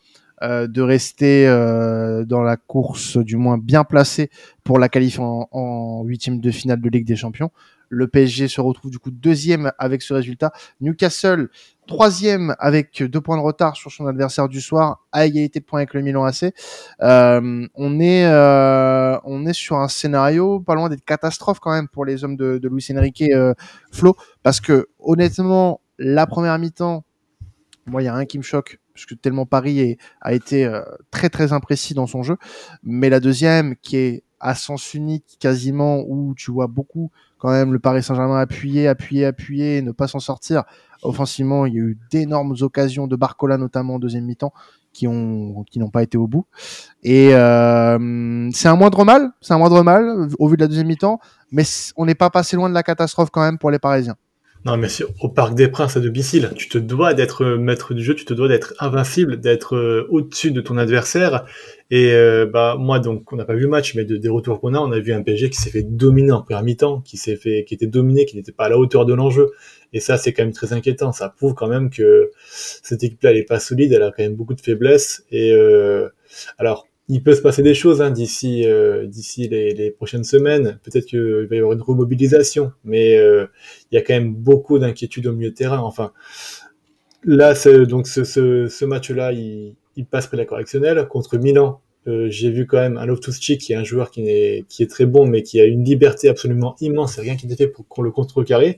euh, 0.43 0.67
de 0.67 0.83
rester 0.83 1.47
euh, 1.49 2.25
dans 2.25 2.43
la 2.43 2.57
course, 2.57 3.17
du 3.17 3.37
moins 3.37 3.57
bien 3.59 3.85
placé 3.85 4.31
pour 4.65 4.79
la 4.79 4.89
qualif 4.89 5.19
en, 5.19 6.03
huitième 6.05 6.41
de 6.41 6.51
finale 6.51 6.81
de 6.81 6.89
Ligue 6.91 7.07
des 7.07 7.17
Champions. 7.17 7.51
Le 7.89 8.09
PSG 8.09 8.49
se 8.49 8.61
retrouve 8.61 8.91
du 8.91 8.99
coup 8.99 9.11
deuxième 9.11 9.73
avec 9.79 10.03
ce 10.03 10.13
résultat. 10.13 10.53
Newcastle 10.81 11.49
troisième 11.87 12.55
avec 12.59 13.03
deux 13.03 13.21
points 13.21 13.37
de 13.37 13.43
retard 13.43 13.77
sur 13.77 13.93
son 13.93 14.07
adversaire 14.07 14.49
du 14.49 14.61
soir, 14.61 15.07
à 15.13 15.25
égalité 15.25 15.61
de 15.61 15.65
points 15.65 15.81
avec 15.81 15.95
le 15.95 16.03
Milan 16.03 16.25
AC. 16.25 16.53
Euh, 17.01 17.67
on 17.75 18.01
est 18.01 18.27
on 19.25 19.47
est 19.47 19.53
sur 19.53 19.77
un 19.77 19.89
scénario 19.89 20.61
pas 20.61 20.75
loin 20.75 20.89
d'être 20.89 21.05
catastrophe 21.05 21.61
quand 21.61 21.73
même 21.73 21.89
pour 21.89 22.05
les 22.05 22.25
hommes 22.25 22.37
de, 22.37 22.59
de 22.59 22.69
Luis 22.69 22.87
Enrique, 22.91 23.23
euh, 23.33 23.55
Flo, 23.93 24.17
parce 24.43 24.61
que 24.61 24.89
honnêtement 24.99 25.81
la 25.99 26.27
première 26.27 26.59
mi-temps, 26.59 27.05
moi 27.87 28.03
il 28.03 28.07
y 28.07 28.09
a 28.09 28.15
rien 28.15 28.27
qui 28.27 28.39
me 28.39 28.43
choque 28.43 28.79
parce 28.97 29.07
que 29.07 29.15
tellement 29.15 29.45
Paris 29.45 29.99
a 30.23 30.33
été 30.33 30.65
euh, 30.65 30.81
très 31.11 31.29
très 31.29 31.53
imprécis 31.53 31.93
dans 31.93 32.07
son 32.07 32.23
jeu, 32.23 32.37
mais 32.83 33.11
la 33.11 33.21
deuxième 33.21 33.77
qui 33.77 33.97
est 33.99 34.25
à 34.41 34.55
sens 34.55 34.95
unique 34.95 35.37
quasiment 35.39 36.03
où 36.09 36.35
tu 36.35 36.51
vois 36.51 36.67
beaucoup 36.67 37.11
quand 37.39 37.51
même 37.51 37.75
le 37.75 37.79
Paris 37.79 38.03
Saint-Germain 38.03 38.39
appuyer, 38.41 38.89
appuyer, 38.89 39.27
appuyer, 39.27 39.83
ne 39.83 39.93
pas 39.93 40.09
s'en 40.09 40.21
sortir. 40.21 40.65
Offensivement, 41.03 41.67
il 41.67 41.75
y 41.75 41.77
a 41.77 41.83
eu 41.83 41.99
d'énormes 42.11 42.55
occasions 42.63 43.07
de 43.07 43.17
Barcola 43.17 43.59
notamment 43.59 43.97
en 43.97 43.99
deuxième 43.99 44.25
mi-temps 44.25 44.55
qui 44.95 45.07
ont 45.07 45.63
qui 45.71 45.79
n'ont 45.79 45.91
pas 45.91 46.03
été 46.03 46.17
au 46.17 46.27
bout. 46.27 46.47
Et 47.03 47.35
euh, 47.35 48.51
c'est 48.53 48.69
un 48.69 48.77
moindre 48.77 49.05
mal, 49.05 49.31
c'est 49.43 49.53
un 49.53 49.59
moindre 49.59 49.83
mal 49.83 50.29
au 50.39 50.49
vu 50.49 50.57
de 50.57 50.63
la 50.63 50.69
deuxième 50.69 50.87
mi-temps, 50.87 51.21
mais 51.53 51.65
on 51.97 52.07
n'est 52.07 52.15
pas 52.15 52.31
passé 52.31 52.57
loin 52.57 52.71
de 52.71 52.75
la 52.75 52.83
catastrophe 52.83 53.29
quand 53.31 53.43
même 53.43 53.59
pour 53.59 53.71
les 53.71 53.79
Parisiens. 53.79 54.17
Non, 54.67 54.77
mais 54.77 54.89
au 55.21 55.29
Parc 55.29 55.55
des 55.55 55.69
Princes 55.69 55.97
à 55.97 56.01
domicile, 56.01 56.51
tu 56.57 56.69
te 56.69 56.77
dois 56.77 57.15
d'être 57.15 57.45
euh, 57.45 57.57
maître 57.57 57.95
du 57.95 58.03
jeu, 58.03 58.17
tu 58.17 58.25
te 58.25 58.35
dois 58.35 58.49
d'être 58.49 58.75
invincible, 58.81 59.39
d'être 59.39 59.77
euh, 59.77 60.09
au-dessus 60.11 60.51
de 60.51 60.61
ton 60.61 60.77
adversaire. 60.77 61.45
Et 61.93 62.11
euh, 62.11 62.47
bah 62.47 62.75
moi, 62.77 62.99
donc, 62.99 63.33
on 63.33 63.37
n'a 63.37 63.45
pas 63.45 63.55
vu 63.55 63.61
le 63.61 63.69
match, 63.69 63.95
mais 63.95 64.05
de, 64.05 64.17
des 64.17 64.29
retours 64.29 64.61
qu'on 64.61 64.75
a, 64.75 64.81
on 64.81 64.91
a 64.91 64.99
vu 64.99 65.13
un 65.13 65.23
PSG 65.23 65.51
qui 65.51 65.59
s'est 65.59 65.71
fait 65.71 65.85
dominer 65.85 66.33
en 66.33 66.43
première 66.43 66.65
mi-temps, 66.65 67.01
qui 67.03 67.17
s'est 67.17 67.37
fait, 67.37 67.65
qui 67.65 67.75
était 67.75 67.87
dominé, 67.87 68.25
qui 68.25 68.35
n'était 68.35 68.51
pas 68.51 68.65
à 68.65 68.69
la 68.69 68.77
hauteur 68.77 69.07
de 69.07 69.15
l'enjeu. 69.15 69.53
Et 69.93 70.01
ça, 70.01 70.17
c'est 70.17 70.33
quand 70.33 70.43
même 70.43 70.53
très 70.53 70.73
inquiétant. 70.73 71.13
Ça 71.13 71.29
prouve 71.29 71.55
quand 71.55 71.69
même 71.69 71.89
que 71.89 72.33
cette 72.45 73.05
équipe-là, 73.05 73.31
elle 73.31 73.37
est 73.37 73.45
pas 73.45 73.61
solide, 73.61 73.93
elle 73.93 74.03
a 74.03 74.11
quand 74.11 74.25
même 74.25 74.35
beaucoup 74.35 74.55
de 74.55 74.61
faiblesses. 74.61 75.23
Et 75.31 75.55
alors, 76.59 76.89
il 77.09 77.23
peut 77.23 77.35
se 77.35 77.41
passer 77.41 77.63
des 77.63 77.75
choses 77.75 78.03
hein, 78.03 78.11
d'ici 78.11 78.67
euh, 78.67 79.07
d'ici 79.07 79.49
les, 79.49 79.91
prochaines 79.91 80.25
semaines. 80.25 80.79
Peut-être 80.83 81.07
qu'il 81.07 81.47
va 81.49 81.55
y 81.55 81.59
avoir 81.59 81.73
une 81.73 81.83
remobilisation, 81.83 82.73
mais 82.85 83.17
euh, 83.17 83.47
il 83.91 83.95
y 83.95 83.99
a 83.99 84.03
quand 84.03 84.15
même 84.15 84.35
beaucoup 84.35 84.79
d'inquiétudes 84.79 85.27
au 85.27 85.33
milieu 85.33 85.51
de 85.51 85.55
terrain. 85.55 85.79
Enfin, 85.79 86.13
là, 87.25 87.55
donc 87.85 88.09
ce, 88.09 88.85
match-là, 88.85 89.33
il, 89.33 89.77
passe 90.11 90.27
près 90.27 90.37
la 90.37 90.45
correctionnelle 90.45 91.07
contre 91.09 91.39
Milan. 91.39 91.81
Euh, 92.09 92.29
J'ai 92.31 92.51
vu 92.51 92.67
quand 92.67 92.79
même 92.79 92.99
un 92.99 93.07
Loftus-Cheek 93.07 93.61
qui 93.61 93.73
est 93.73 93.77
un 93.77 93.85
joueur 93.85 94.11
qui 94.11 94.29
est, 94.29 94.91
très 94.91 95.07
bon, 95.07 95.27
mais 95.27 95.43
qui 95.43 95.61
a 95.61 95.65
une 95.65 95.85
liberté 95.85 96.29
absolument 96.29 96.77
immense. 96.81 97.19
Et 97.19 97.21
rien 97.21 97.37
qui 97.37 97.47
n'est 97.47 97.57
fait 97.57 97.69
pour 97.69 97.87
qu'on 97.87 98.03
le 98.03 98.11
contrecarrer. 98.11 98.77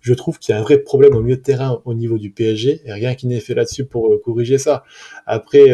Je 0.00 0.14
trouve 0.14 0.38
qu'il 0.38 0.52
y 0.52 0.56
a 0.56 0.60
un 0.60 0.62
vrai 0.62 0.78
problème 0.78 1.14
au 1.14 1.22
milieu 1.22 1.36
de 1.36 1.42
terrain 1.42 1.80
au 1.84 1.94
niveau 1.94 2.18
du 2.18 2.30
PSG, 2.30 2.82
et 2.84 2.92
rien 2.92 3.14
qui 3.14 3.28
n'est 3.28 3.40
fait 3.40 3.54
là-dessus 3.54 3.84
pour 3.84 4.20
corriger 4.20 4.58
ça. 4.58 4.82
Après. 5.26 5.70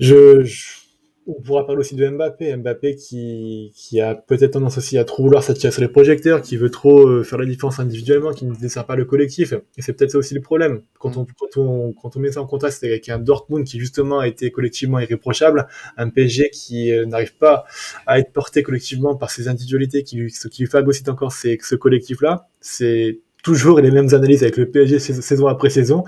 Je, 0.00 0.44
je, 0.44 0.80
on 1.26 1.40
pourra 1.42 1.66
parler 1.66 1.80
aussi 1.80 1.94
de 1.94 2.08
Mbappé, 2.08 2.56
Mbappé 2.56 2.96
qui, 2.96 3.72
qui 3.76 4.00
a 4.00 4.14
peut-être 4.14 4.52
tendance 4.52 4.78
aussi 4.78 4.98
à 4.98 5.04
trop 5.04 5.22
vouloir 5.22 5.42
s'attirer 5.42 5.70
sur 5.70 5.82
les 5.82 5.88
projecteurs, 5.88 6.42
qui 6.42 6.56
veut 6.56 6.70
trop 6.70 7.06
euh, 7.06 7.22
faire 7.22 7.38
la 7.38 7.44
différence 7.44 7.78
individuellement, 7.78 8.32
qui 8.32 8.46
ne 8.46 8.54
dessert 8.54 8.86
pas 8.86 8.96
le 8.96 9.04
collectif. 9.04 9.52
Et 9.76 9.82
c'est 9.82 9.92
peut-être 9.92 10.12
ça 10.12 10.18
aussi 10.18 10.34
le 10.34 10.40
problème. 10.40 10.82
Quand 10.98 11.16
on, 11.16 11.26
quand 11.38 11.56
on, 11.56 11.92
quand 11.92 12.16
on 12.16 12.20
met 12.20 12.32
ça 12.32 12.40
en 12.40 12.46
contraste 12.46 12.82
avec 12.84 13.08
un 13.08 13.18
Dortmund 13.18 13.64
qui 13.66 13.78
justement 13.78 14.20
a 14.20 14.28
été 14.28 14.50
collectivement 14.50 14.98
irréprochable, 14.98 15.66
un 15.96 16.08
PSG 16.08 16.50
qui 16.50 16.92
euh, 16.92 17.06
n'arrive 17.06 17.36
pas 17.36 17.64
à 18.06 18.18
être 18.18 18.32
porté 18.32 18.62
collectivement 18.62 19.14
par 19.14 19.30
ses 19.30 19.48
individualités, 19.48 20.02
qui 20.02 20.30
ce 20.30 20.48
qui 20.48 20.62
lui 20.62 20.70
phagocyte 20.70 21.08
encore 21.08 21.32
c'est 21.32 21.58
ce 21.62 21.74
collectif-là, 21.74 22.48
c'est 22.60 23.20
toujours 23.42 23.80
les 23.80 23.90
mêmes 23.90 24.12
analyses 24.14 24.42
avec 24.42 24.56
le 24.56 24.70
PSG 24.70 24.98
saison 24.98 25.46
après 25.46 25.70
saison 25.70 26.04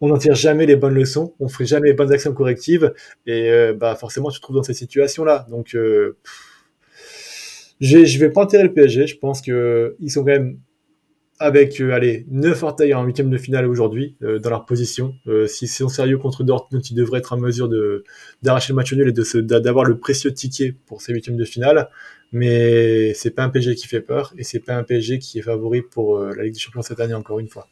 on 0.00 0.08
n'en 0.08 0.18
tire 0.18 0.34
jamais 0.34 0.66
les 0.66 0.76
bonnes 0.76 0.94
leçons, 0.94 1.34
on 1.40 1.48
ferait 1.48 1.66
jamais 1.66 1.88
les 1.88 1.94
bonnes 1.94 2.12
actions 2.12 2.32
correctives, 2.32 2.92
et 3.26 3.50
euh, 3.50 3.74
bah 3.74 3.94
forcément 3.96 4.30
tu 4.30 4.38
te 4.38 4.42
trouves 4.42 4.56
dans 4.56 4.62
cette 4.62 4.76
situation-là. 4.76 5.46
Donc 5.50 5.74
euh, 5.74 6.16
je 7.80 8.18
vais 8.18 8.30
pas 8.30 8.42
enterrer 8.42 8.64
le 8.64 8.72
PSG, 8.72 9.06
je 9.06 9.18
pense 9.18 9.42
que 9.42 9.96
ils 10.00 10.10
sont 10.10 10.20
quand 10.20 10.32
même 10.32 10.58
avec 11.38 11.80
euh, 11.80 11.92
allez 11.92 12.26
9 12.30 12.62
orteils 12.62 12.92
en 12.94 13.02
huitième 13.04 13.30
de 13.30 13.38
finale 13.38 13.66
aujourd'hui 13.66 14.16
euh, 14.22 14.38
dans 14.38 14.50
leur 14.50 14.66
position. 14.66 15.14
S'ils 15.46 15.68
sont 15.68 15.88
sérieux 15.88 16.18
contre 16.18 16.44
Dortmund, 16.44 16.86
ils 16.90 16.94
devraient 16.94 17.18
être 17.18 17.32
en 17.32 17.38
mesure 17.38 17.68
d'arracher 18.42 18.72
le 18.72 18.76
match 18.76 18.92
nul 18.92 19.08
et 19.08 19.42
d'avoir 19.42 19.84
le 19.84 19.98
précieux 19.98 20.32
ticket 20.32 20.74
pour 20.86 21.00
ces 21.02 21.12
huitièmes 21.12 21.38
de 21.38 21.44
finale. 21.44 21.88
Mais 22.32 23.12
c'est 23.14 23.30
pas 23.30 23.42
un 23.42 23.48
PSG 23.48 23.74
qui 23.74 23.88
fait 23.88 24.02
peur 24.02 24.34
et 24.38 24.44
c'est 24.44 24.60
pas 24.60 24.76
un 24.76 24.84
PSG 24.84 25.18
qui 25.18 25.38
est 25.38 25.42
favori 25.42 25.82
pour 25.82 26.20
la 26.20 26.44
Ligue 26.44 26.54
des 26.54 26.60
Champions 26.60 26.82
cette 26.82 27.00
année 27.00 27.14
encore 27.14 27.40
une 27.40 27.48
fois. 27.48 27.66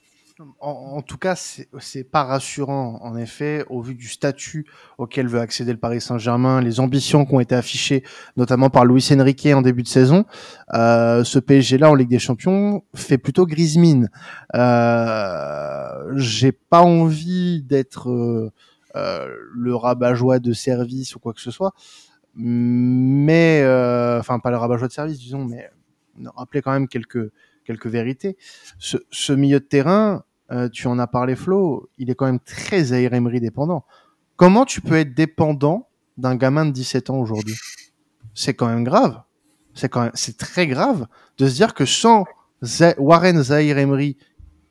En, 0.60 1.02
tout 1.02 1.18
cas, 1.18 1.34
c'est 1.34 2.04
pas 2.04 2.22
rassurant, 2.22 3.00
en 3.02 3.16
effet, 3.16 3.64
au 3.68 3.82
vu 3.82 3.94
du 3.94 4.08
statut 4.08 4.66
auquel 4.96 5.26
veut 5.26 5.40
accéder 5.40 5.72
le 5.72 5.78
Paris 5.78 6.00
Saint-Germain, 6.00 6.60
les 6.60 6.78
ambitions 6.78 7.26
qui 7.26 7.34
ont 7.34 7.40
été 7.40 7.56
affichées, 7.56 8.04
notamment 8.36 8.70
par 8.70 8.84
Luis 8.84 9.08
Enrique 9.12 9.46
en 9.46 9.62
début 9.62 9.82
de 9.82 9.88
saison. 9.88 10.26
Euh, 10.74 11.24
ce 11.24 11.40
PSG-là 11.40 11.90
en 11.90 11.94
Ligue 11.94 12.10
des 12.10 12.20
Champions 12.20 12.84
fait 12.94 13.18
plutôt 13.18 13.46
grise 13.46 13.78
mine. 13.78 14.10
Euh, 14.54 16.12
J'ai 16.16 16.52
pas 16.52 16.82
envie 16.82 17.62
d'être 17.62 18.10
euh, 18.10 18.52
euh, 18.96 19.28
le 19.54 19.74
rabat-joie 19.74 20.38
de 20.38 20.52
service 20.52 21.16
ou 21.16 21.18
quoi 21.18 21.32
que 21.32 21.40
ce 21.40 21.50
soit, 21.50 21.72
mais 22.34 23.60
euh, 23.62 24.20
enfin 24.20 24.38
pas 24.38 24.50
le 24.50 24.56
rabat-joie 24.56 24.88
de 24.88 24.92
service, 24.92 25.18
disons, 25.18 25.44
mais 25.44 25.68
rappeler 26.36 26.62
quand 26.62 26.72
même 26.72 26.88
quelques 26.88 27.30
quelques 27.64 27.86
vérités. 27.86 28.38
Ce, 28.78 28.96
ce 29.10 29.34
milieu 29.34 29.60
de 29.60 29.64
terrain, 29.64 30.24
euh, 30.50 30.68
tu 30.68 30.86
en 30.86 30.98
as 30.98 31.06
parlé 31.06 31.36
Flo, 31.36 31.88
il 31.98 32.10
est 32.10 32.14
quand 32.14 32.26
même 32.26 32.40
très 32.40 32.92
Emery 32.92 33.40
dépendant. 33.40 33.84
Comment 34.36 34.64
tu 34.64 34.80
peux 34.80 34.96
être 34.96 35.14
dépendant 35.14 35.88
d'un 36.16 36.36
gamin 36.36 36.64
de 36.66 36.70
17 36.70 37.10
ans 37.10 37.18
aujourd'hui? 37.18 37.56
C'est 38.34 38.54
quand 38.54 38.68
même 38.68 38.84
grave. 38.84 39.22
C'est 39.74 39.88
quand 39.88 40.02
même 40.02 40.12
c'est 40.14 40.36
très 40.38 40.66
grave 40.66 41.06
de 41.38 41.46
se 41.46 41.54
dire 41.54 41.74
que 41.74 41.84
sans 41.84 42.24
Warren 42.98 43.42
Zaire 43.42 43.78
Emery 43.78 44.16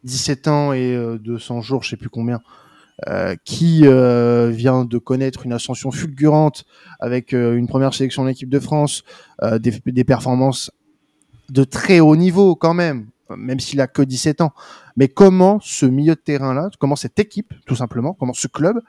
17 0.04 0.48
ans 0.48 0.74
et 0.74 0.96
euh, 0.96 1.18
200 1.20 1.62
jours, 1.62 1.84
je 1.84 1.90
sais 1.90 1.98
plus 1.98 2.10
combien, 2.10 2.42
euh, 3.08 3.36
qui 3.46 3.82
euh, 3.84 4.50
vient 4.50 4.86
de 4.86 4.98
connaître 4.98 5.46
une 5.46 5.54
ascension 5.54 5.92
fulgurante 5.92 6.66
avec 7.00 7.34
une 7.34 7.68
première 7.68 7.94
sélection 7.94 8.24
de 8.24 8.30
l'équipe 8.30 8.50
de 8.50 8.60
France, 8.60 9.04
des 9.60 10.04
performances 10.04 10.72
de 11.50 11.64
très 11.64 12.00
haut 12.00 12.16
niveau 12.16 12.56
quand 12.56 12.74
même, 12.74 13.08
même 13.36 13.60
s'il 13.60 13.82
a 13.82 13.88
que 13.88 14.02
17 14.02 14.42
ans. 14.42 14.54
Mais 14.96 15.08
comment 15.08 15.60
ce 15.62 15.86
milieu 15.86 16.16
de 16.16 16.20
terrain-là, 16.20 16.70
comment 16.80 16.96
cette 16.96 17.20
équipe, 17.20 17.54
tout 17.66 17.76
simplement, 17.76 18.14
comment 18.14 18.34
ce 18.34 18.48
club 18.48 18.82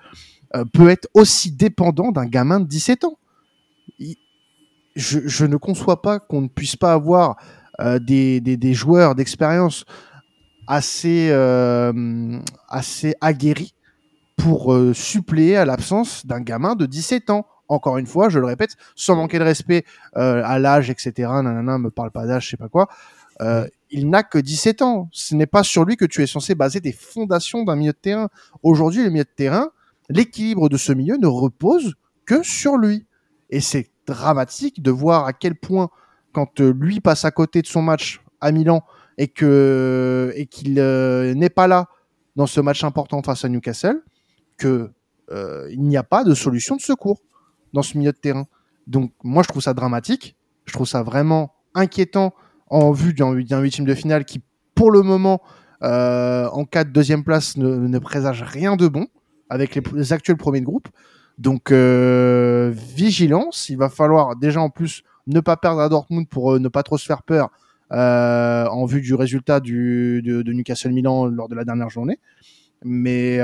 euh, 0.54 0.64
peut 0.64 0.88
être 0.88 1.08
aussi 1.14 1.52
dépendant 1.52 2.10
d'un 2.10 2.26
gamin 2.26 2.60
de 2.60 2.66
17 2.66 3.04
ans? 3.04 3.18
Je, 4.96 5.44
ne 5.44 5.56
conçois 5.56 6.02
pas 6.02 6.18
qu'on 6.18 6.40
ne 6.40 6.48
puisse 6.48 6.76
pas 6.76 6.92
avoir 6.92 7.36
euh, 7.80 7.98
des, 7.98 8.74
joueurs 8.74 9.14
d'expérience 9.14 9.84
assez, 10.66 11.28
euh, 11.30 12.38
assez 12.68 13.14
aguerris 13.20 13.74
pour 14.36 14.76
suppléer 14.94 15.56
à 15.56 15.64
l'absence 15.64 16.26
d'un 16.26 16.40
gamin 16.40 16.74
de 16.74 16.86
17 16.86 17.30
ans 17.30 17.46
encore 17.70 17.98
une 17.98 18.06
fois, 18.06 18.30
je 18.30 18.38
le 18.38 18.46
répète, 18.46 18.76
sans 18.96 19.14
manquer 19.14 19.38
de 19.38 19.44
respect 19.44 19.84
à 20.14 20.58
l'âge, 20.58 20.88
etc. 20.88 21.12
Nanana, 21.18 21.76
me 21.76 21.90
parle 21.90 22.10
pas 22.10 22.26
d'âge, 22.26 22.46
je 22.46 22.50
sais 22.50 22.56
pas 22.56 22.70
quoi. 22.70 22.88
Euh, 23.40 23.66
il 23.90 24.10
n'a 24.10 24.22
que 24.22 24.38
17 24.38 24.82
ans. 24.82 25.08
Ce 25.12 25.34
n'est 25.34 25.46
pas 25.46 25.62
sur 25.62 25.84
lui 25.84 25.96
que 25.96 26.04
tu 26.04 26.22
es 26.22 26.26
censé 26.26 26.54
baser 26.54 26.80
tes 26.80 26.92
fondations 26.92 27.64
d'un 27.64 27.76
milieu 27.76 27.92
de 27.92 27.98
terrain. 27.98 28.28
Aujourd'hui, 28.62 29.04
le 29.04 29.10
milieu 29.10 29.24
de 29.24 29.28
terrain, 29.34 29.70
l'équilibre 30.10 30.68
de 30.68 30.76
ce 30.76 30.92
milieu 30.92 31.16
ne 31.16 31.26
repose 31.26 31.94
que 32.26 32.42
sur 32.42 32.76
lui. 32.76 33.06
Et 33.50 33.60
c'est 33.60 33.90
dramatique 34.06 34.82
de 34.82 34.90
voir 34.90 35.26
à 35.26 35.32
quel 35.32 35.54
point, 35.54 35.90
quand 36.32 36.60
euh, 36.60 36.72
lui 36.78 37.00
passe 37.00 37.24
à 37.24 37.30
côté 37.30 37.62
de 37.62 37.66
son 37.66 37.82
match 37.82 38.20
à 38.40 38.52
Milan 38.52 38.84
et 39.16 39.28
qu'il 39.28 40.78
euh, 40.78 41.34
n'est 41.34 41.50
pas 41.50 41.66
là 41.66 41.88
dans 42.36 42.46
ce 42.46 42.60
match 42.60 42.84
important 42.84 43.22
face 43.22 43.44
à 43.44 43.48
Newcastle, 43.48 44.02
que 44.56 44.90
il 45.70 45.82
n'y 45.82 45.98
a 45.98 46.02
pas 46.02 46.24
de 46.24 46.32
solution 46.32 46.74
de 46.76 46.80
secours 46.80 47.20
dans 47.74 47.82
ce 47.82 47.98
milieu 47.98 48.12
de 48.12 48.16
terrain. 48.16 48.46
Donc 48.86 49.12
moi 49.22 49.42
je 49.42 49.48
trouve 49.48 49.62
ça 49.62 49.74
dramatique, 49.74 50.36
je 50.64 50.72
trouve 50.72 50.86
ça 50.86 51.02
vraiment 51.02 51.54
inquiétant 51.74 52.32
en 52.70 52.92
vue 52.92 53.14
d'un 53.14 53.32
huitième 53.32 53.86
de 53.86 53.94
finale 53.94 54.24
qui, 54.24 54.40
pour 54.74 54.90
le 54.90 55.02
moment, 55.02 55.40
euh, 55.82 56.48
en 56.48 56.64
cas 56.64 56.84
de 56.84 56.90
deuxième 56.90 57.24
place, 57.24 57.56
ne, 57.56 57.98
présage 57.98 58.42
rien 58.42 58.76
de 58.76 58.88
bon 58.88 59.06
avec 59.48 59.74
les, 59.74 60.12
actuels 60.12 60.36
premiers 60.36 60.60
de 60.60 60.66
groupe. 60.66 60.88
Donc, 61.38 61.70
euh, 61.70 62.72
vigilance. 62.74 63.68
Il 63.68 63.78
va 63.78 63.88
falloir 63.88 64.36
déjà 64.36 64.60
en 64.60 64.70
plus 64.70 65.02
ne 65.26 65.40
pas 65.40 65.56
perdre 65.56 65.80
à 65.80 65.88
Dortmund 65.88 66.28
pour 66.28 66.54
euh, 66.54 66.58
ne 66.58 66.68
pas 66.68 66.82
trop 66.82 66.98
se 66.98 67.06
faire 67.06 67.22
peur 67.22 67.50
en 67.90 68.84
vue 68.84 69.00
du 69.00 69.14
résultat 69.14 69.60
de, 69.60 70.52
Newcastle 70.52 70.92
Milan 70.92 71.26
lors 71.26 71.48
de 71.48 71.54
la 71.54 71.64
dernière 71.64 71.88
journée. 71.88 72.18
Mais 72.84 73.38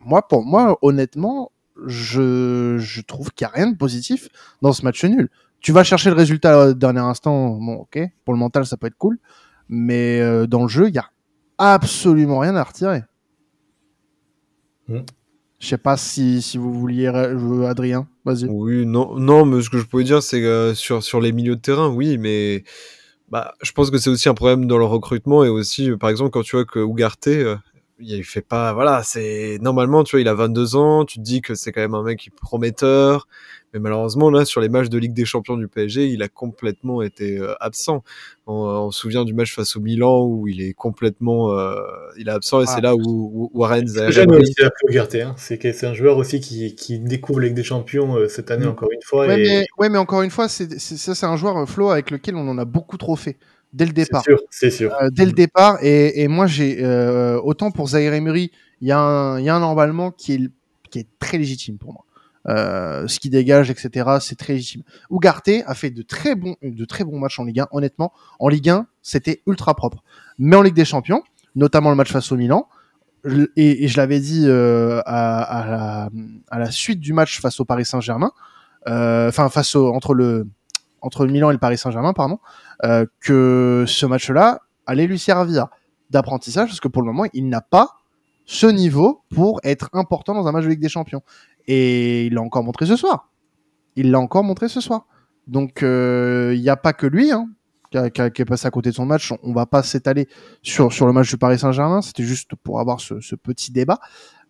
moi, 0.00 0.28
pour 0.28 0.44
moi, 0.44 0.78
honnêtement, 0.82 1.50
je, 1.86 2.76
je 2.78 3.00
trouve 3.00 3.32
qu'il 3.32 3.46
n'y 3.46 3.52
a 3.52 3.54
rien 3.54 3.72
de 3.72 3.76
positif 3.76 4.28
dans 4.60 4.72
ce 4.72 4.84
match 4.84 5.04
nul. 5.04 5.28
Tu 5.62 5.72
vas 5.72 5.84
chercher 5.84 6.10
le 6.10 6.16
résultat 6.16 6.58
au 6.58 6.72
dernier 6.74 7.00
instant, 7.00 7.50
bon, 7.50 7.74
ok, 7.74 8.00
pour 8.24 8.34
le 8.34 8.38
mental, 8.38 8.66
ça 8.66 8.76
peut 8.76 8.88
être 8.88 8.98
cool, 8.98 9.18
mais 9.68 10.20
euh, 10.20 10.46
dans 10.46 10.62
le 10.62 10.68
jeu, 10.68 10.88
il 10.88 10.92
n'y 10.92 10.98
a 10.98 11.08
absolument 11.56 12.40
rien 12.40 12.56
à 12.56 12.64
retirer. 12.64 13.02
Mm. 14.88 14.98
Je 15.60 15.68
sais 15.68 15.78
pas 15.78 15.96
si, 15.96 16.42
si 16.42 16.58
vous 16.58 16.74
vouliez, 16.74 17.06
euh, 17.06 17.68
Adrien, 17.68 18.08
vas-y. 18.24 18.46
Oui, 18.46 18.84
non, 18.84 19.16
non, 19.16 19.46
mais 19.46 19.62
ce 19.62 19.70
que 19.70 19.78
je 19.78 19.84
pouvais 19.86 20.02
dire, 20.02 20.20
c'est 20.20 20.40
que 20.40 20.72
sur, 20.74 21.04
sur 21.04 21.20
les 21.20 21.30
milieux 21.30 21.54
de 21.54 21.60
terrain, 21.60 21.88
oui, 21.88 22.18
mais 22.18 22.64
bah, 23.28 23.54
je 23.62 23.70
pense 23.70 23.92
que 23.92 23.98
c'est 23.98 24.10
aussi 24.10 24.28
un 24.28 24.34
problème 24.34 24.66
dans 24.66 24.78
le 24.78 24.84
recrutement 24.84 25.44
et 25.44 25.48
aussi, 25.48 25.92
par 25.92 26.10
exemple, 26.10 26.30
quand 26.30 26.42
tu 26.42 26.56
vois 26.56 26.64
que 26.64 26.80
euh, 26.80 27.56
il 28.02 28.24
fait 28.24 28.40
pas, 28.42 28.72
voilà, 28.72 29.02
c'est 29.02 29.58
normalement, 29.60 30.04
tu 30.04 30.16
vois, 30.16 30.20
il 30.20 30.28
a 30.28 30.34
22 30.34 30.76
ans, 30.76 31.04
tu 31.04 31.18
te 31.18 31.22
dis 31.22 31.40
que 31.40 31.54
c'est 31.54 31.72
quand 31.72 31.80
même 31.80 31.94
un 31.94 32.02
mec 32.02 32.18
qui 32.18 32.28
est 32.30 32.32
prometteur, 32.40 33.26
mais 33.72 33.80
malheureusement 33.80 34.28
là, 34.30 34.44
sur 34.44 34.60
les 34.60 34.68
matchs 34.68 34.88
de 34.88 34.98
Ligue 34.98 35.14
des 35.14 35.24
Champions 35.24 35.56
du 35.56 35.66
PSG, 35.68 36.06
il 36.08 36.22
a 36.22 36.28
complètement 36.28 37.00
été 37.02 37.38
euh, 37.38 37.54
absent. 37.60 38.02
On, 38.46 38.54
on, 38.54 38.90
se 38.90 39.00
souvient 39.00 39.24
du 39.24 39.32
match 39.34 39.54
face 39.54 39.76
au 39.76 39.80
Milan 39.80 40.24
où 40.26 40.48
il 40.48 40.60
est 40.60 40.74
complètement, 40.74 41.52
euh, 41.58 41.74
il 42.18 42.28
est 42.28 42.32
absent 42.32 42.60
et 42.60 42.64
Ah. 42.66 42.72
c'est 42.74 42.80
là 42.80 42.94
où, 42.96 43.50
où, 43.54 43.64
Ugarte, 44.88 45.14
hein. 45.14 45.34
c'est 45.38 45.58
que 45.58 45.72
c'est 45.72 45.86
un 45.86 45.94
joueur 45.94 46.16
aussi 46.16 46.40
qui, 46.40 46.74
qui 46.74 46.98
découvre 46.98 47.40
la 47.40 47.46
Ligue 47.46 47.56
des 47.56 47.62
Champions 47.64 48.16
euh, 48.16 48.28
cette 48.28 48.50
année 48.50 48.66
Mm. 48.66 48.70
encore 48.70 48.90
une 48.92 49.02
fois. 49.02 49.26
Ouais, 49.26 49.40
et 49.40 49.44
mais, 49.60 49.66
ouais, 49.78 49.88
mais 49.88 49.98
encore 49.98 50.22
une 50.22 50.30
fois, 50.30 50.48
c'est 50.48 50.78
c'est- 50.78 50.96
ça, 50.96 51.14
c'est 51.14 51.26
un 51.26 51.36
joueur 51.36 51.68
Flo 51.68 51.90
avec 51.90 52.10
lequel 52.10 52.36
on 52.36 52.48
en 52.48 52.58
a 52.58 52.64
beaucoup 52.64 52.98
trop 52.98 53.16
fait 53.16 53.36
dès 53.72 53.84
le 53.84 53.90
c'est 53.90 54.04
départ. 54.04 54.22
sûr, 54.22 54.40
c'est 54.50 54.70
sûr. 54.70 54.92
Euh, 55.00 55.08
dès 55.10 55.24
le 55.26 55.32
départ. 55.32 55.78
Et, 55.82 56.22
et 56.22 56.28
moi, 56.28 56.46
j'ai 56.46 56.84
euh, 56.84 57.40
autant 57.42 57.70
pour 57.70 57.88
Zaire 57.88 58.14
Emery, 58.14 58.50
il 58.80 58.88
y, 58.88 58.92
a 58.92 58.98
un- 58.98 59.38
il 59.38 59.44
y 59.44 59.48
a 59.48 59.54
un 59.56 59.62
emballement 59.62 60.10
qui 60.10 60.32
est, 60.34 60.50
qui 60.90 60.98
est 61.00 61.06
très 61.18 61.38
légitime 61.38 61.78
pour 61.78 61.92
moi. 61.92 62.04
Euh, 62.48 63.06
ce 63.06 63.20
qui 63.20 63.30
dégage, 63.30 63.70
etc., 63.70 64.16
c'est 64.20 64.36
très 64.36 64.54
légitime. 64.54 64.82
Ugarte 65.10 65.48
a 65.64 65.74
fait 65.74 65.90
de 65.90 66.02
très 66.02 66.34
bons, 66.34 66.56
de 66.62 66.84
très 66.84 67.04
bons 67.04 67.18
matchs 67.18 67.38
en 67.38 67.44
Ligue 67.44 67.60
1. 67.60 67.68
Honnêtement, 67.70 68.12
en 68.40 68.48
Ligue 68.48 68.68
1, 68.70 68.86
c'était 69.00 69.42
ultra 69.46 69.74
propre. 69.76 70.02
Mais 70.38 70.56
en 70.56 70.62
Ligue 70.62 70.74
des 70.74 70.84
Champions, 70.84 71.22
notamment 71.54 71.90
le 71.90 71.96
match 71.96 72.10
face 72.10 72.32
au 72.32 72.36
Milan, 72.36 72.68
je- 73.24 73.46
et, 73.56 73.84
et 73.84 73.88
je 73.88 73.96
l'avais 73.96 74.18
dit 74.18 74.42
euh, 74.46 75.00
à, 75.06 75.40
à 75.42 75.70
la, 75.70 76.10
à 76.50 76.58
la 76.58 76.70
suite 76.72 76.98
du 76.98 77.12
match 77.12 77.40
face 77.40 77.60
au 77.60 77.64
Paris 77.64 77.84
Saint-Germain, 77.84 78.32
euh, 78.88 79.28
enfin 79.28 79.48
face 79.48 79.76
au, 79.76 79.92
entre 79.94 80.12
le 80.12 80.48
entre 81.02 81.26
Milan 81.26 81.50
et 81.50 81.52
le 81.52 81.58
Paris 81.58 81.76
Saint-Germain, 81.78 82.12
pardon, 82.12 82.38
euh, 82.84 83.04
que 83.20 83.84
ce 83.86 84.06
match-là 84.06 84.60
allait 84.86 85.06
lui 85.06 85.18
servir 85.18 85.66
d'apprentissage 86.10 86.68
parce 86.68 86.80
que 86.80 86.88
pour 86.88 87.02
le 87.02 87.06
moment, 87.06 87.24
il 87.32 87.48
n'a 87.48 87.60
pas 87.60 87.90
ce 88.44 88.66
niveau 88.66 89.22
pour 89.34 89.60
être 89.64 89.88
important 89.92 90.34
dans 90.34 90.46
un 90.46 90.52
match 90.52 90.64
de 90.64 90.68
Ligue 90.70 90.80
des 90.80 90.88
Champions. 90.88 91.22
Et 91.66 92.26
il 92.26 92.34
l'a 92.34 92.40
encore 92.42 92.64
montré 92.64 92.86
ce 92.86 92.96
soir. 92.96 93.30
Il 93.96 94.10
l'a 94.10 94.18
encore 94.18 94.42
montré 94.44 94.68
ce 94.68 94.80
soir. 94.80 95.06
Donc 95.46 95.82
euh, 95.82 96.52
il 96.54 96.60
n'y 96.60 96.68
a 96.68 96.76
pas 96.76 96.92
que 96.92 97.06
lui 97.06 97.30
hein, 97.32 97.48
qui, 97.90 97.98
a- 97.98 98.06
est 98.26 98.44
passé 98.44 98.66
à 98.66 98.70
côté 98.70 98.90
de 98.90 98.94
son 98.94 99.06
match. 99.06 99.32
On 99.42 99.52
va 99.52 99.66
pas 99.66 99.82
s'étaler 99.82 100.28
sur, 100.62 100.92
sur 100.92 101.06
le 101.06 101.12
match 101.12 101.28
du 101.30 101.36
Paris 101.38 101.58
Saint-Germain. 101.58 102.02
C'était 102.02 102.24
juste 102.24 102.54
pour 102.56 102.80
avoir 102.80 103.00
ce 103.00 103.34
petit 103.36 103.70
débat. 103.72 103.98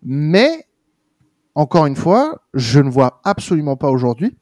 Mais 0.01 0.65
encore 1.55 1.85
une 1.85 1.95
fois, 1.95 2.41
je 2.53 2.79
ne 2.79 2.89
vois 2.89 3.21
absolument 3.23 3.75
pas 3.77 3.89
aujourd'hui 3.89 4.35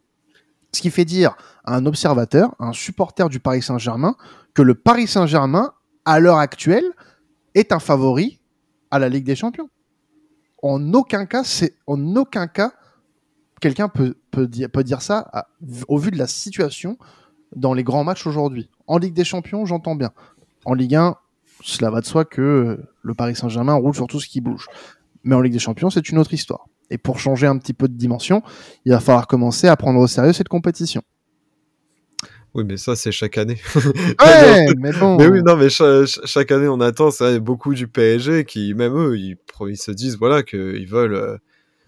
ce 0.74 0.82
qui 0.82 0.90
fait 0.90 1.06
dire 1.06 1.36
à 1.64 1.76
un 1.76 1.86
observateur, 1.86 2.56
à 2.60 2.66
un 2.66 2.74
supporter 2.74 3.30
du 3.30 3.40
Paris 3.40 3.62
Saint-Germain, 3.62 4.16
que 4.54 4.62
le 4.62 4.76
Paris 4.76 5.08
Saint-Germain, 5.08 5.74
à 6.06 6.20
l'heure 6.20 6.38
actuelle, 6.38 6.86
est 7.56 7.72
un 7.72 7.80
favori 7.80 8.40
à 8.90 9.00
la 9.00 9.10
Ligue 9.10 9.26
des 9.26 9.36
Champions. 9.36 9.70
En 10.64 10.94
aucun 10.94 11.26
cas, 11.26 11.44
c'est 11.44 11.76
en 11.88 12.16
aucun 12.16 12.48
cas 12.48 12.72
quelqu'un 13.62 13.88
peut, 13.88 14.18
peut, 14.32 14.48
dire, 14.48 15.02
ça 15.02 15.48
au 15.88 15.98
vu 15.98 16.12
de 16.12 16.18
la 16.18 16.28
situation 16.28 16.98
dans 17.56 17.74
les 17.74 17.84
grands 17.84 18.04
matchs 18.04 18.28
aujourd'hui. 18.28 18.70
En 18.88 18.98
Ligue 18.98 19.14
des 19.14 19.24
Champions, 19.24 19.66
j'entends 19.66 19.96
bien. 19.96 20.12
En 20.66 20.74
Ligue 20.74 20.96
1, 20.96 21.16
cela 21.64 21.90
va 21.90 22.02
de 22.02 22.06
soi 22.06 22.26
que 22.26 22.80
le 23.02 23.14
Paris 23.14 23.36
Saint-Germain 23.36 23.76
roule 23.76 23.96
sur 23.96 24.08
tout 24.08 24.20
ce 24.20 24.28
qui 24.28 24.42
bouge. 24.42 24.68
Mais 25.24 25.36
en 25.36 25.42
Ligue 25.42 25.54
des 25.54 25.60
Champions, 25.60 25.90
c'est 25.90 26.10
une 26.10 26.18
autre 26.18 26.34
histoire. 26.34 26.66
Et 26.92 26.98
pour 27.00 27.20
changer 27.20 27.48
un 27.48 27.58
petit 27.58 27.74
peu 27.74 27.88
de 27.88 27.96
dimension, 27.96 28.44
il 28.86 28.92
va 28.92 29.00
falloir 29.00 29.26
commencer 29.26 29.68
à 29.68 29.76
prendre 29.76 30.00
au 30.00 30.08
sérieux 30.08 30.34
cette 30.34 30.50
compétition. 30.50 31.02
Oui, 32.54 32.66
mais 32.66 32.76
ça, 32.78 32.96
c'est 32.98 33.12
chaque 33.14 33.38
année. 33.38 33.58
Ouais, 34.22 34.66
mais 34.78 34.92
bon. 34.92 35.16
Mais 35.18 35.28
oui, 35.28 35.42
non, 35.44 35.56
mais 35.56 35.70
cha- 35.70 36.06
cha- 36.06 36.22
chaque 36.26 36.52
année, 36.52 36.68
on 36.68 36.82
attend, 36.82 37.10
c'est 37.10 37.24
vrai, 37.24 37.40
beaucoup 37.40 37.74
du 37.74 37.88
PSG 37.88 38.44
qui, 38.46 38.74
même 38.74 38.94
eux, 38.98 39.18
ils, 39.18 39.38
se 39.78 39.92
disent, 39.92 40.18
voilà, 40.18 40.44
qu'ils 40.44 40.86
veulent. 40.88 41.16
euh, 41.16 41.38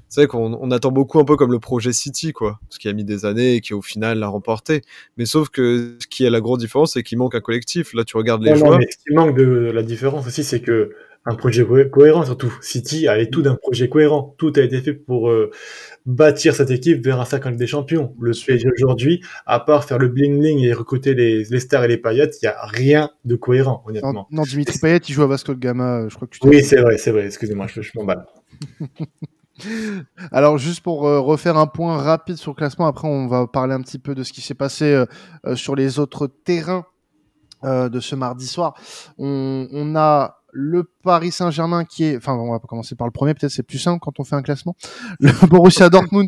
C'est 0.08 0.22
vrai 0.22 0.28
qu'on 0.28 0.54
on 0.54 0.72
attend 0.72 0.92
beaucoup 0.92 1.20
un 1.20 1.26
peu 1.26 1.36
comme 1.36 1.52
le 1.52 1.60
projet 1.60 1.92
City, 1.92 2.32
quoi, 2.32 2.60
ce 2.70 2.80
qui 2.80 2.88
a 2.88 2.94
mis 2.94 3.04
des 3.04 3.26
années 3.26 3.56
et 3.56 3.62
qui 3.62 3.74
au 3.74 3.82
final 3.82 4.20
l'a 4.20 4.28
remporté. 4.30 4.84
Mais 5.18 5.26
sauf 5.26 5.50
que 5.50 5.98
ce 6.00 6.08
qui 6.08 6.24
est 6.24 6.30
la 6.30 6.39
grosse 6.39 6.60
différence, 6.60 6.94
c'est 6.94 7.04
qu'il 7.04 7.18
manque 7.18 7.36
un 7.36 7.42
collectif. 7.42 7.94
Là, 7.94 8.06
tu 8.06 8.16
regardes 8.16 8.42
les 8.44 8.52
Non, 8.52 8.58
non, 8.60 8.66
joueurs. 8.68 8.80
mais 8.80 8.88
ce 8.89 8.98
qui 9.06 9.13
manque 9.13 9.36
de 9.36 9.44
la 9.74 9.84
différence 9.84 10.26
aussi, 10.28 10.46
c'est 10.46 10.62
que 10.62 10.92
un 11.25 11.36
projet 11.36 11.65
co- 11.65 11.86
cohérent 11.89 12.25
surtout. 12.25 12.53
City 12.62 13.07
avait 13.07 13.29
tout 13.29 13.41
d'un 13.41 13.55
projet 13.55 13.88
cohérent. 13.89 14.36
Tout 14.38 14.51
a 14.57 14.62
été 14.62 14.81
fait 14.81 14.93
pour 14.93 15.29
euh, 15.29 15.51
bâtir 16.05 16.53
cette 16.53 16.69
équipe 16.71 17.03
vers 17.03 17.19
un 17.21 17.49
Ligue 17.49 17.57
des 17.59 17.67
Champions. 17.67 18.13
Le 18.19 18.31
PSG 18.33 18.67
aujourd'hui, 18.77 19.23
à 19.45 19.59
part 19.62 19.86
faire 19.86 19.99
le 19.99 20.09
bling 20.09 20.38
bling 20.39 20.59
et 20.59 20.73
recruter 20.73 21.13
les, 21.13 21.43
les 21.45 21.59
stars 21.59 21.86
et 21.86 21.88
les 21.88 21.97
paillettes, 21.97 22.36
il 22.41 22.45
y 22.45 22.47
a 22.49 22.57
rien 22.65 23.09
de 23.23 23.36
cohérent, 23.36 23.83
honnêtement. 23.88 24.27
non, 24.31 24.43
Dimitri 24.43 24.79
Payet, 24.79 24.97
il 24.97 25.13
joue 25.13 25.23
à 25.23 25.27
Vasco 25.27 25.53
de 25.53 25.59
Gama. 25.59 25.99
euh, 26.01 26.09
Je 26.09 26.15
crois 26.15 26.27
que 26.27 26.38
tu 26.38 26.45
Oui, 26.47 26.62
c'est 26.63 26.81
vrai, 26.81 26.97
c'est 26.97 27.12
vrai. 27.12 27.25
Excusez-moi, 27.25 27.67
je, 27.67 27.81
je 27.81 27.91
m'emballe. 27.95 28.25
Alors, 30.31 30.57
juste 30.57 30.81
pour 30.81 31.07
euh, 31.07 31.19
refaire 31.19 31.57
un 31.57 31.67
point 31.67 31.97
rapide 31.97 32.36
sur 32.38 32.51
le 32.51 32.55
classement, 32.55 32.88
après, 32.88 33.07
on 33.07 33.27
va 33.27 33.47
parler 33.47 33.73
un 33.73 33.81
petit 33.81 33.99
peu 33.99 34.15
de 34.15 34.23
ce 34.23 34.33
qui 34.33 34.41
s'est 34.41 34.55
passé 34.55 35.05
euh, 35.45 35.55
sur 35.55 35.75
les 35.75 35.99
autres 35.99 36.27
terrains 36.27 36.86
de 37.63 37.99
ce 38.01 38.13
mardi 38.15 38.45
soir. 38.45 38.73
On, 39.17 39.69
on 39.71 39.95
a 39.95 40.42
le 40.56 40.84
Paris 41.04 41.32
Saint-Germain 41.32 41.84
qui 41.84 42.04
est, 42.04 42.18
enfin, 42.18 42.34
on 42.36 42.52
va 42.52 42.60
commencer 42.60 42.96
par 42.96 43.08
le 43.08 43.12
premier, 43.12 43.34
peut-être 43.34 43.52
c'est 43.52 43.63
plus 43.63 43.80
simple 43.80 44.00
quand 44.00 44.20
on 44.20 44.24
fait 44.24 44.36
un 44.36 44.42
classement. 44.44 44.76
Le 45.20 45.32
Borussia 45.48 45.89
Dortmund, 45.89 46.28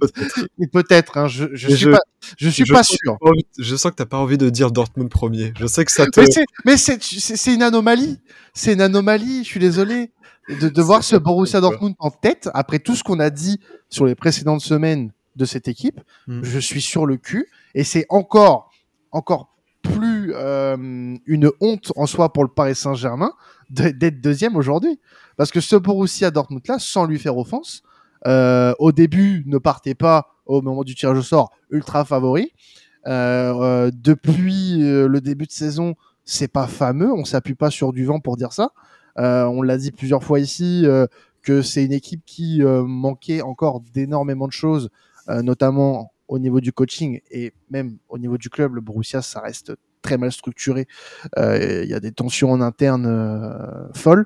peut-être, 0.71 1.17
hein, 1.17 1.27
je, 1.27 1.45
je 1.53 1.67
suis 1.69 1.77
je- 1.77 1.89
pas, 1.91 1.99
je 2.37 2.49
suis 2.49 2.65
je 2.65 2.73
pas 2.73 2.83
sens 2.83 2.97
que 2.97 3.03
sûr. 3.05 3.13
t'as 3.13 3.25
pas 3.25 3.29
envie- 3.31 3.47
Je 3.59 3.75
sens 3.75 3.91
que 3.91 3.95
t'as 3.95 4.05
pas 4.05 4.17
envie 4.17 4.37
de 4.37 4.49
dire 4.49 4.71
Dortmund 4.71 5.09
premier. 5.09 5.53
Je 5.59 5.67
sais 5.67 5.85
que 5.85 5.91
ça 5.91 6.05
te. 6.07 6.19
Mais 6.65 6.77
c'est, 6.77 7.53
une 7.53 7.61
anomalie. 7.63 8.19
C'est 8.53 8.73
une 8.73 8.81
anomalie. 8.81 9.43
Je 9.43 9.49
suis 9.49 9.59
désolé 9.59 10.11
de, 10.49 10.69
de 10.69 10.81
voir 10.81 11.03
ce 11.03 11.15
Borussia 11.15 11.61
Dortmund 11.61 11.95
en 11.99 12.09
tête 12.11 12.49
après 12.53 12.79
tout 12.79 12.95
ce 12.95 13.03
qu'on 13.03 13.19
a 13.19 13.29
dit 13.29 13.59
sur 13.89 14.05
les 14.05 14.15
précédentes 14.15 14.61
semaines 14.61 15.11
de 15.35 15.45
cette 15.45 15.67
équipe. 15.67 15.99
Mm. 16.27 16.41
Je 16.43 16.59
suis 16.59 16.81
sur 16.81 17.05
le 17.05 17.17
cul 17.17 17.47
et 17.73 17.83
c'est 17.83 18.05
encore, 18.09 18.71
encore 19.11 19.53
plus 19.81 20.14
euh, 20.33 21.15
une 21.25 21.51
honte 21.59 21.91
en 21.95 22.05
soi 22.05 22.31
pour 22.31 22.43
le 22.43 22.49
Paris 22.49 22.75
Saint-Germain 22.75 23.33
d'être 23.69 24.21
deuxième 24.21 24.55
aujourd'hui. 24.55 24.99
Parce 25.37 25.51
que 25.51 25.59
ce 25.59 25.75
Borussia 25.75 26.31
Dortmund 26.31 26.61
là, 26.67 26.77
sans 26.79 27.05
lui 27.05 27.19
faire 27.19 27.37
offense, 27.37 27.83
euh, 28.27 28.73
au 28.79 28.91
début 28.91 29.43
ne 29.47 29.57
partait 29.57 29.95
pas 29.95 30.27
au 30.45 30.61
moment 30.61 30.83
du 30.83 30.95
tirage 30.95 31.17
au 31.17 31.21
sort 31.21 31.51
ultra 31.69 32.05
favori. 32.05 32.53
Euh, 33.07 33.91
depuis 33.93 34.79
le 34.79 35.19
début 35.19 35.45
de 35.45 35.51
saison, 35.51 35.95
c'est 36.23 36.47
pas 36.47 36.67
fameux. 36.67 37.11
On 37.11 37.25
s'appuie 37.25 37.55
pas 37.55 37.69
sur 37.69 37.93
du 37.93 38.05
vent 38.05 38.19
pour 38.19 38.37
dire 38.37 38.53
ça. 38.53 38.71
On 39.17 39.61
l'a 39.61 39.77
dit 39.77 39.91
plusieurs 39.91 40.23
fois 40.23 40.39
ici 40.39 40.85
que 41.41 41.61
c'est 41.61 41.85
une 41.85 41.93
équipe 41.93 42.21
qui 42.25 42.61
manquait 42.63 43.41
encore 43.41 43.81
d'énormément 43.93 44.47
de 44.47 44.53
choses, 44.53 44.89
notamment 45.27 46.11
au 46.27 46.39
niveau 46.39 46.59
du 46.59 46.73
coaching 46.73 47.19
et 47.31 47.53
même 47.69 47.97
au 48.09 48.17
niveau 48.17 48.37
du 48.37 48.49
club. 48.49 48.75
Le 48.75 48.81
Borussia, 48.81 49.21
ça 49.21 49.41
reste 49.41 49.73
très 50.05 50.17
mal 50.17 50.31
structuré. 50.31 50.87
Euh, 51.37 51.81
Il 51.83 51.89
y 51.89 51.93
a 51.93 51.99
des 51.99 52.11
tensions 52.11 52.51
en 52.51 52.61
interne 52.61 53.05
euh, 53.07 53.91
folles. 53.93 54.25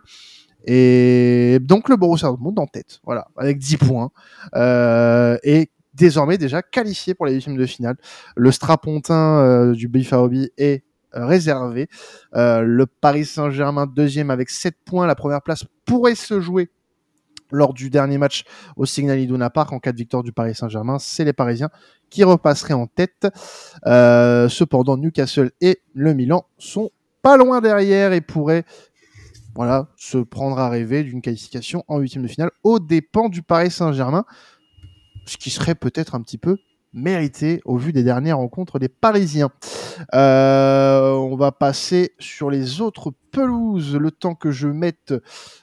Et 0.65 1.57
donc 1.61 1.87
le 1.87 1.95
Borussia 1.95 2.27
Dortmund 2.27 2.59
en 2.59 2.67
tête, 2.67 2.99
voilà, 3.05 3.27
avec 3.37 3.57
10 3.57 3.77
points. 3.77 4.11
Euh, 4.55 5.37
et 5.43 5.71
désormais 5.93 6.37
déjà 6.37 6.61
qualifié 6.61 7.13
pour 7.13 7.25
les 7.25 7.33
huitièmes 7.33 7.57
de 7.57 7.65
finale. 7.65 7.95
Le 8.35 8.51
strapontin 8.51 9.39
euh, 9.39 9.73
du 9.73 9.87
BFAOB 9.87 10.33
est 10.57 10.83
euh, 11.15 11.25
réservé. 11.25 11.87
Euh, 12.35 12.61
le 12.61 12.85
Paris 12.85 13.25
Saint-Germain 13.25 13.87
deuxième 13.87 14.29
avec 14.29 14.49
7 14.49 14.75
points. 14.85 15.07
La 15.07 15.15
première 15.15 15.41
place 15.41 15.63
pourrait 15.85 16.15
se 16.15 16.41
jouer 16.41 16.69
lors 17.51 17.73
du 17.73 17.89
dernier 17.89 18.17
match 18.17 18.43
au 18.75 18.85
Signal 18.85 19.19
Iduna 19.19 19.49
Park 19.49 19.71
en 19.71 19.79
cas 19.79 19.91
de 19.91 19.97
victoire 19.97 20.23
du 20.23 20.31
Paris 20.31 20.55
Saint-Germain. 20.55 20.99
C'est 20.99 21.25
les 21.25 21.33
Parisiens 21.33 21.69
qui 22.09 22.23
repasseraient 22.23 22.73
en 22.73 22.87
tête. 22.87 23.27
Euh, 23.85 24.49
cependant, 24.49 24.97
Newcastle 24.97 25.51
et 25.61 25.81
le 25.93 26.13
Milan 26.13 26.45
sont 26.57 26.91
pas 27.21 27.37
loin 27.37 27.61
derrière 27.61 28.13
et 28.13 28.21
pourraient 28.21 28.65
voilà, 29.55 29.89
se 29.97 30.17
prendre 30.17 30.57
à 30.59 30.69
rêver 30.69 31.03
d'une 31.03 31.21
qualification 31.21 31.83
en 31.87 31.99
huitième 31.99 32.23
de 32.23 32.29
finale 32.29 32.51
aux 32.63 32.79
dépens 32.79 33.29
du 33.29 33.41
Paris 33.41 33.71
Saint-Germain, 33.71 34.25
ce 35.25 35.37
qui 35.37 35.49
serait 35.49 35.75
peut-être 35.75 36.15
un 36.15 36.21
petit 36.21 36.37
peu 36.37 36.57
mérité 36.93 37.61
au 37.65 37.77
vu 37.77 37.93
des 37.93 38.03
dernières 38.03 38.37
rencontres 38.37 38.79
des 38.79 38.89
Parisiens. 38.89 39.51
Euh, 40.13 41.11
on 41.11 41.35
va 41.35 41.51
passer 41.51 42.13
sur 42.19 42.49
les 42.49 42.81
autres 42.81 43.13
pelouses, 43.31 43.95
le 43.95 44.11
temps 44.11 44.35
que 44.35 44.51
je 44.51 44.67
mette 44.67 45.13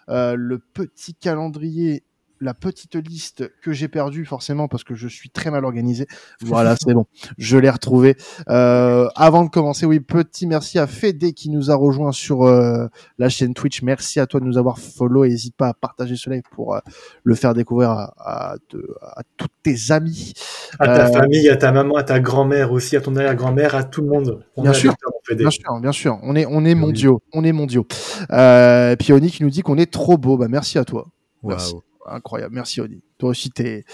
euh, 0.09 0.35
le 0.37 0.59
petit 0.59 1.15
calendrier 1.15 2.05
la 2.41 2.55
petite 2.55 2.95
liste 2.97 3.51
que 3.63 3.73
j'ai 3.73 3.89
perdue 3.89 4.25
forcément 4.25 4.69
parce 4.69 4.85
que 4.85 4.95
je 4.95 5.09
suis 5.09 5.31
très 5.31 5.51
mal 5.51 5.65
organisé. 5.65 6.07
Voilà, 6.43 6.77
c'est 6.77 6.93
bon, 6.95 7.07
je 7.39 7.57
l'ai 7.59 7.71
retrouvé. 7.71 8.17
Euh, 8.49 9.09
avant 9.17 9.45
de 9.45 9.51
commencer, 9.51 9.87
oui, 9.87 10.01
petit 10.01 10.47
merci 10.47 10.79
à 10.79 10.87
Fede 10.87 11.33
qui 11.33 11.51
nous 11.51 11.71
a 11.71 11.75
rejoint 11.75 12.13
sur 12.13 12.43
euh, 12.45 12.87
la 13.19 13.29
chaîne 13.29 13.55
Twitch. 13.55 13.83
Merci 13.83 14.21
à 14.21 14.27
toi 14.27 14.41
de 14.41 14.45
nous 14.45 14.59
avoir 14.59 14.79
follow. 14.79 15.25
N'hésite 15.27 15.57
pas 15.57 15.69
à 15.69 15.75
partager 15.75 16.17
ce 16.17 16.29
live 16.31 16.43
pour 16.51 16.75
euh, 16.75 16.81
le 17.25 17.35
faire 17.35 17.55
découvrir 17.55 17.91
à, 17.91 18.15
à, 18.19 18.55
te- 18.69 18.77
à 19.03 19.23
tous 19.37 19.49
tes 19.63 19.77
amis. 19.91 20.33
À 20.79 20.87
ta 20.87 21.07
Euh, 21.09 21.13
famille, 21.13 21.49
à 21.49 21.57
ta 21.57 21.73
maman, 21.73 21.97
à 21.97 22.03
ta 22.03 22.21
grand-mère 22.21 22.73
aussi, 22.73 22.97
à 22.97 23.01
ton 23.01 23.17
arrière-grand-mère, 23.17 23.75
à 23.75 23.85
tout 23.85 24.03
le 24.03 24.09
monde. 24.09 24.45
On 24.57 24.63
Bien 24.63 24.73
sûr. 24.73 24.95
Bien 25.37 25.51
sûr, 25.51 25.81
bien 25.81 25.93
sûr. 25.93 26.19
On 26.23 26.37
est, 26.37 26.47
on 26.47 26.65
est 26.65 26.75
Oui. 26.75 26.81
mondiaux. 26.81 27.21
On 27.33 27.43
est 27.43 27.53
mondiaux. 27.53 27.87
Euh, 28.31 28.95
puis 28.97 29.13
Oni 29.13 29.31
qui 29.31 29.43
nous 29.43 29.51
dit 29.51 29.63
qu'on 29.63 29.77
est 29.79 29.91
trop 29.91 30.17
beau. 30.19 30.37
Bah, 30.37 30.47
merci 30.49 30.79
à 30.79 30.85
toi. 30.85 31.09
Merci. 31.43 31.75
Incroyable. 32.09 32.55
Merci 32.55 32.81
Oni. 32.81 33.03
Toi 33.19 33.31
aussi, 33.31 33.51
t'es, 33.51 33.85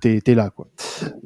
t'es, 0.00 0.20
t'es 0.20 0.34
là, 0.34 0.50
quoi. 0.50 0.68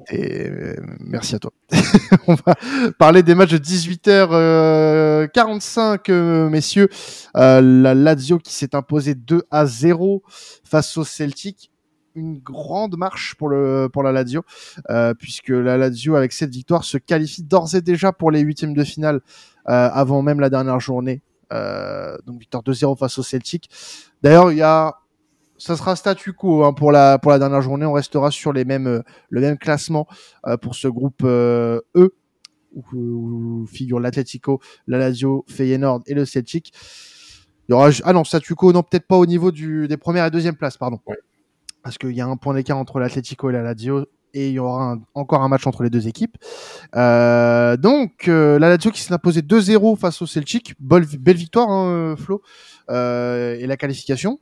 T'es- 0.06 0.50
euh, 0.50 0.76
merci 1.00 1.34
à 1.34 1.38
toi. 1.38 1.52
on 2.26 2.34
va 2.34 2.54
parler 2.98 3.22
des 3.22 3.34
matchs 3.34 3.52
de 3.52 3.58
18h45, 3.58 6.10
euh, 6.10 6.48
messieurs. 6.48 6.88
Euh, 7.36 7.60
la 7.60 7.94
Lazio 7.94 8.38
qui 8.38 8.54
s'est 8.54 8.74
imposée 8.74 9.14
2 9.14 9.42
à 9.50 9.66
0 9.66 10.22
face 10.64 10.96
au 10.96 11.04
Celtic. 11.04 11.70
Une 12.14 12.38
grande 12.38 12.96
marche 12.96 13.34
pour 13.34 13.50
le 13.50 13.90
pour 13.92 14.02
la 14.02 14.10
Lazio, 14.10 14.42
euh, 14.88 15.12
puisque 15.12 15.50
la 15.50 15.76
Lazio 15.76 16.16
avec 16.16 16.32
cette 16.32 16.50
victoire 16.50 16.82
se 16.82 16.96
qualifie 16.96 17.42
d'ores 17.42 17.74
et 17.74 17.82
déjà 17.82 18.10
pour 18.10 18.30
les 18.30 18.40
huitièmes 18.40 18.72
de 18.72 18.84
finale 18.84 19.16
euh, 19.68 19.90
avant 19.92 20.22
même 20.22 20.40
la 20.40 20.48
dernière 20.48 20.80
journée. 20.80 21.20
Euh, 21.52 22.16
donc 22.26 22.40
victoire 22.40 22.62
2-0 22.62 22.96
face 22.96 23.18
au 23.18 23.22
Celtic. 23.22 23.68
D'ailleurs, 24.22 24.50
il 24.50 24.56
y 24.56 24.62
a 24.62 24.94
ça 25.58 25.76
sera 25.76 25.96
statu 25.96 26.32
quo 26.32 26.64
hein, 26.64 26.72
pour 26.72 26.92
la 26.92 27.18
pour 27.18 27.30
la 27.32 27.38
dernière 27.38 27.62
journée. 27.62 27.86
On 27.86 27.92
restera 27.92 28.30
sur 28.30 28.52
les 28.52 28.64
mêmes 28.64 28.86
euh, 28.86 29.02
le 29.30 29.40
même 29.40 29.58
classement 29.58 30.06
euh, 30.46 30.56
pour 30.56 30.74
ce 30.74 30.88
groupe 30.88 31.22
euh, 31.24 31.80
E 31.96 32.14
où, 32.74 32.82
où 33.62 33.66
figurent 33.66 34.00
l'Atlético, 34.00 34.60
la 34.86 34.98
Lazio, 34.98 35.44
Feyenoord 35.48 36.02
et 36.06 36.14
le 36.14 36.24
Celtic. 36.24 36.72
Il 37.68 37.72
y 37.72 37.74
aura 37.74 37.90
ah 38.04 38.12
non 38.12 38.22
statu 38.24 38.54
quo 38.54 38.72
non 38.72 38.82
peut-être 38.82 39.06
pas 39.06 39.16
au 39.16 39.26
niveau 39.26 39.50
du 39.50 39.88
des 39.88 39.96
premières 39.96 40.26
et 40.26 40.30
deuxième 40.30 40.56
places 40.56 40.76
pardon 40.76 40.98
Ouais. 41.06 41.16
parce 41.82 41.98
qu'il 41.98 42.12
y 42.12 42.20
a 42.20 42.26
un 42.26 42.36
point 42.36 42.54
d'écart 42.54 42.78
entre 42.78 42.98
l'Atlético 43.00 43.50
et 43.50 43.52
la 43.52 43.62
Lazio 43.62 44.06
et 44.34 44.48
il 44.48 44.52
y 44.54 44.58
aura 44.58 44.92
un- 44.92 45.00
encore 45.14 45.42
un 45.42 45.48
match 45.48 45.66
entre 45.66 45.82
les 45.82 45.88
deux 45.90 46.06
équipes. 46.08 46.36
Euh, 46.94 47.76
donc 47.76 48.28
euh, 48.28 48.58
la 48.58 48.68
Lazio 48.68 48.90
qui 48.90 49.00
s'est 49.00 49.12
imposée 49.14 49.40
2-0 49.40 49.96
face 49.96 50.20
au 50.22 50.26
Celtic, 50.26 50.74
belle, 50.78 51.06
belle 51.18 51.36
victoire 51.36 51.70
hein, 51.70 52.14
Flo 52.16 52.42
Euh, 52.90 53.56
et 53.58 53.66
la 53.66 53.76
qualification 53.76 54.38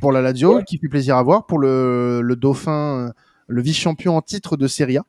pour 0.00 0.12
la 0.12 0.20
Lazio 0.22 0.56
Ouais. 0.56 0.64
qui 0.64 0.78
fait 0.78 0.88
plaisir 0.88 1.16
à 1.16 1.22
voir 1.22 1.46
pour 1.46 1.58
le, 1.58 2.20
le 2.22 2.36
Dauphin, 2.36 3.08
euh, 3.08 3.12
le 3.48 3.62
vice-champion 3.62 4.16
en 4.16 4.22
titre 4.22 4.56
de 4.56 4.66
Serie 4.66 4.98
A. 4.98 5.04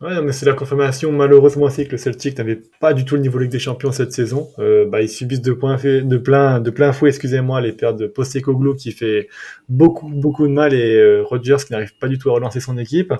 Ouais, 0.00 0.20
mais 0.20 0.32
c'est 0.32 0.46
la 0.46 0.54
confirmation 0.54 1.12
malheureusement 1.12 1.66
aussi 1.66 1.86
que 1.86 1.92
le 1.92 1.96
Celtic 1.96 2.36
n'avait 2.36 2.60
pas 2.80 2.92
du 2.92 3.04
tout 3.04 3.14
le 3.14 3.20
niveau 3.20 3.38
Ligue 3.38 3.52
des 3.52 3.60
Champions 3.60 3.92
cette 3.92 4.10
saison. 4.10 4.48
Euh, 4.58 4.84
bah, 4.84 5.00
ils 5.00 5.08
subissent 5.08 5.42
de, 5.42 5.52
point 5.52 5.78
fait, 5.78 6.02
de, 6.02 6.16
plein, 6.16 6.58
de 6.58 6.70
plein 6.70 6.92
fouet, 6.92 7.10
excusez-moi, 7.10 7.60
les 7.60 7.70
pertes 7.70 7.98
de 7.98 8.08
Postecoglou 8.08 8.74
qui 8.74 8.90
fait 8.90 9.28
beaucoup, 9.68 10.08
beaucoup 10.08 10.48
de 10.48 10.52
mal 10.52 10.74
et 10.74 10.96
euh, 10.96 11.22
Rodgers 11.22 11.58
qui 11.64 11.72
n'arrive 11.72 11.96
pas 12.00 12.08
du 12.08 12.18
tout 12.18 12.30
à 12.30 12.32
relancer 12.32 12.58
son 12.58 12.78
équipe. 12.78 13.14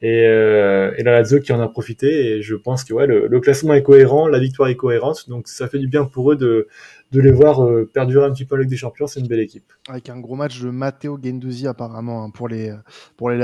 Et, 0.00 0.26
euh, 0.26 0.92
et 0.96 1.02
la 1.02 1.12
Lazio 1.12 1.38
qui 1.38 1.52
en 1.52 1.60
a 1.60 1.68
profité. 1.68 2.08
Et 2.38 2.40
je 2.42 2.54
pense 2.54 2.82
que 2.84 2.94
ouais, 2.94 3.06
le, 3.06 3.26
le 3.28 3.40
classement 3.40 3.74
est 3.74 3.82
cohérent, 3.82 4.26
la 4.26 4.38
victoire 4.38 4.70
est 4.70 4.76
cohérente. 4.76 5.28
Donc 5.28 5.48
ça 5.48 5.68
fait 5.68 5.78
du 5.78 5.86
bien 5.86 6.06
pour 6.06 6.32
eux 6.32 6.36
de, 6.36 6.66
de 7.12 7.20
les 7.20 7.30
voir 7.30 7.64
euh, 7.64 7.88
perdurer 7.92 8.26
un 8.26 8.32
petit 8.32 8.44
peu 8.44 8.56
Ligue 8.56 8.70
des 8.70 8.76
Champions. 8.76 9.06
C'est 9.06 9.20
une 9.20 9.28
belle 9.28 9.40
équipe. 9.40 9.72
avec 9.88 10.08
un 10.08 10.18
gros 10.18 10.34
match 10.34 10.60
de 10.60 10.70
Matteo 10.70 11.18
Gendouzi 11.22 11.66
apparemment 11.66 12.24
hein, 12.24 12.30
pour 12.30 12.48
les 12.48 12.74
pour 13.16 13.30
les 13.30 13.42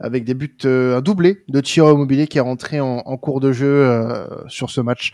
avec 0.00 0.24
des 0.24 0.34
buts 0.34 0.56
euh, 0.64 0.96
un 0.96 1.00
doublé 1.00 1.44
de 1.48 1.60
Thierry 1.60 1.92
Immobilier 1.92 2.26
qui 2.26 2.38
est 2.38 2.42
rentré 2.42 2.80
en, 2.80 3.00
cours 3.16 3.40
de 3.40 3.52
jeu 3.52 3.66
euh, 3.66 4.26
sur 4.48 4.70
ce 4.70 4.80
match 4.80 5.12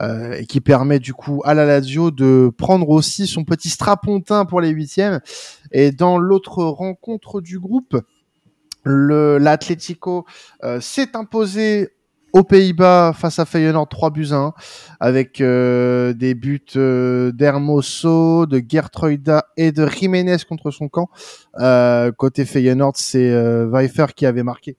euh, 0.00 0.32
et 0.32 0.46
qui 0.46 0.60
permet 0.60 0.98
du 0.98 1.12
coup 1.12 1.42
à 1.44 1.54
la 1.54 1.64
Lazio 1.66 2.10
de 2.10 2.50
prendre 2.56 2.88
aussi 2.88 3.26
son 3.26 3.44
petit 3.44 3.68
strapontin 3.68 4.44
pour 4.44 4.60
les 4.60 4.70
huitièmes 4.70 5.20
et 5.72 5.92
dans 5.92 6.18
l'autre 6.18 6.64
rencontre 6.64 7.40
du 7.40 7.58
groupe 7.58 8.00
l'Atlético 8.84 10.24
euh, 10.64 10.80
s'est 10.80 11.16
imposé 11.16 11.90
aux 12.32 12.44
Pays-Bas 12.44 13.12
face 13.14 13.38
à 13.38 13.44
Feyenoord 13.44 13.88
3 13.88 14.10
buts 14.10 14.28
à 14.32 14.36
1 14.36 14.54
avec 15.00 15.40
euh, 15.40 16.12
des 16.12 16.34
buts 16.34 16.60
euh, 16.76 17.32
d'Hermoso, 17.32 18.46
de 18.46 18.62
Gertruida 18.66 19.46
et 19.56 19.72
de 19.72 19.86
Jiménez 19.86 20.36
contre 20.48 20.70
son 20.70 20.88
camp. 20.88 21.08
Euh, 21.58 22.12
côté 22.12 22.44
Feyenoord, 22.44 22.96
c'est 22.96 23.30
euh, 23.30 23.68
Weifer 23.70 24.06
qui 24.14 24.26
avait 24.26 24.42
marqué 24.42 24.76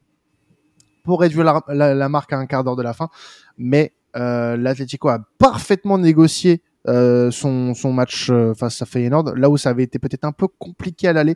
pour 1.04 1.22
réduire 1.22 1.43
la, 1.43 2.10
marque 2.10 2.34
à 2.34 2.38
un 2.38 2.45
quart 2.45 2.64
d'heure 2.64 2.76
de 2.76 2.84
la 2.84 2.93
fin. 2.93 3.10
Mais 3.58 3.93
l'Atlético 4.14 5.10
a 5.10 5.20
parfaitement 5.39 5.97
négocié 5.97 6.62
son, 6.86 7.74
match 7.93 8.32
face 8.56 8.82
à 8.84 8.86
Feyenoord, 8.86 9.34
là 9.36 9.50
où 9.50 9.58
ça 9.58 9.72
avait 9.72 9.84
été 9.84 9.97
peut-être 9.97 10.26
un 10.26 10.32
peu 10.32 10.47
compliqué 10.47 11.08
à 11.08 11.14
l'aller, 11.14 11.36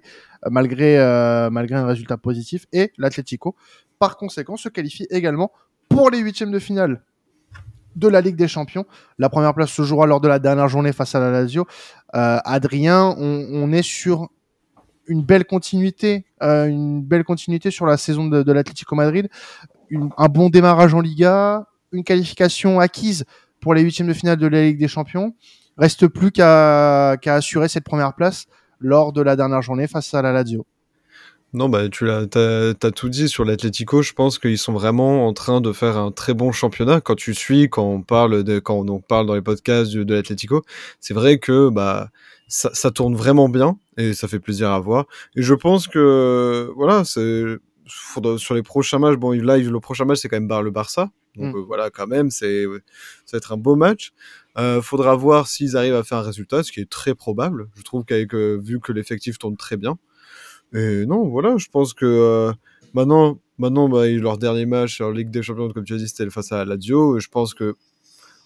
malgré, 0.51 0.97
malgré 1.49 1.75
un 1.75 1.87
résultat 1.87 2.17
positif. 2.17 2.67
Et 2.71 2.91
l'Atlético, 2.99 3.55
par 3.97 4.15
conséquent, 4.15 4.57
se 4.57 4.69
qualifie 4.69 5.07
également 5.09 5.51
pour 5.93 6.09
les 6.09 6.19
huitièmes 6.19 6.51
de 6.51 6.59
finale 6.59 7.01
de 7.95 8.07
la 8.07 8.21
Ligue 8.21 8.35
des 8.35 8.47
Champions. 8.47 8.85
La 9.19 9.29
première 9.29 9.53
place 9.53 9.69
se 9.69 9.83
jouera 9.83 10.07
lors 10.07 10.21
de 10.21 10.27
la 10.27 10.39
dernière 10.39 10.67
journée 10.67 10.91
face 10.91 11.13
à 11.13 11.19
la 11.19 11.29
Lazio. 11.29 11.67
Euh, 12.15 12.39
Adrien, 12.43 13.15
on, 13.19 13.71
est 13.71 13.83
sur 13.83 14.29
une 15.05 15.21
belle 15.21 15.45
continuité, 15.45 16.25
euh, 16.41 16.65
une 16.65 17.03
belle 17.03 17.23
continuité 17.23 17.69
sur 17.69 17.85
la 17.85 17.97
saison 17.97 18.25
de, 18.25 18.51
l'Atlético 18.51 18.95
Madrid, 18.95 19.29
un 20.17 20.27
bon 20.27 20.49
démarrage 20.49 20.95
en 20.95 20.99
Liga, 20.99 21.67
une 21.91 22.03
qualification 22.03 22.79
acquise 22.79 23.25
pour 23.61 23.75
les 23.75 23.83
huitièmes 23.83 24.07
de 24.07 24.13
finale 24.13 24.37
de 24.37 24.47
la 24.47 24.63
Ligue 24.63 24.79
des 24.79 24.87
Champions. 24.87 25.35
Reste 25.77 26.07
plus 26.07 26.31
qu'à 26.31 27.11
assurer 27.11 27.67
cette 27.67 27.83
première 27.83 28.15
place 28.15 28.45
lors 28.79 29.13
de 29.13 29.21
la 29.21 29.35
dernière 29.35 29.61
journée 29.61 29.87
face 29.87 30.11
à 30.15 30.23
la 30.23 30.31
Lazio. 30.31 30.65
Non, 31.53 31.69
bah, 31.69 31.87
tu 31.87 32.05
l'as, 32.05 32.25
t'as, 32.25 32.73
t'as 32.73 32.89
tout 32.91 33.09
dit 33.09 33.29
sur 33.29 33.45
l'Atlético. 33.45 34.01
Je 34.01 34.13
pense 34.13 34.39
qu'ils 34.39 34.57
sont 34.57 34.73
vraiment 34.73 35.27
en 35.27 35.33
train 35.33 35.61
de 35.61 35.71
faire 35.71 35.97
un 35.97 36.11
très 36.11 36.33
bon 36.33 36.51
championnat. 36.51 36.99
Quand 36.99 37.15
tu 37.15 37.35
suis, 37.35 37.69
quand 37.69 37.83
on 37.83 38.01
parle 38.01 38.43
de, 38.43 38.57
quand 38.57 38.89
on 38.89 38.99
parle 38.99 39.27
dans 39.27 39.35
les 39.35 39.41
podcasts 39.41 39.93
de, 39.93 40.03
de 40.03 40.13
l'Atlético, 40.15 40.63
c'est 40.99 41.13
vrai 41.13 41.37
que, 41.37 41.69
bah, 41.69 42.09
ça, 42.47 42.71
ça 42.73 42.89
tourne 42.89 43.15
vraiment 43.15 43.49
bien 43.49 43.77
et 43.97 44.13
ça 44.13 44.27
fait 44.27 44.39
plaisir 44.39 44.71
à 44.71 44.79
voir. 44.79 45.05
Et 45.35 45.43
je 45.43 45.53
pense 45.53 45.87
que, 45.87 46.71
voilà, 46.75 47.03
c'est, 47.03 47.43
faudra- 47.87 48.39
sur 48.39 48.55
les 48.55 48.63
prochains 48.63 48.97
matchs, 48.97 49.17
bon, 49.17 49.31
là, 49.31 49.57
le 49.57 49.79
prochain 49.79 50.05
match, 50.05 50.19
c'est 50.19 50.29
quand 50.29 50.37
même 50.37 50.47
Bar 50.47 50.63
le 50.63 50.71
Barça. 50.71 51.11
Donc, 51.35 51.53
Mm. 51.53 51.57
euh, 51.57 51.61
voilà, 51.67 51.89
quand 51.91 52.07
même, 52.07 52.31
c'est, 52.31 52.63
ça 53.25 53.33
va 53.33 53.37
être 53.37 53.51
un 53.53 53.57
beau 53.57 53.75
match. 53.75 54.11
Euh, 54.57 54.81
faudra 54.81 55.15
voir 55.15 55.47
s'ils 55.47 55.77
arrivent 55.77 55.95
à 55.95 56.03
faire 56.03 56.19
un 56.19 56.21
résultat, 56.23 56.63
ce 56.63 56.71
qui 56.71 56.79
est 56.79 56.89
très 56.89 57.13
probable. 57.15 57.69
Je 57.75 57.81
trouve 57.83 58.05
qu'avec, 58.05 58.33
euh, 58.33 58.59
vu 58.63 58.79
que 58.79 58.91
l'effectif 58.91 59.37
tourne 59.39 59.57
très 59.57 59.77
bien. 59.77 59.97
Et 60.73 61.05
non, 61.05 61.27
voilà, 61.29 61.57
je 61.57 61.67
pense 61.69 61.93
que 61.93 62.05
euh, 62.05 62.51
maintenant, 62.93 63.37
maintenant 63.57 63.89
bah, 63.89 64.07
leur 64.07 64.37
dernier 64.37 64.65
match 64.65 65.01
en 65.01 65.11
Ligue 65.11 65.29
des 65.29 65.43
Champions, 65.43 65.69
comme 65.69 65.83
tu 65.83 65.93
as 65.93 65.97
dit, 65.97 66.07
c'était 66.07 66.29
face 66.29 66.51
à 66.51 66.65
Lazio. 66.65 67.19
Je 67.19 67.27
pense 67.27 67.53
que, 67.53 67.75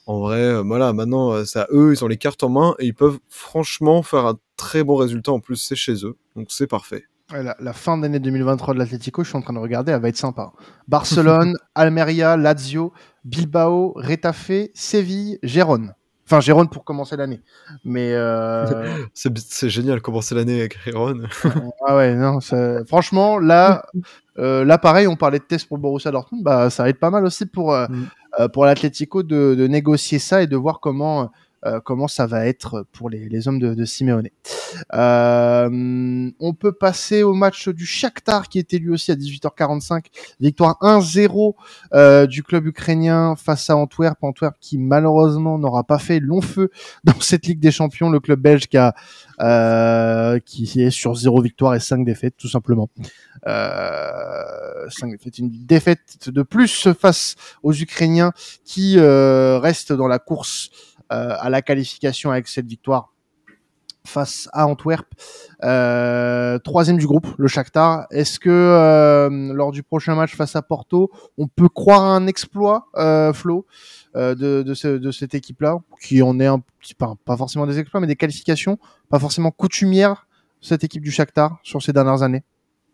en 0.08 0.20
vrai, 0.20 0.42
euh, 0.42 0.62
voilà, 0.62 0.92
maintenant, 0.94 1.32
euh, 1.32 1.46
c'est 1.46 1.60
à 1.60 1.68
eux, 1.72 1.94
ils 1.94 2.04
ont 2.04 2.08
les 2.08 2.18
cartes 2.18 2.44
en 2.44 2.50
main 2.50 2.76
et 2.80 2.86
ils 2.86 2.94
peuvent 2.94 3.20
franchement 3.30 4.04
faire 4.04 4.26
un 4.26 4.38
très 4.58 4.84
bon 4.84 4.96
résultat. 4.96 5.32
En 5.32 5.40
plus, 5.40 5.56
c'est 5.56 5.76
chez 5.76 6.06
eux, 6.06 6.18
donc 6.36 6.48
c'est 6.50 6.68
parfait. 6.68 7.04
La, 7.32 7.56
la 7.60 7.74
fin 7.74 7.98
d'année 7.98 8.20
2023 8.20 8.74
de 8.74 8.80
l'Atlético, 8.80 9.24
je 9.24 9.30
suis 9.30 9.38
en 9.38 9.42
train 9.42 9.54
de 9.54 9.60
regarder, 9.60 9.92
elle 9.92 10.02
va 10.02 10.08
être 10.10 10.18
sympa. 10.18 10.54
Barcelone, 10.88 11.58
Almeria, 11.76 12.38
Lazio, 12.38 12.94
Bilbao, 13.26 13.94
Retafe, 13.96 14.70
Séville, 14.74 15.38
Gérone. 15.44 15.94
Enfin, 16.28 16.42
Gérone 16.42 16.68
pour 16.68 16.84
commencer 16.84 17.16
l'année. 17.16 17.40
Mais 17.86 18.12
euh, 18.14 18.86
C'est 19.14 19.70
génial 19.70 20.02
commencer 20.02 20.36
l'année 20.36 20.60
avec 20.60 20.74
Riron. 20.74 21.22
ah 21.88 21.96
ouais, 21.96 22.16
non, 22.16 22.40
franchement, 22.86 23.40
là, 23.40 23.86
euh, 24.38 24.66
là 24.66 24.78
pareil, 24.78 25.08
on 25.08 25.16
parlait 25.16 25.40
de 25.40 25.46
test 25.46 25.68
pour 25.70 25.78
Borussia 25.78 26.12
Dortmund, 26.12 26.44
bah 26.44 26.70
ça 26.70 26.84
va 26.84 26.90
être 26.90 27.00
pas 27.00 27.10
mal 27.10 27.26
aussi 27.26 27.46
pour 27.46 27.74
euh, 27.74 27.88
Mm. 27.88 28.06
euh, 28.42 28.48
pour 28.50 28.66
l'Atlético 28.66 29.24
de, 29.24 29.56
de 29.56 29.68
négocier 29.68 30.20
ça 30.20 30.42
et 30.44 30.48
de 30.48 30.58
voir 30.58 30.80
comment 30.82 31.32
euh, 31.66 31.80
comment 31.84 32.08
ça 32.08 32.28
va 32.28 32.46
être 32.46 32.86
pour 32.92 33.10
les, 33.10 33.48
hommes 33.48 33.58
de, 33.58 33.74
de 33.74 33.86
Simeone. 33.86 34.30
Euh, 34.94 36.30
on 36.40 36.54
peut 36.54 36.72
passer 36.72 37.24
au 37.24 37.34
match 37.34 37.68
du 37.70 37.86
Shakhtar 37.86 38.48
qui 38.48 38.60
était 38.60 38.78
lui 38.78 38.92
aussi 38.92 39.12
à 39.12 39.16
18h45, 39.16 40.06
victoire 40.40 40.78
1-0 40.82 41.56
euh, 41.94 42.28
du 42.28 42.44
club 42.44 42.68
ukrainien 42.68 43.36
face 43.36 43.72
à 43.72 43.76
Antwerp, 43.76 44.18
Antwerp 44.22 44.56
qui 44.60 44.78
malheureusement 44.78 45.58
n'aura 45.58 45.84
pas 45.84 45.98
fait 45.98 46.20
long 46.20 46.42
feu 46.42 46.70
dans 47.04 47.20
cette 47.20 47.48
Ligue 47.48 47.60
des 47.60 47.72
Champions, 47.72 48.12
le 48.12 48.20
club 48.20 48.40
belge 48.40 48.68
qui 48.68 48.78
est 50.82 50.92
sur 50.92 51.16
0 51.16 51.42
victoire 51.42 51.74
et 51.74 51.80
5 51.80 52.06
défaites 52.06 52.38
tout 52.38 52.50
simplement. 52.50 52.90
Euh, 53.48 54.90
5 54.90 55.12
défaites, 55.12 55.40
une 55.40 55.50
défaite 55.50 56.30
de 56.30 56.44
plus 56.44 56.90
face 56.94 57.36
aux 57.64 57.74
Ukrainiens 57.74 58.32
qui 58.64 59.00
restent 59.00 59.94
dans 59.94 60.08
la 60.08 60.20
course 60.20 60.70
à 61.10 61.50
la 61.50 61.62
qualification 61.62 62.32
avec 62.32 62.48
cette 62.48 62.68
victoire 62.68 63.14
face 64.08 64.50
à 64.54 64.66
Antwerp. 64.66 65.06
Euh, 65.64 66.58
troisième 66.60 66.98
du 66.98 67.06
groupe, 67.06 67.28
le 67.38 67.48
Shakhtar. 67.48 68.08
Est-ce 68.10 68.40
que 68.40 68.50
euh, 68.50 69.54
lors 69.54 69.72
du 69.72 69.84
prochain 69.84 70.16
match 70.16 70.36
face 70.36 70.56
à 70.56 70.62
Porto, 70.62 71.12
on 71.38 71.48
peut 71.48 71.70
croire 71.70 72.04
à 72.04 72.16
un 72.16 72.26
exploit, 72.26 72.88
euh, 72.96 73.34
Flo, 73.34 73.68
euh, 74.16 74.34
de, 74.34 74.64
de 74.64 75.12
cette 75.12 75.36
équipe-là, 75.36 75.78
qui 76.02 76.22
en 76.24 76.40
est 76.40 76.48
un 76.48 76.60
petit 76.80 76.96
pas, 76.96 77.14
pas 77.26 77.38
forcément 77.38 77.68
des 77.68 77.78
exploits, 77.78 78.02
mais 78.02 78.08
des 78.08 78.16
qualifications, 78.16 78.80
pas 79.10 79.20
forcément 79.20 79.52
coutumières, 79.52 80.28
cette 80.62 80.84
équipe 80.84 81.04
du 81.04 81.12
Shakhtar 81.12 81.60
sur 81.62 81.84
ces 81.84 81.94
dernières 81.94 82.24
années? 82.24 82.44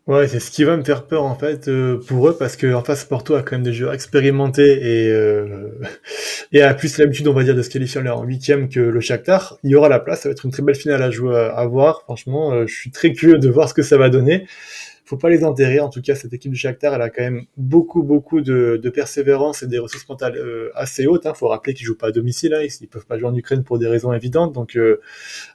Ouais, 0.06 0.28
c'est 0.28 0.38
ce 0.38 0.50
qui 0.50 0.64
va 0.64 0.76
me 0.76 0.84
faire 0.84 1.06
peur 1.06 1.24
en 1.24 1.34
fait 1.34 1.66
euh, 1.66 1.98
pour 1.98 2.28
eux 2.28 2.36
parce 2.38 2.56
que 2.56 2.74
en 2.74 2.84
face 2.84 3.06
Porto 3.06 3.36
a 3.36 3.42
quand 3.42 3.52
même 3.52 3.62
des 3.62 3.72
joueurs 3.72 3.94
expérimentés 3.94 5.06
et 5.06 5.10
euh, 5.10 5.70
et 6.52 6.60
a 6.60 6.74
plus 6.74 6.98
l'habitude 6.98 7.26
on 7.26 7.32
va 7.32 7.42
dire 7.42 7.54
de 7.54 7.62
se 7.62 7.70
qualifier 7.70 8.06
en 8.06 8.22
huitième 8.22 8.68
que 8.68 8.80
le 8.80 9.00
Shakhtar. 9.00 9.58
Il 9.64 9.70
y 9.70 9.74
aura 9.74 9.88
la 9.88 10.00
place, 10.00 10.20
ça 10.20 10.28
va 10.28 10.34
être 10.34 10.44
une 10.44 10.50
très 10.50 10.62
belle 10.62 10.74
finale 10.74 11.02
à 11.02 11.10
jouer 11.10 11.34
à 11.34 11.64
voir. 11.64 12.02
Franchement, 12.02 12.52
euh, 12.52 12.66
je 12.66 12.74
suis 12.74 12.90
très 12.90 13.14
curieux 13.14 13.38
de 13.38 13.48
voir 13.48 13.66
ce 13.66 13.72
que 13.72 13.82
ça 13.82 13.96
va 13.96 14.10
donner. 14.10 14.46
Faut 15.04 15.18
pas 15.18 15.28
les 15.28 15.44
enterrer. 15.44 15.80
En 15.80 15.90
tout 15.90 16.00
cas, 16.00 16.14
cette 16.14 16.32
équipe 16.32 16.50
du 16.50 16.56
Shakhtar, 16.56 16.94
elle 16.94 17.02
a 17.02 17.10
quand 17.10 17.22
même 17.22 17.44
beaucoup 17.56 18.02
beaucoup 18.02 18.40
de, 18.40 18.90
persévérance 18.94 19.62
et 19.62 19.66
des 19.66 19.78
ressources 19.78 20.08
mentales 20.08 20.36
euh, 20.36 20.70
assez 20.74 21.06
hautes. 21.06 21.26
Hein. 21.26 21.34
Faut 21.34 21.48
rappeler 21.48 21.74
qu'ils 21.74 21.86
jouent 21.86 21.98
pas 21.98 22.08
à 22.08 22.12
domicile, 22.12 22.54
hein. 22.54 22.62
ils, 22.62 22.70
ils 22.80 22.88
peuvent 22.88 23.06
pas 23.06 23.18
jouer 23.18 23.28
en 23.28 23.34
Ukraine 23.34 23.64
pour 23.64 23.78
des 23.78 23.86
raisons 23.86 24.12
évidentes. 24.12 24.52
Donc 24.52 24.76
euh, 24.76 25.00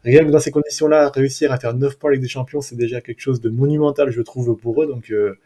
rien 0.03 0.25
que 0.25 0.31
dans 0.31 0.39
ces 0.39 0.51
conditions-là, 0.51 1.09
réussir 1.09 1.51
à 1.51 1.59
faire 1.59 1.73
9 1.73 1.97
points 1.97 2.11
avec 2.11 2.21
des 2.21 2.27
champions, 2.27 2.61
c'est 2.61 2.75
déjà 2.75 3.01
quelque 3.01 3.21
chose 3.21 3.41
de 3.41 3.49
monumental, 3.49 4.11
je 4.11 4.21
trouve, 4.21 4.55
pour 4.55 4.83
eux. 4.83 4.87
Donc, 4.87 5.11
euh, 5.11 5.37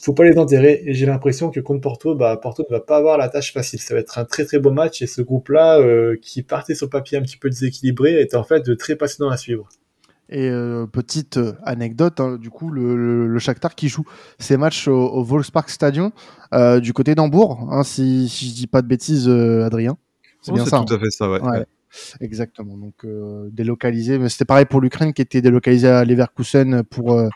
faut 0.00 0.12
pas 0.12 0.24
les 0.24 0.38
enterrer. 0.38 0.82
Et 0.86 0.94
j'ai 0.94 1.06
l'impression 1.06 1.50
que 1.50 1.60
contre 1.60 1.80
Porto, 1.80 2.14
bah, 2.14 2.36
Porto 2.40 2.64
ne 2.68 2.74
va 2.74 2.80
pas 2.80 2.96
avoir 2.96 3.18
la 3.18 3.28
tâche 3.28 3.52
facile. 3.52 3.80
Ça 3.80 3.94
va 3.94 4.00
être 4.00 4.18
un 4.18 4.24
très 4.24 4.44
très 4.44 4.58
beau 4.58 4.70
match. 4.70 5.02
Et 5.02 5.06
ce 5.06 5.22
groupe-là, 5.22 5.80
euh, 5.80 6.16
qui 6.20 6.42
partait 6.42 6.74
sur 6.74 6.88
papier 6.88 7.18
un 7.18 7.22
petit 7.22 7.36
peu 7.36 7.50
déséquilibré, 7.50 8.20
est 8.20 8.34
en 8.34 8.44
fait 8.44 8.76
très 8.76 8.96
passionnant 8.96 9.30
à 9.30 9.36
suivre. 9.36 9.68
Et 10.30 10.50
euh, 10.50 10.86
petite 10.86 11.38
euh, 11.38 11.54
anecdote, 11.64 12.20
hein, 12.20 12.36
du 12.36 12.50
coup, 12.50 12.70
le, 12.70 12.96
le, 12.96 13.26
le, 13.26 13.38
Shakhtar 13.38 13.74
qui 13.74 13.88
joue 13.88 14.04
ses 14.38 14.58
matchs 14.58 14.86
au, 14.86 15.08
au 15.08 15.24
Volkspark 15.24 15.70
Stadion 15.70 16.12
euh, 16.52 16.80
du 16.80 16.92
côté 16.92 17.14
d'Hambourg, 17.14 17.66
hein, 17.70 17.82
si, 17.82 18.28
si 18.28 18.50
je 18.50 18.54
dis 18.54 18.66
pas 18.66 18.82
de 18.82 18.86
bêtises, 18.86 19.26
Adrien. 19.28 19.96
C'est 20.42 20.52
oh, 20.52 20.54
bien 20.54 20.66
ça. 20.66 20.84
tout 20.86 20.92
hein. 20.92 20.96
à 20.96 20.98
fait 20.98 21.10
ça, 21.10 21.30
ouais. 21.30 21.40
ouais. 21.40 21.66
Exactement. 22.20 22.76
Donc 22.76 23.04
euh, 23.04 23.48
délocalisé, 23.52 24.18
mais 24.18 24.28
c'était 24.28 24.44
pareil 24.44 24.66
pour 24.66 24.80
l'Ukraine 24.80 25.12
qui 25.12 25.22
était 25.22 25.40
délocalisé 25.40 25.88
à 25.88 26.04
Leverkusen 26.04 26.82
pour 26.84 27.12
euh, 27.12 27.28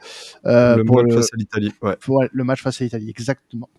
le 0.45 0.85
pour 0.85 0.97
match 0.97 1.07
le, 1.09 1.17
face 1.17 1.29
à 1.33 1.37
l'Italie. 1.37 1.73
Ouais. 1.83 1.97
Pour, 2.01 2.25
le 2.31 2.45
match 2.45 2.63
face 2.63 2.81
à 2.81 2.85
l'Italie, 2.85 3.11
exactement. 3.11 3.71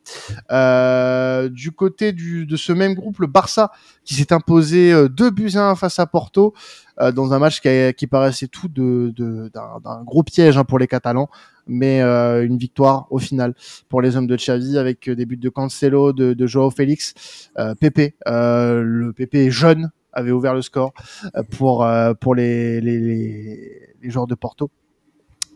Euh, 0.52 1.50
du 1.50 1.72
côté 1.72 2.12
du, 2.12 2.46
de 2.46 2.56
ce 2.56 2.72
même 2.72 2.94
groupe, 2.94 3.20
le 3.20 3.28
Barça 3.28 3.72
qui 4.04 4.16
s'est 4.16 4.34
imposé 4.34 4.94
2 5.10 5.32
buts 5.32 5.52
à 5.56 5.70
1 5.70 5.76
face 5.76 6.00
à 6.00 6.06
Porto 6.06 6.54
euh, 7.02 7.12
dans 7.12 7.34
un 7.34 7.40
match 7.40 7.60
qui, 7.60 7.68
a, 7.68 7.92
qui 7.92 8.06
paraissait 8.06 8.48
tout 8.48 8.68
de, 8.68 9.12
de 9.16 9.50
d'un 9.54 10.04
gros 10.04 10.22
piège 10.22 10.58
hein, 10.58 10.64
pour 10.64 10.78
les 10.78 10.88
Catalans, 10.88 11.28
mais 11.66 12.02
euh, 12.02 12.46
une 12.46 12.58
victoire 12.58 13.08
au 13.10 13.18
final 13.18 13.56
pour 13.90 14.02
les 14.02 14.16
hommes 14.16 14.28
de 14.28 14.36
Xavi 14.36 14.78
avec 14.78 15.10
des 15.10 15.26
buts 15.26 15.38
de 15.38 15.50
Cancelo, 15.50 16.14
de, 16.14 16.34
de 16.34 16.48
Joao 16.48 16.70
Félix, 16.70 17.50
euh, 17.58 17.74
Pepe, 17.74 18.16
le 18.26 19.12
Pepe 19.12 19.50
jeune 19.50 19.92
avait 20.14 20.32
ouvert 20.32 20.54
le 20.54 20.62
score 20.62 20.94
euh, 21.36 21.44
pour 21.44 21.84
euh, 21.84 22.14
pour 22.14 22.36
les 22.36 22.82
les, 22.82 24.10
joueurs 24.10 24.28
de 24.28 24.36
Porto. 24.36 24.70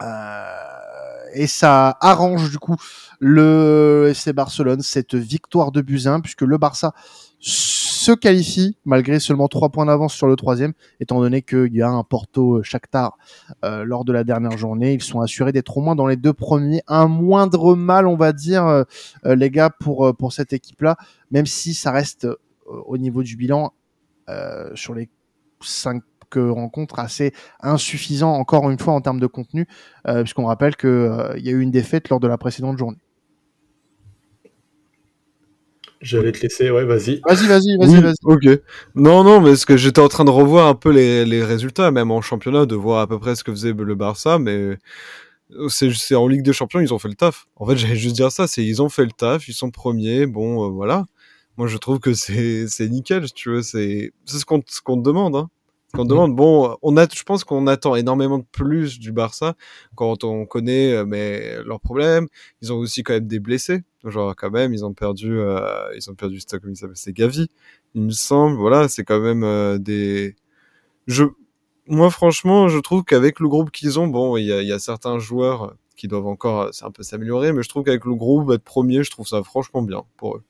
Euh, 0.02 0.44
et 1.34 1.48
ça 1.48 1.98
arrange 2.02 2.50
du 2.50 2.60
coup 2.60 2.76
le 3.20 4.08
FC 4.12 4.32
Barcelone 4.32 4.82
cette 4.82 5.16
victoire 5.16 5.72
de 5.72 5.82
Buzyn 5.82 6.22
puisque 6.22 6.44
le 6.44 6.58
Barça 6.58 6.94
se 7.40 8.12
qualifie 8.12 8.78
malgré 8.86 9.20
seulement 9.20 9.48
trois 9.48 9.70
points 9.70 9.86
d'avance 9.86 10.14
sur 10.14 10.28
le 10.28 10.36
troisième, 10.36 10.74
étant 11.00 11.20
donné 11.20 11.42
qu'il 11.42 11.74
y 11.74 11.82
a 11.82 11.90
un 11.90 12.04
Porto 12.04 12.64
Shakhtar 12.64 13.18
euh, 13.66 13.84
lors 13.84 14.06
de 14.06 14.14
la 14.14 14.24
dernière 14.24 14.58
journée. 14.58 14.94
Ils 14.94 15.04
sont 15.04 15.20
assurés 15.20 15.52
d'être 15.52 15.78
au 15.78 15.82
moins 15.82 15.96
dans 15.96 16.08
les 16.08 16.16
deux 16.16 16.34
premiers. 16.34 16.82
Un 16.88 17.08
moindre 17.08 17.76
mal, 17.76 18.08
on 18.08 18.16
va 18.16 18.34
dire, 18.34 18.86
les 19.26 19.52
gars, 19.52 19.70
pour 19.70 20.16
pour 20.16 20.32
cette 20.32 20.54
équipe-là, 20.54 20.96
même 21.32 21.46
si 21.46 21.74
ça 21.74 21.92
reste 21.92 22.28
au 22.66 22.98
niveau 22.98 23.24
du 23.24 23.36
bilan 23.36 23.74
euh, 24.30 24.70
sur 24.76 24.94
les 24.94 25.10
cinq 25.62 26.04
rencontres 26.36 27.00
assez 27.00 27.34
insuffisant 27.62 28.34
encore 28.34 28.70
une 28.70 28.80
fois 28.80 28.94
en 28.94 29.02
termes 29.02 29.20
de 29.20 29.28
contenu, 29.28 29.68
euh, 30.08 30.22
puisqu'on 30.22 30.46
rappelle 30.46 30.76
qu'il 30.76 30.90
euh, 30.90 31.38
y 31.38 31.50
a 31.50 31.52
eu 31.52 31.62
une 31.62 31.72
défaite 31.72 32.10
lors 32.10 32.20
de 32.20 32.28
la 32.28 32.38
précédente 32.38 32.78
journée. 32.78 32.98
J'allais 36.00 36.32
te 36.32 36.42
laisser, 36.42 36.70
ouais, 36.70 36.86
vas-y. 36.86 37.22
Vas-y, 37.26 37.48
vas-y, 37.48 37.78
vas-y, 37.78 37.96
oui, 37.96 38.02
vas-y. 38.02 38.14
Ok. 38.24 38.62
Non, 38.94 39.24
non, 39.24 39.42
mais 39.42 39.56
ce 39.56 39.66
que 39.66 39.78
j'étais 39.78 40.02
en 40.02 40.10
train 40.10 40.26
de 40.26 40.30
revoir 40.30 40.68
un 40.68 40.76
peu 40.76 40.92
les, 40.92 41.26
les, 41.26 41.44
résultats, 41.44 41.90
même 41.90 42.12
en 42.12 42.22
championnat, 42.22 42.68
de 42.68 42.76
voir 42.76 43.02
à 43.02 43.08
peu 43.08 43.18
près 43.18 43.36
ce 43.36 43.44
que 43.44 43.52
faisait 43.52 43.74
le 43.74 43.96
Barça, 43.96 44.38
mais 44.38 44.78
c'est 45.70 46.16
en 46.16 46.28
Ligue 46.28 46.44
des 46.44 46.54
Champions, 46.54 46.82
ils 46.82 46.94
ont 46.94 47.00
fait 47.00 47.08
le 47.08 47.16
taf. 47.16 47.48
En 47.56 47.66
fait, 47.66 47.78
j'allais 47.78 47.96
juste 47.96 48.16
dire 48.16 48.32
ça, 48.32 48.46
c'est 48.46 48.64
ils 48.64 48.82
ont 48.82 48.90
fait 48.90 49.06
le 49.06 49.12
taf, 49.12 49.48
ils 49.48 49.54
sont 49.54 49.72
premiers, 49.72 50.28
bon, 50.28 50.66
euh, 50.66 50.70
voilà 50.70 51.06
moi 51.58 51.68
je 51.68 51.78
trouve 51.78 52.00
que 52.00 52.14
c'est 52.14 52.68
nickel 52.90 53.32
tu 53.34 53.50
veux 53.50 53.62
c'est 53.62 54.14
ce 54.26 54.46
qu'on 54.46 54.62
ce 54.66 54.82
qu'on 54.82 54.98
te 54.98 55.04
demande 55.04 55.36
hein. 55.36 55.50
Qu'on 55.94 56.04
te 56.04 56.10
demande. 56.10 56.36
Bon 56.36 56.78
on 56.82 56.98
a 56.98 57.08
je 57.10 57.24
pense 57.24 57.46
qu'on 57.46 57.66
attend 57.66 57.96
énormément 57.96 58.40
de 58.40 58.46
plus 58.52 59.00
du 59.00 59.14
Barça 59.14 59.56
quand 59.96 60.26
on 60.26 60.46
connaît 60.46 60.92
euh, 60.92 61.06
mais 61.06 61.64
leurs 61.64 61.80
problèmes. 61.80 62.28
Ils 62.62 62.74
ont 62.74 62.78
aussi 62.78 63.04
quand 63.04 63.14
même 63.14 63.28
des 63.28 63.40
blessés. 63.40 63.84
Genre 64.04 64.36
quand 64.36 64.52
même 64.52 64.74
ils 64.74 64.84
ont 64.84 64.94
perdu 64.94 65.40
euh, 65.40 65.60
ils 65.96 66.10
ont 66.12 66.16
perdu 66.16 66.40
comme 66.62 66.72
il 66.72 66.76
s'appelle 66.76 66.98
c'est 66.98 67.14
Gavi 67.14 67.48
il 67.96 68.02
me 68.02 68.12
semble. 68.12 68.58
Voilà 68.58 68.90
c'est 68.90 69.06
quand 69.06 69.22
même 69.22 69.44
euh, 69.44 69.78
des 69.78 70.36
je 71.08 71.24
moi 71.88 72.12
franchement 72.12 72.68
je 72.68 72.80
trouve 72.80 73.04
qu'avec 73.06 73.40
le 73.40 73.48
groupe 73.48 73.72
qu'ils 73.72 73.98
ont 74.00 74.08
bon 74.08 74.36
il 74.38 74.46
y 74.46 74.52
a, 74.54 74.62
y 74.62 74.74
a 74.74 74.80
certains 74.80 75.20
joueurs 75.20 75.76
qui 75.96 76.10
doivent 76.10 76.28
encore 76.28 76.70
c'est 76.74 76.86
un 76.86 76.92
peu 76.92 77.04
s'améliorer 77.04 77.54
mais 77.54 77.64
je 77.64 77.70
trouve 77.70 77.84
qu'avec 77.84 78.04
le 78.06 78.16
groupe 78.16 78.52
être 78.52 78.64
premier 78.64 79.04
je 79.04 79.12
trouve 79.12 79.28
ça 79.28 79.42
franchement 79.42 79.82
bien 79.82 80.04
pour 80.18 80.36
eux 80.36 80.44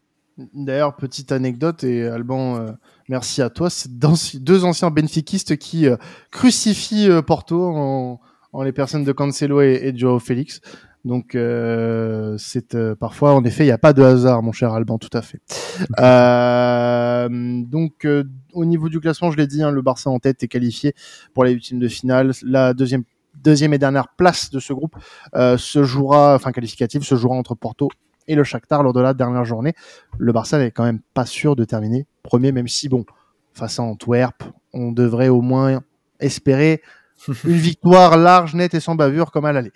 D'ailleurs, 0.54 0.96
petite 0.96 1.32
anecdote, 1.32 1.84
et 1.84 2.06
Alban, 2.06 2.58
euh, 2.58 2.72
merci 3.10 3.42
à 3.42 3.50
toi, 3.50 3.70
c'est 3.70 3.92
deux 3.92 4.66
anciens 4.66 4.92
benfiquistes 4.92 5.58
qui 5.58 5.88
euh, 5.88 5.98
crucifient 6.32 7.10
euh, 7.10 7.24
Porto 7.24 7.66
en, 7.66 8.20
en, 8.54 8.64
les 8.64 8.72
personnes 8.72 9.04
de 9.04 9.12
Cancelo 9.12 9.62
et, 9.62 9.80
et 9.84 9.98
Joao 9.98 10.20
Félix. 10.20 10.62
Donc, 11.06 11.34
euh, 11.36 12.36
c'est 12.38 12.78
parfois, 12.96 13.34
en 13.34 13.44
effet, 13.46 13.64
il 13.64 13.68
n'y 13.68 13.72
a 13.72 13.78
pas 13.78 13.94
de 13.94 14.04
hasard, 14.04 14.44
mon 14.44 14.52
cher 14.52 14.74
Alban, 14.74 14.98
tout 14.98 15.10
à 15.14 15.22
fait. 15.22 15.40
donc, 17.72 18.06
au 18.54 18.66
niveau 18.66 18.90
du 18.90 19.00
classement, 19.00 19.32
je 19.32 19.38
l'ai 19.38 19.48
dit, 19.48 19.64
hein, 19.64 19.72
le 19.72 19.82
Barça 19.82 20.10
en 20.10 20.20
tête 20.20 20.44
est 20.44 20.48
qualifié 20.48 20.94
pour 21.34 21.46
les 21.46 21.52
huitièmes 21.54 21.80
de 21.80 21.88
finale. 21.88 22.34
La 22.44 22.74
deuxième 22.74 23.04
deuxième 23.44 23.74
et 23.74 23.78
dernière 23.78 24.10
place 24.10 24.50
de 24.50 24.60
ce 24.60 24.74
groupe 24.74 24.96
euh, 25.36 25.58
se 25.58 25.84
jouera, 25.84 26.36
enfin 26.36 26.52
qualificative, 26.52 27.04
se 27.04 27.16
jouera 27.16 27.36
entre 27.36 27.56
Porto 27.56 27.90
et 28.28 28.36
le 28.36 28.44
Shakhtar 28.44 28.84
lors 28.84 28.94
de 28.94 29.02
la 29.02 29.14
dernière 29.14 29.46
journée. 29.46 29.74
Le 30.18 30.32
Barça 30.32 30.58
n'est 30.58 30.72
quand 30.72 30.84
même 30.84 31.02
pas 31.14 31.26
sûr 31.26 31.56
de 31.56 31.64
terminer 31.64 32.06
premier, 32.28 32.52
même 32.52 32.68
si, 32.68 32.90
bon, 32.90 33.06
face 33.54 33.80
à 33.80 33.84
Antwerp, 33.84 34.44
on 34.74 34.92
devrait 34.92 35.30
au 35.30 35.42
moins 35.42 35.82
espérer 36.20 36.82
une 37.46 37.54
victoire 37.54 38.18
large, 38.18 38.54
nette 38.54 38.74
et 38.74 38.80
sans 38.80 38.96
bavure 38.96 39.32
comme 39.32 39.46
à 39.46 39.54
l'aller. 39.54 39.72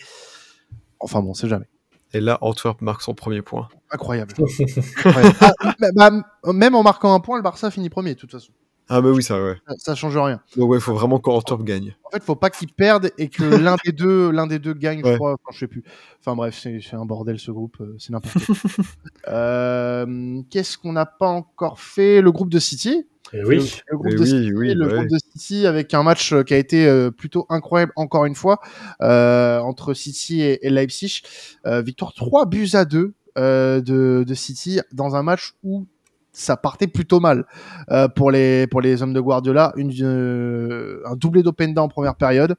Enfin 0.99 1.22
bon, 1.22 1.34
c'est 1.34 1.47
jamais. 1.47 1.68
Et 2.14 2.20
là, 2.20 2.38
Antwerp 2.41 2.82
marque 2.82 3.02
son 3.02 3.16
premier 3.16 3.41
point. 3.41 3.70
Incroyable. 3.89 4.34
Incroyable. 5.06 5.36
Ah, 5.39 5.76
bah, 5.93 6.12
même 6.54 6.76
en 6.76 6.84
marquant 6.84 7.14
un 7.14 7.22
point, 7.22 7.38
le 7.38 7.43
Barça 7.43 7.72
finit 7.72 7.89
premier, 7.89 8.14
de 8.16 8.20
toute 8.20 8.32
façon. 8.32 8.52
Ah 8.94 9.00
bah 9.00 9.10
oui, 9.10 9.24
ça 9.24 9.42
ouais. 9.42 9.56
Ça, 9.70 9.76
ça 9.78 9.96
change 9.96 10.18
rien. 10.18 10.42
Donc 10.58 10.70
ouais, 10.70 10.78
il 10.78 10.82
faut 10.82 10.94
vraiment 10.94 11.18
qu'Antwerp 11.18 11.64
gagne. 11.64 11.96
En 12.04 12.10
fait, 12.10 12.22
faut 12.22 12.36
pas 12.36 12.50
qu'ils 12.50 12.74
perdent 12.74 13.10
et 13.18 13.30
que 13.30 13.42
l'un 13.64 13.78
des 13.86 13.94
deux, 13.94 14.32
l'un 14.32 14.48
des 14.48 14.60
deux 14.60 14.74
gagne, 14.74 15.02
ouais. 15.02 15.12
je 15.12 15.16
crois. 15.16 15.32
Enfin, 15.34 15.54
je 15.54 15.60
sais 15.60 15.68
plus. 15.68 15.82
Enfin 16.20 16.36
bref, 16.36 16.60
c'est 16.62 16.94
un 16.94 17.06
bordel 17.06 17.39
ce 17.39 17.52
groupe, 17.52 17.78
euh, 17.80 17.96
c'est 18.00 18.12
n'importe 18.12 18.46
quoi. 18.46 18.56
euh, 19.30 20.42
Qu'est-ce 20.50 20.78
qu'on 20.78 20.92
n'a 20.92 21.06
pas 21.06 21.30
encore 21.30 21.80
fait? 21.80 22.22
Le 22.22 22.34
groupe 22.34 22.50
de 22.50 22.60
City. 22.60 23.08
Et 23.32 23.46
oui. 23.46 23.82
Le, 23.88 23.98
groupe 23.98 24.12
Et 24.12 24.16
de 24.16 24.20
oui, 24.20 24.28
City, 24.28 24.54
oui, 24.54 24.74
le 24.74 24.86
ouais. 24.86 24.94
groupe 24.94 25.08
de 25.08 25.18
City 25.32 25.66
avec 25.66 25.94
un 25.94 26.04
match 26.04 26.36
qui 26.44 26.54
a 26.54 26.58
été 26.58 26.86
euh, 26.86 27.12
plutôt 27.12 27.46
incroyable 27.48 27.94
encore 27.96 28.26
une 28.26 28.36
fois 28.36 28.60
euh, 29.02 29.60
entre 29.60 29.94
City 29.94 30.42
et, 30.42 30.68
et 30.68 30.70
Leipzig. 30.70 31.22
Euh, 31.66 31.82
victoire 31.82 32.14
3 32.14 32.46
buts 32.46 32.72
à 32.74 32.84
2 32.84 33.14
euh, 33.38 33.80
de, 33.80 34.26
de 34.28 34.34
City 34.34 34.82
dans 34.92 35.16
un 35.16 35.24
match 35.24 35.54
où 35.64 35.88
ça 36.34 36.57
partait 36.57 36.88
plutôt 36.88 37.19
mal 37.19 37.45
euh, 37.91 38.07
pour 38.07 38.32
les 38.32 38.67
pour 38.67 38.82
les 38.82 39.01
hommes 39.03 39.13
de 39.13 39.19
Guardiola. 39.19 39.73
Une, 39.75 39.91
euh, 40.01 41.01
un 41.05 41.15
doublé 41.15 41.43
d'Openda 41.43 41.82
en 41.82 41.88
première 41.88 42.15
période. 42.15 42.55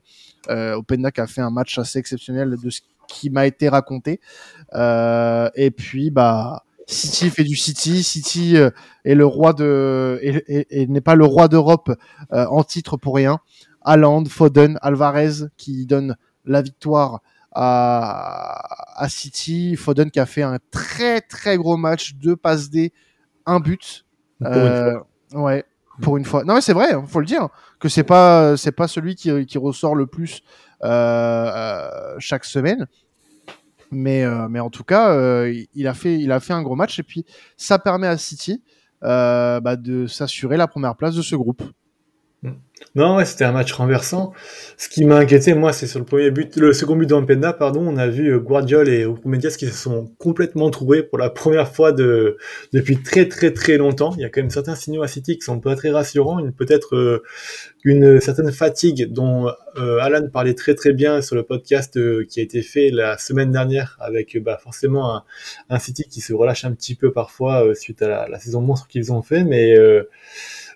Euh, 0.50 0.74
Openda 0.74 1.10
qui 1.10 1.20
a 1.20 1.26
fait 1.26 1.40
un 1.40 1.50
match 1.50 1.78
assez 1.78 1.98
exceptionnel 1.98 2.56
de 2.62 2.70
ce 2.70 2.80
qui 3.08 3.30
m'a 3.30 3.46
été 3.46 3.68
raconté. 3.68 4.20
Euh, 4.74 5.48
et 5.54 5.70
puis 5.70 6.10
bah 6.10 6.64
City 6.86 7.30
fait 7.30 7.44
du 7.44 7.56
City. 7.56 8.02
City 8.02 8.56
euh, 8.56 8.70
est 9.04 9.14
le 9.14 9.24
roi 9.24 9.52
de 9.52 10.18
et, 10.22 10.86
n'est 10.86 11.00
pas 11.00 11.14
le 11.14 11.24
roi 11.24 11.48
d'Europe 11.48 11.92
en 12.30 12.64
titre 12.64 12.96
pour 12.96 13.14
rien. 13.16 13.38
Haaland, 13.84 14.24
Foden, 14.26 14.78
Alvarez 14.82 15.46
qui 15.56 15.86
donne 15.86 16.16
la 16.44 16.62
victoire 16.62 17.20
à, 17.52 19.02
à 19.02 19.08
City. 19.08 19.76
Foden 19.76 20.10
qui 20.10 20.20
a 20.20 20.26
fait 20.26 20.42
un 20.42 20.58
très 20.70 21.20
très 21.20 21.56
gros 21.56 21.76
match, 21.76 22.14
deux 22.14 22.36
passes 22.36 22.70
D, 22.70 22.92
un 23.46 23.60
but. 23.60 24.04
Pour 24.40 24.52
une 24.52 24.56
Euh, 24.56 24.98
ouais, 25.34 25.64
pour 26.00 26.16
une 26.16 26.24
fois. 26.24 26.44
Non 26.44 26.54
mais 26.54 26.60
c'est 26.60 26.72
vrai, 26.72 26.92
hein, 26.92 27.04
faut 27.06 27.20
le 27.20 27.26
dire 27.26 27.48
que 27.78 27.88
c'est 27.88 28.04
pas 28.04 28.56
c'est 28.56 28.72
pas 28.72 28.88
celui 28.88 29.14
qui, 29.14 29.46
qui 29.46 29.58
ressort 29.58 29.94
le 29.94 30.06
plus 30.06 30.42
euh, 30.82 30.88
euh, 30.88 32.14
chaque 32.18 32.44
semaine. 32.44 32.86
Mais 33.90 34.24
mais 34.48 34.60
en 34.60 34.70
tout 34.70 34.84
cas, 34.84 35.44
il 35.74 35.86
a 35.86 35.94
fait 35.94 36.18
il 36.18 36.32
a 36.32 36.40
fait 36.40 36.54
un 36.54 36.62
gros 36.62 36.76
match 36.76 36.98
et 36.98 37.02
puis 37.02 37.26
ça 37.56 37.78
permet 37.78 38.06
à 38.06 38.16
City 38.16 38.62
bah, 39.02 39.76
de 39.76 40.06
s'assurer 40.06 40.56
la 40.56 40.66
première 40.66 40.96
place 40.96 41.14
de 41.14 41.22
ce 41.22 41.36
groupe. 41.36 41.62
Non, 42.94 43.16
ouais, 43.16 43.24
c'était 43.24 43.44
un 43.44 43.52
match 43.52 43.72
renversant. 43.72 44.32
Ce 44.76 44.88
qui 44.88 45.04
m'a 45.04 45.16
inquiété, 45.16 45.54
moi, 45.54 45.72
c'est 45.72 45.86
sur 45.86 45.98
le 46.00 46.04
premier 46.04 46.30
but, 46.30 46.56
le 46.56 46.72
second 46.72 46.96
but 46.96 47.06
d'Ampenda, 47.06 47.52
pardon, 47.52 47.86
on 47.86 47.96
a 47.96 48.08
vu 48.08 48.34
euh, 48.34 48.38
Guardiola 48.38 48.90
et 48.90 49.06
Medias 49.24 49.54
qui 49.56 49.66
se 49.66 49.72
sont 49.72 50.12
complètement 50.18 50.68
trouvés 50.70 51.02
pour 51.02 51.16
la 51.18 51.30
première 51.30 51.72
fois 51.72 51.92
de, 51.92 52.36
depuis 52.72 53.00
très 53.00 53.28
très 53.28 53.52
très 53.52 53.78
longtemps. 53.78 54.12
Il 54.16 54.22
y 54.22 54.24
a 54.24 54.28
quand 54.28 54.40
même 54.40 54.50
certains 54.50 54.74
signaux 54.74 55.02
à 55.02 55.08
City 55.08 55.38
qui 55.38 55.42
sont 55.42 55.60
pas 55.60 55.76
très 55.76 55.90
rassurants, 55.90 56.38
une, 56.40 56.52
peut-être 56.52 56.96
euh, 56.96 57.22
une 57.84 58.20
certaine 58.20 58.50
fatigue 58.52 59.10
dont 59.12 59.48
euh, 59.76 59.98
Alan 60.00 60.28
parlait 60.28 60.54
très 60.54 60.74
très 60.74 60.92
bien 60.92 61.22
sur 61.22 61.36
le 61.36 61.44
podcast 61.44 61.96
euh, 61.96 62.26
qui 62.28 62.40
a 62.40 62.42
été 62.42 62.60
fait 62.62 62.90
la 62.90 63.16
semaine 63.16 63.52
dernière 63.52 63.96
avec 64.00 64.36
bah, 64.42 64.58
forcément 64.62 65.14
un, 65.14 65.24
un, 65.70 65.78
City 65.78 66.04
qui 66.10 66.20
se 66.20 66.34
relâche 66.34 66.64
un 66.64 66.72
petit 66.72 66.94
peu 66.94 67.12
parfois 67.12 67.74
suite 67.74 68.02
à 68.02 68.28
la, 68.28 68.38
saison 68.38 68.60
monstre 68.60 68.88
qu'ils 68.88 69.12
ont 69.12 69.22
fait, 69.22 69.44
mais 69.44 69.76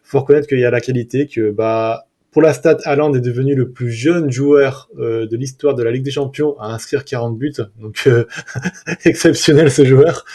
faut 0.06 0.20
reconnaître 0.20 0.46
qu'il 0.46 0.60
y 0.60 0.64
a 0.64 0.70
la 0.70 0.80
qualité 0.80 1.26
que 1.26 1.50
bah 1.50 2.06
pour 2.30 2.42
la 2.42 2.52
stat, 2.52 2.76
Haaland 2.84 3.14
est 3.14 3.20
devenu 3.20 3.54
le 3.54 3.70
plus 3.70 3.90
jeune 3.90 4.30
joueur 4.30 4.90
euh, 4.98 5.26
de 5.26 5.36
l'histoire 5.38 5.74
de 5.74 5.82
la 5.82 5.90
Ligue 5.90 6.02
des 6.02 6.10
Champions 6.10 6.54
à 6.60 6.66
inscrire 6.66 7.06
40 7.06 7.38
buts. 7.38 7.54
Donc 7.80 8.02
euh, 8.06 8.26
exceptionnel 9.06 9.70
ce 9.70 9.86
joueur, 9.86 10.26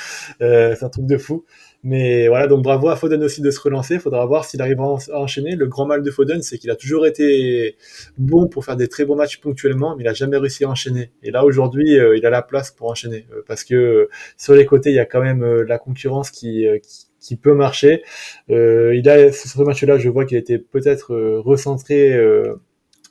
euh, 0.41 0.75
c'est 0.75 0.83
un 0.83 0.89
truc 0.89 1.05
de 1.05 1.17
fou. 1.17 1.45
Mais 1.83 2.27
voilà, 2.27 2.45
donc 2.45 2.63
bravo 2.63 2.89
à 2.89 2.95
Foden 2.95 3.23
aussi 3.23 3.41
de 3.41 3.49
se 3.49 3.59
relancer. 3.59 3.95
Il 3.95 3.99
faudra 3.99 4.25
voir 4.25 4.45
s'il 4.45 4.61
arrive 4.61 4.79
à 4.79 5.19
enchaîner. 5.19 5.55
Le 5.55 5.65
grand 5.65 5.87
mal 5.87 6.03
de 6.03 6.11
Foden, 6.11 6.41
c'est 6.43 6.59
qu'il 6.59 6.69
a 6.69 6.75
toujours 6.75 7.07
été 7.07 7.75
bon 8.17 8.47
pour 8.47 8.65
faire 8.65 8.75
des 8.75 8.87
très 8.87 9.03
bons 9.03 9.15
matchs 9.15 9.41
ponctuellement, 9.41 9.95
mais 9.95 10.03
il 10.03 10.07
a 10.07 10.13
jamais 10.13 10.37
réussi 10.37 10.63
à 10.63 10.69
enchaîner. 10.69 11.11
Et 11.23 11.31
là 11.31 11.43
aujourd'hui, 11.43 11.97
euh, 11.97 12.15
il 12.15 12.25
a 12.25 12.29
la 12.29 12.43
place 12.43 12.69
pour 12.69 12.89
enchaîner 12.89 13.25
euh, 13.33 13.41
parce 13.47 13.63
que 13.63 13.73
euh, 13.73 14.09
sur 14.37 14.53
les 14.53 14.65
côtés, 14.65 14.91
il 14.91 14.95
y 14.95 14.99
a 14.99 15.05
quand 15.05 15.21
même 15.21 15.43
la 15.43 15.79
concurrence 15.79 16.29
qui, 16.29 16.67
qui 16.83 17.07
qui 17.21 17.37
peut 17.37 17.53
marcher. 17.53 18.03
Euh, 18.49 18.95
il 18.95 19.07
a 19.07 19.31
ce 19.31 19.61
match-là, 19.61 19.97
je 19.97 20.09
vois 20.09 20.25
qu'il 20.25 20.37
a 20.37 20.39
été 20.39 20.57
peut-être 20.57 21.13
euh, 21.13 21.39
recentré 21.39 22.13
euh, 22.13 22.55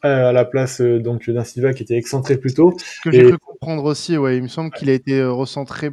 à 0.03 0.33
la 0.33 0.45
place 0.45 0.81
euh, 0.81 0.99
donc 0.99 1.31
d'un 1.31 1.45
Silva 1.45 1.73
qui 1.73 1.83
était 1.83 1.97
excentré 1.97 2.37
plus 2.37 2.53
tôt. 2.53 2.75
Ce 2.79 3.09
que 3.09 3.13
j'ai 3.13 3.23
cru 3.23 3.39
comprendre 3.39 3.85
aussi, 3.85 4.19
ouais, 4.19 4.37
il 4.37 4.43
me 4.43 4.49
semble 4.49 4.71
qu'il 4.71 4.91
a 4.91 4.93
été 4.93 5.25
recentré 5.25 5.91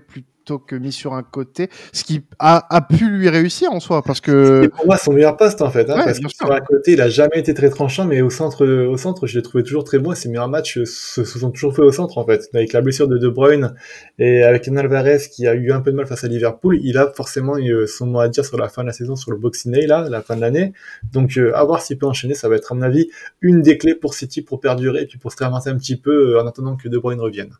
plutôt 0.48 0.60
que 0.60 0.78
mis 0.78 0.94
sur 0.94 1.14
un 1.14 1.24
côté, 1.24 1.70
ce 1.92 2.06
qui 2.06 2.22
a, 2.40 2.74
a 2.74 2.82
pu 2.82 3.10
lui 3.10 3.28
réussir 3.28 3.70
en 3.74 3.82
soi, 3.82 4.02
parce 4.02 4.22
que 4.22 4.62
c'est 4.64 4.70
pour 4.70 4.86
moi 4.86 4.96
son 4.96 5.12
meilleur 5.12 5.36
poste 5.36 5.62
en 5.62 5.70
fait, 5.70 5.90
hein, 5.90 5.98
ouais, 5.98 6.06
parce 6.06 6.20
que 6.20 6.30
sur 6.30 6.50
un 6.50 6.62
côté 6.62 6.94
il 6.94 7.02
a 7.02 7.10
jamais 7.10 7.38
été 7.38 7.54
très 7.54 7.70
tranchant, 7.70 8.06
mais 8.06 8.22
au 8.22 8.30
centre, 8.30 8.66
au 8.66 8.96
centre, 8.96 9.28
je 9.28 9.38
l'ai 9.38 9.42
trouvé 9.42 9.64
toujours 9.64 9.84
très 9.84 10.00
bon. 10.00 10.16
Ses 10.16 10.30
meilleurs 10.30 10.48
matchs 10.48 10.84
se, 10.86 11.26
se, 11.26 11.40
sont 11.40 11.52
toujours 11.52 11.76
faits 11.76 11.84
au 11.84 11.92
centre 11.92 12.18
en 12.18 12.26
fait, 12.26 12.48
avec 12.54 12.72
la 12.72 12.80
blessure 12.80 13.10
de 13.10 13.18
De 13.18 13.28
Bruyne 13.28 13.74
et 14.20 14.44
avec 14.44 14.70
un 14.70 14.78
Alvarez 14.78 15.18
qui 15.30 15.48
a 15.48 15.54
eu 15.54 15.74
un 15.74 15.82
peu 15.82 15.92
de 15.92 15.98
mal 15.98 16.08
face 16.08 16.24
à 16.24 16.30
Liverpool, 16.30 16.80
il 16.82 16.98
a 16.98 17.12
forcément 17.12 17.58
eu 17.58 17.86
son 17.86 18.06
mot 18.06 18.22
à 18.22 18.30
dire 18.30 18.46
sur 18.46 18.58
la 18.58 18.70
fin 18.70 18.84
de 18.84 18.88
la 18.88 18.94
saison, 18.94 19.18
sur 19.18 19.32
le 19.32 19.38
Boxing 19.38 19.74
Day 19.74 19.86
là, 19.86 20.08
la 20.10 20.22
fin 20.22 20.38
de 20.38 20.42
l'année. 20.42 20.72
Donc 21.12 21.38
euh, 21.38 21.52
à 21.56 21.66
voir 21.66 21.82
s'il 21.82 21.98
peut 21.98 22.08
enchaîner, 22.08 22.36
ça 22.36 22.48
va 22.48 22.56
être 22.56 22.72
à 22.72 22.76
mon 22.76 22.84
avis 22.84 23.10
une 23.42 23.62
des 23.62 23.78
clés 23.78 23.96
pour 23.96 24.14
City 24.14 24.42
pour 24.42 24.62
perdurer 24.62 25.02
et 25.02 25.08
puis 25.08 25.18
pour 25.18 25.34
se 25.34 25.38
réinventer 25.38 25.70
un 25.70 25.78
petit 25.78 25.98
peu 25.98 26.36
euh, 26.36 26.42
en 26.42 26.48
attendant 26.48 26.78
que 26.78 26.88
De 26.88 26.98
Bruyne 26.98 27.20
revienne. 27.20 27.52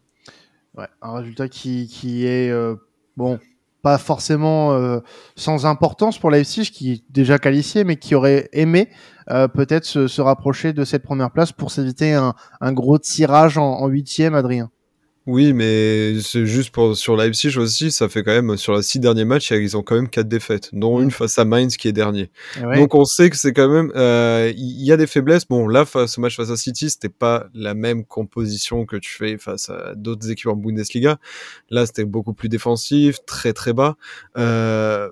Ouais, 0.78 0.88
un 1.02 1.14
résultat 1.14 1.50
qui, 1.50 1.88
qui 1.88 2.28
est 2.28 2.52
euh, 2.52 2.76
bon 3.16 3.40
pas 3.82 3.98
forcément 3.98 4.74
euh, 4.74 5.00
sans 5.36 5.66
importance 5.66 6.20
pour 6.20 6.30
Leipzig 6.30 6.70
qui 6.72 6.92
est 6.92 7.04
déjà 7.10 7.40
qualifié 7.40 7.84
mais 7.84 7.96
qui 7.96 8.14
aurait 8.14 8.48
aimé 8.54 8.90
euh, 9.32 9.48
peut-être 9.48 9.86
se, 9.86 10.08
se, 10.08 10.22
rapprocher 10.22 10.74
de 10.74 10.84
cette 10.84 11.02
première 11.02 11.32
place 11.32 11.52
pour 11.52 11.72
s'éviter 11.72 12.14
un, 12.14 12.36
un, 12.62 12.74
gros 12.74 13.00
tirage 13.00 13.58
en 13.58 13.88
huitième 13.88 14.36
Adrien. 14.36 14.70
Oui, 15.28 15.52
mais 15.52 16.22
c'est 16.22 16.46
juste 16.46 16.70
pour 16.70 16.96
sur 16.96 17.18
Leipzig 17.18 17.58
aussi, 17.58 17.92
ça 17.92 18.08
fait 18.08 18.24
quand 18.24 18.32
même 18.32 18.56
sur 18.56 18.74
les 18.74 18.82
six 18.82 18.98
derniers 18.98 19.26
matchs, 19.26 19.52
ils 19.52 19.76
ont 19.76 19.84
quand 19.84 19.96
même 19.96 20.08
quatre 20.08 20.30
défaites, 20.30 20.70
dont 20.72 21.02
une 21.02 21.12
face 21.12 21.38
à 21.38 21.44
Mainz 21.44 21.76
qui 21.76 21.90
est 21.90 21.92
dernier. 21.92 22.32
Ouais. 22.64 22.78
Donc 22.78 22.96
on 22.96 23.04
sait 23.04 23.30
que 23.30 23.36
c'est 23.36 23.52
quand 23.52 23.68
même, 23.68 23.92
il 23.94 24.00
euh, 24.00 24.54
y 24.56 24.90
a 24.94 24.96
des 24.96 25.06
faiblesses. 25.06 25.46
Bon, 25.46 25.68
là, 25.68 25.84
face, 25.84 26.14
ce 26.14 26.22
match 26.22 26.38
face 26.38 26.50
à 26.50 26.56
City, 26.56 26.90
c'était 26.90 27.10
pas 27.10 27.48
la 27.54 27.74
même 27.74 28.06
composition 28.06 28.86
que 28.86 28.96
tu 28.96 29.12
fais 29.12 29.38
face 29.38 29.70
à 29.70 29.96
d'autres 29.96 30.32
équipes 30.32 30.48
en 30.48 30.56
Bundesliga. 30.56 31.18
Là, 31.70 31.86
c'était 31.86 32.06
beaucoup 32.06 32.34
plus 32.34 32.48
défensif, 32.48 33.18
très 33.26 33.52
très 33.52 33.74
bas. 33.74 33.98
Euh, 34.38 35.10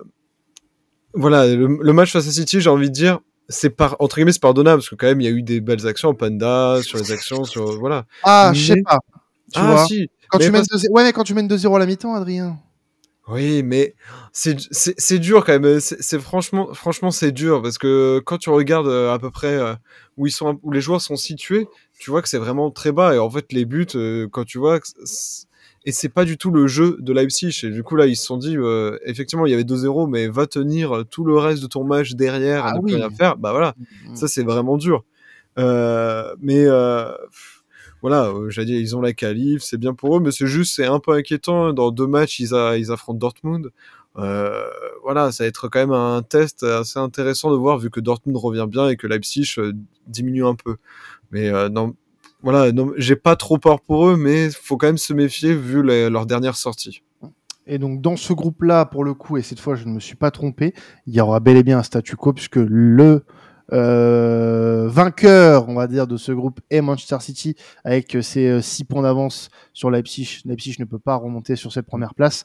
voilà, 1.12 1.46
le, 1.46 1.78
le 1.78 1.92
match 1.92 2.12
face 2.12 2.26
à 2.26 2.30
City, 2.30 2.62
j'ai 2.62 2.70
envie 2.70 2.88
de 2.88 2.94
dire, 2.94 3.20
c'est 3.50 3.70
par 3.70 3.96
entre 3.98 4.16
guillemets 4.16 4.32
c'est 4.32 4.40
pardonnable 4.40 4.78
parce 4.78 4.88
que 4.88 4.94
quand 4.94 5.06
même 5.06 5.20
il 5.20 5.24
y 5.24 5.28
a 5.28 5.30
eu 5.30 5.42
des 5.42 5.60
belles 5.60 5.86
actions 5.86 6.08
en 6.08 6.14
panda 6.14 6.80
sur 6.82 6.98
les 6.98 7.12
actions 7.12 7.44
sur 7.44 7.78
voilà. 7.78 8.06
Ah, 8.22 8.50
mais... 8.52 8.58
je 8.58 8.72
sais 8.72 8.82
pas. 8.82 8.98
Tu 9.52 9.60
ah, 9.60 9.72
vois 9.72 9.86
si. 9.86 10.10
Quand 10.28 10.38
tu, 10.38 10.50
mènes 10.50 10.64
parce... 10.68 10.86
ouais, 10.90 11.04
mais 11.04 11.12
quand 11.12 11.24
tu 11.24 11.34
mènes 11.34 11.48
2-0 11.48 11.76
à 11.76 11.78
la 11.78 11.86
mi-temps, 11.86 12.14
Adrien. 12.14 12.58
Oui, 13.28 13.62
mais 13.64 13.94
c'est 14.32 15.18
dur 15.18 15.44
quand 15.44 15.58
même. 15.58 15.80
C'est 15.80 16.20
franchement, 16.20 16.72
franchement, 16.74 17.10
c'est 17.10 17.32
dur 17.32 17.60
parce 17.60 17.78
que 17.78 18.20
quand 18.24 18.38
tu 18.38 18.50
regardes 18.50 18.86
euh, 18.86 19.12
à 19.12 19.18
peu 19.18 19.30
près 19.32 19.54
euh, 19.54 19.74
où 20.16 20.26
ils 20.26 20.30
sont, 20.30 20.60
où 20.62 20.70
les 20.70 20.80
joueurs 20.80 21.00
sont 21.00 21.16
situés, 21.16 21.66
tu 21.98 22.10
vois 22.10 22.22
que 22.22 22.28
c'est 22.28 22.38
vraiment 22.38 22.70
très 22.70 22.92
bas. 22.92 23.14
Et 23.14 23.18
en 23.18 23.30
fait, 23.30 23.52
les 23.52 23.64
buts, 23.64 23.86
euh, 23.96 24.28
quand 24.30 24.44
tu 24.44 24.58
vois, 24.58 24.78
et 25.84 25.92
c'est 25.92 26.08
pas 26.08 26.24
du 26.24 26.36
tout 26.36 26.50
le 26.50 26.66
jeu 26.66 26.96
de 27.00 27.12
Leipzig. 27.12 27.60
Et 27.64 27.70
du 27.70 27.82
coup, 27.82 27.96
là, 27.96 28.06
ils 28.06 28.16
se 28.16 28.26
sont 28.26 28.36
dit, 28.36 28.56
euh, 28.56 28.98
effectivement, 29.04 29.46
il 29.46 29.50
y 29.50 29.54
avait 29.54 29.64
2-0, 29.64 30.08
mais 30.08 30.28
va 30.28 30.46
tenir 30.46 31.04
tout 31.10 31.24
le 31.24 31.36
reste 31.38 31.62
de 31.62 31.68
ton 31.68 31.84
match 31.84 32.12
derrière 32.12 32.66
ah, 32.66 32.74
ne 32.74 32.80
oui. 32.80 32.94
rien 32.94 33.10
faire. 33.10 33.36
Bah 33.36 33.52
voilà, 33.52 33.74
mmh. 33.78 34.16
ça 34.16 34.28
c'est 34.28 34.42
vraiment 34.42 34.76
dur. 34.76 35.04
Euh, 35.58 36.34
mais 36.40 36.66
voilà, 38.02 38.26
euh, 38.26 38.50
j'allais 38.50 38.66
dire, 38.66 38.80
ils 38.80 38.96
ont 38.96 39.00
la 39.00 39.12
qualif, 39.12 39.62
c'est 39.62 39.78
bien 39.78 39.94
pour 39.94 40.16
eux, 40.16 40.20
mais 40.20 40.30
c'est 40.30 40.46
juste, 40.46 40.76
c'est 40.76 40.86
un 40.86 41.00
peu 41.00 41.12
inquiétant. 41.12 41.72
Dans 41.72 41.90
deux 41.90 42.06
matchs, 42.06 42.40
ils, 42.40 42.54
affrontent 42.54 43.18
Dortmund. 43.18 43.70
Euh, 44.18 44.64
voilà, 45.02 45.32
ça 45.32 45.44
va 45.44 45.48
être 45.48 45.68
quand 45.68 45.78
même 45.78 45.92
un 45.92 46.22
test 46.22 46.62
assez 46.62 46.98
intéressant 46.98 47.50
de 47.50 47.56
voir, 47.56 47.78
vu 47.78 47.90
que 47.90 48.00
Dortmund 48.00 48.36
revient 48.36 48.66
bien 48.68 48.88
et 48.88 48.96
que 48.96 49.06
Leipzig 49.06 49.54
euh, 49.58 49.72
diminue 50.06 50.46
un 50.46 50.54
peu. 50.54 50.76
Mais 51.32 51.50
non, 51.70 51.94
voilà, 52.42 52.70
j'ai 52.96 53.16
pas 53.16 53.34
trop 53.34 53.58
peur 53.58 53.80
pour 53.80 54.08
eux, 54.08 54.16
mais 54.16 54.50
faut 54.50 54.76
quand 54.76 54.86
même 54.86 54.98
se 54.98 55.12
méfier 55.12 55.54
vu 55.54 55.82
leur 55.82 56.26
dernière 56.26 56.56
sortie. 56.56 57.02
Et 57.66 57.78
donc 57.78 58.00
dans 58.00 58.16
ce 58.16 58.32
groupe-là, 58.32 58.84
pour 58.84 59.02
le 59.02 59.12
coup, 59.14 59.36
et 59.36 59.42
cette 59.42 59.58
fois 59.58 59.74
je 59.74 59.86
ne 59.86 59.94
me 59.94 60.00
suis 60.00 60.14
pas 60.14 60.30
trompé, 60.30 60.72
il 61.06 61.14
y 61.14 61.20
aura 61.20 61.40
bel 61.40 61.56
et 61.56 61.64
bien 61.64 61.78
un 61.78 61.82
statu 61.82 62.14
quo 62.14 62.32
puisque 62.32 62.56
le 62.56 63.24
euh, 63.72 64.88
vainqueur, 64.88 65.68
on 65.68 65.74
va 65.74 65.86
dire, 65.86 66.06
de 66.06 66.16
ce 66.16 66.32
groupe 66.32 66.60
est 66.70 66.80
Manchester 66.80 67.18
City 67.20 67.56
avec 67.84 68.16
ses 68.22 68.62
6 68.62 68.84
points 68.84 69.02
d'avance 69.02 69.48
sur 69.72 69.90
Leipzig. 69.90 70.40
Leipzig 70.44 70.76
ne 70.78 70.84
peut 70.84 70.98
pas 70.98 71.16
remonter 71.16 71.56
sur 71.56 71.72
cette 71.72 71.86
première 71.86 72.14
place 72.14 72.44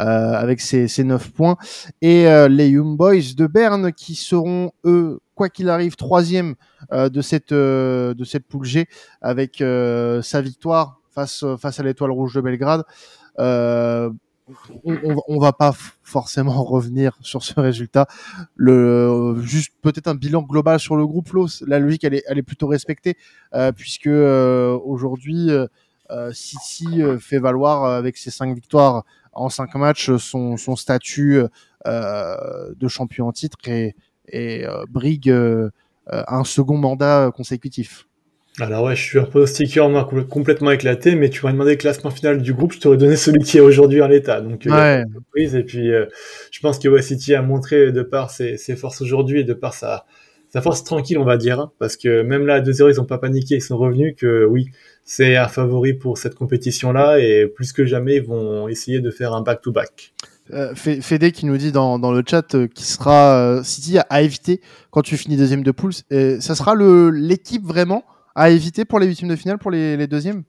euh, 0.00 0.04
avec 0.04 0.60
ses, 0.60 0.88
ses 0.88 1.04
9 1.04 1.30
points. 1.32 1.56
Et 2.00 2.26
euh, 2.26 2.48
les 2.48 2.70
Young 2.70 2.96
Boys 2.96 3.34
de 3.36 3.46
Berne 3.46 3.92
qui 3.92 4.14
seront, 4.14 4.72
eux, 4.84 5.20
quoi 5.34 5.48
qu'il 5.48 5.68
arrive, 5.68 5.96
troisième 5.96 6.54
euh, 6.92 7.08
de 7.08 7.20
cette 7.20 7.52
euh, 7.52 8.14
de 8.14 8.24
cette 8.24 8.46
poule 8.46 8.64
G 8.64 8.86
avec 9.20 9.60
euh, 9.60 10.22
sa 10.22 10.40
victoire 10.40 11.00
face 11.10 11.44
face 11.58 11.80
à 11.80 11.82
l'Étoile 11.82 12.10
Rouge 12.10 12.34
de 12.34 12.40
Belgrade. 12.40 12.84
Euh, 14.86 15.16
on, 15.28 15.38
va 15.38 15.52
pas 15.52 15.72
forcément 16.02 16.62
revenir 16.64 17.18
sur 17.20 17.42
ce 17.42 17.58
résultat. 17.58 18.06
Le 18.56 19.36
juste 19.42 19.72
peut-être 19.82 20.08
un 20.08 20.14
bilan 20.14 20.42
global 20.42 20.78
sur 20.80 20.96
le 20.96 21.06
groupe. 21.06 21.30
La 21.66 21.78
logique 21.78 22.04
elle 22.04 22.14
est, 22.14 22.42
plutôt 22.42 22.66
respectée 22.66 23.16
euh, 23.54 23.72
puisque 23.72 24.06
euh, 24.06 24.78
aujourd'hui 24.84 25.50
euh, 25.50 26.32
City 26.32 27.00
fait 27.20 27.38
valoir 27.38 27.84
avec 27.84 28.16
ses 28.16 28.30
cinq 28.30 28.54
victoires 28.54 29.04
en 29.32 29.48
cinq 29.48 29.74
matchs 29.76 30.14
son, 30.16 30.56
statut 30.76 31.42
de 31.86 32.88
champion 32.88 33.28
en 33.28 33.32
titre 33.32 33.56
et 33.66 34.66
brigue 34.90 35.34
un 36.06 36.44
second 36.44 36.76
mandat 36.76 37.30
consécutif. 37.34 38.06
Alors 38.60 38.84
ouais, 38.84 38.94
je 38.94 39.02
suis 39.02 39.18
un 39.18 39.24
pronostiqueur 39.24 39.90
complètement 40.28 40.70
éclaté, 40.70 41.14
mais 41.14 41.30
tu 41.30 41.44
m'as 41.44 41.52
demandé 41.52 41.70
le 41.70 41.76
classement 41.76 42.10
final 42.10 42.42
du 42.42 42.52
groupe, 42.52 42.72
je 42.74 42.80
t'aurais 42.80 42.98
donné 42.98 43.16
celui 43.16 43.42
qui 43.42 43.56
est 43.56 43.62
aujourd'hui 43.62 44.02
en 44.02 44.08
l'état. 44.08 44.42
Donc 44.42 44.66
ouais. 44.66 45.04
et 45.36 45.62
puis 45.62 45.90
euh, 45.90 46.06
je 46.50 46.60
pense 46.60 46.78
que 46.78 46.88
West 46.88 47.08
City 47.08 47.34
a 47.34 47.40
montré 47.40 47.92
de 47.92 48.02
par 48.02 48.30
ses, 48.30 48.58
ses 48.58 48.76
forces 48.76 49.00
aujourd'hui 49.00 49.40
et 49.40 49.44
de 49.44 49.54
par 49.54 49.72
sa, 49.72 50.04
sa 50.52 50.60
force 50.60 50.84
tranquille, 50.84 51.18
on 51.18 51.24
va 51.24 51.38
dire, 51.38 51.60
hein, 51.60 51.72
parce 51.78 51.96
que 51.96 52.22
même 52.22 52.46
là 52.46 52.56
à 52.56 52.60
2-0 52.60 52.92
ils 52.92 52.96
n'ont 52.98 53.06
pas 53.06 53.16
paniqué, 53.16 53.54
ils 53.54 53.62
sont 53.62 53.78
revenus 53.78 54.14
que 54.18 54.44
oui, 54.44 54.68
c'est 55.02 55.36
un 55.36 55.48
favori 55.48 55.94
pour 55.94 56.18
cette 56.18 56.34
compétition-là 56.34 57.20
et 57.20 57.46
plus 57.46 57.72
que 57.72 57.86
jamais 57.86 58.16
ils 58.16 58.22
vont 58.22 58.68
essayer 58.68 59.00
de 59.00 59.10
faire 59.10 59.32
un 59.32 59.40
back-to-back. 59.40 60.12
Euh, 60.52 60.74
Fédé 60.74 61.32
qui 61.32 61.46
nous 61.46 61.56
dit 61.56 61.72
dans, 61.72 61.98
dans 61.98 62.12
le 62.12 62.22
chat 62.28 62.54
euh, 62.54 62.66
qui 62.66 62.84
sera 62.84 63.38
euh, 63.38 63.62
City 63.62 63.98
à, 63.98 64.22
éviter 64.22 64.60
quand 64.90 65.00
tu 65.00 65.16
finis 65.16 65.36
deuxième 65.36 65.62
de 65.62 65.70
poule. 65.70 65.92
ça 65.94 66.54
sera 66.54 66.74
l'équipe 66.74 67.64
vraiment 67.64 68.04
à 68.34 68.50
éviter 68.50 68.84
pour 68.84 68.98
les 68.98 69.06
huitièmes 69.06 69.30
de 69.30 69.36
finale, 69.36 69.58
pour 69.58 69.70
les, 69.70 69.96
les 69.96 70.06
deuxièmes? 70.06 70.44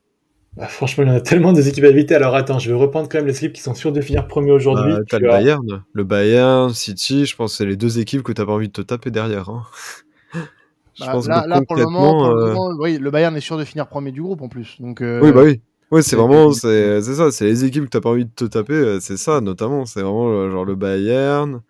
Bah, 0.55 0.67
franchement, 0.67 1.03
il 1.03 1.07
y 1.07 1.11
en 1.11 1.15
a 1.15 1.21
tellement 1.21 1.51
des 1.51 1.67
équipes 1.67 1.85
à 1.85 1.89
éviter. 1.89 2.13
Alors 2.13 2.35
attends, 2.35 2.59
je 2.59 2.69
vais 2.69 2.77
reprendre 2.77 3.09
quand 3.09 3.17
même 3.17 3.27
les 3.27 3.35
équipes 3.35 3.53
qui 3.53 3.61
sont 3.61 3.73
sûres 3.73 3.91
de 3.91 4.01
finir 4.01 4.27
premier 4.27 4.51
aujourd'hui. 4.51 4.93
Bah, 4.93 4.99
t'as 5.09 5.19
le 5.19 5.27
Bayern, 5.27 5.83
le 5.91 6.03
Bayern, 6.03 6.73
City, 6.73 7.25
je 7.25 7.35
pense 7.35 7.51
que 7.51 7.57
c'est 7.57 7.65
les 7.65 7.75
deux 7.75 7.99
équipes 7.99 8.21
que 8.21 8.31
t'as 8.31 8.45
pas 8.45 8.53
envie 8.53 8.67
de 8.67 8.73
te 8.73 8.81
taper 8.81 9.09
derrière. 9.09 9.49
Hein. 9.49 9.63
je 10.33 11.05
bah, 11.05 11.11
pense 11.11 11.27
là, 11.27 11.45
là 11.47 11.61
pour, 11.61 11.75
le 11.75 11.85
moment, 11.85 12.19
pour 12.19 12.35
le 12.35 12.53
moment, 12.53 12.69
oui, 12.79 12.99
le 12.99 13.09
Bayern 13.09 13.35
est 13.35 13.41
sûr 13.41 13.57
de 13.57 13.63
finir 13.63 13.87
premier 13.87 14.11
du 14.11 14.21
groupe 14.21 14.41
en 14.41 14.49
plus. 14.49 14.79
Donc, 14.79 15.01
euh... 15.01 15.19
Oui, 15.23 15.31
bah 15.31 15.41
oui. 15.43 15.59
Ouais, 15.89 16.01
c'est 16.01 16.15
vraiment, 16.15 16.51
c'est 16.53 17.01
ça, 17.03 17.31
c'est 17.31 17.45
les 17.45 17.65
équipes 17.65 17.85
que 17.85 17.89
t'as 17.89 18.01
pas 18.01 18.09
envie 18.09 18.25
de 18.25 18.31
te 18.31 18.45
taper, 18.45 18.73
euh, 18.73 18.99
c'est 18.99 19.17
ça 19.17 19.41
notamment. 19.41 19.85
C'est 19.85 20.01
vraiment 20.01 20.27
euh, 20.27 20.49
genre 20.49 20.65
le 20.65 20.75
Bayern. 20.75 21.61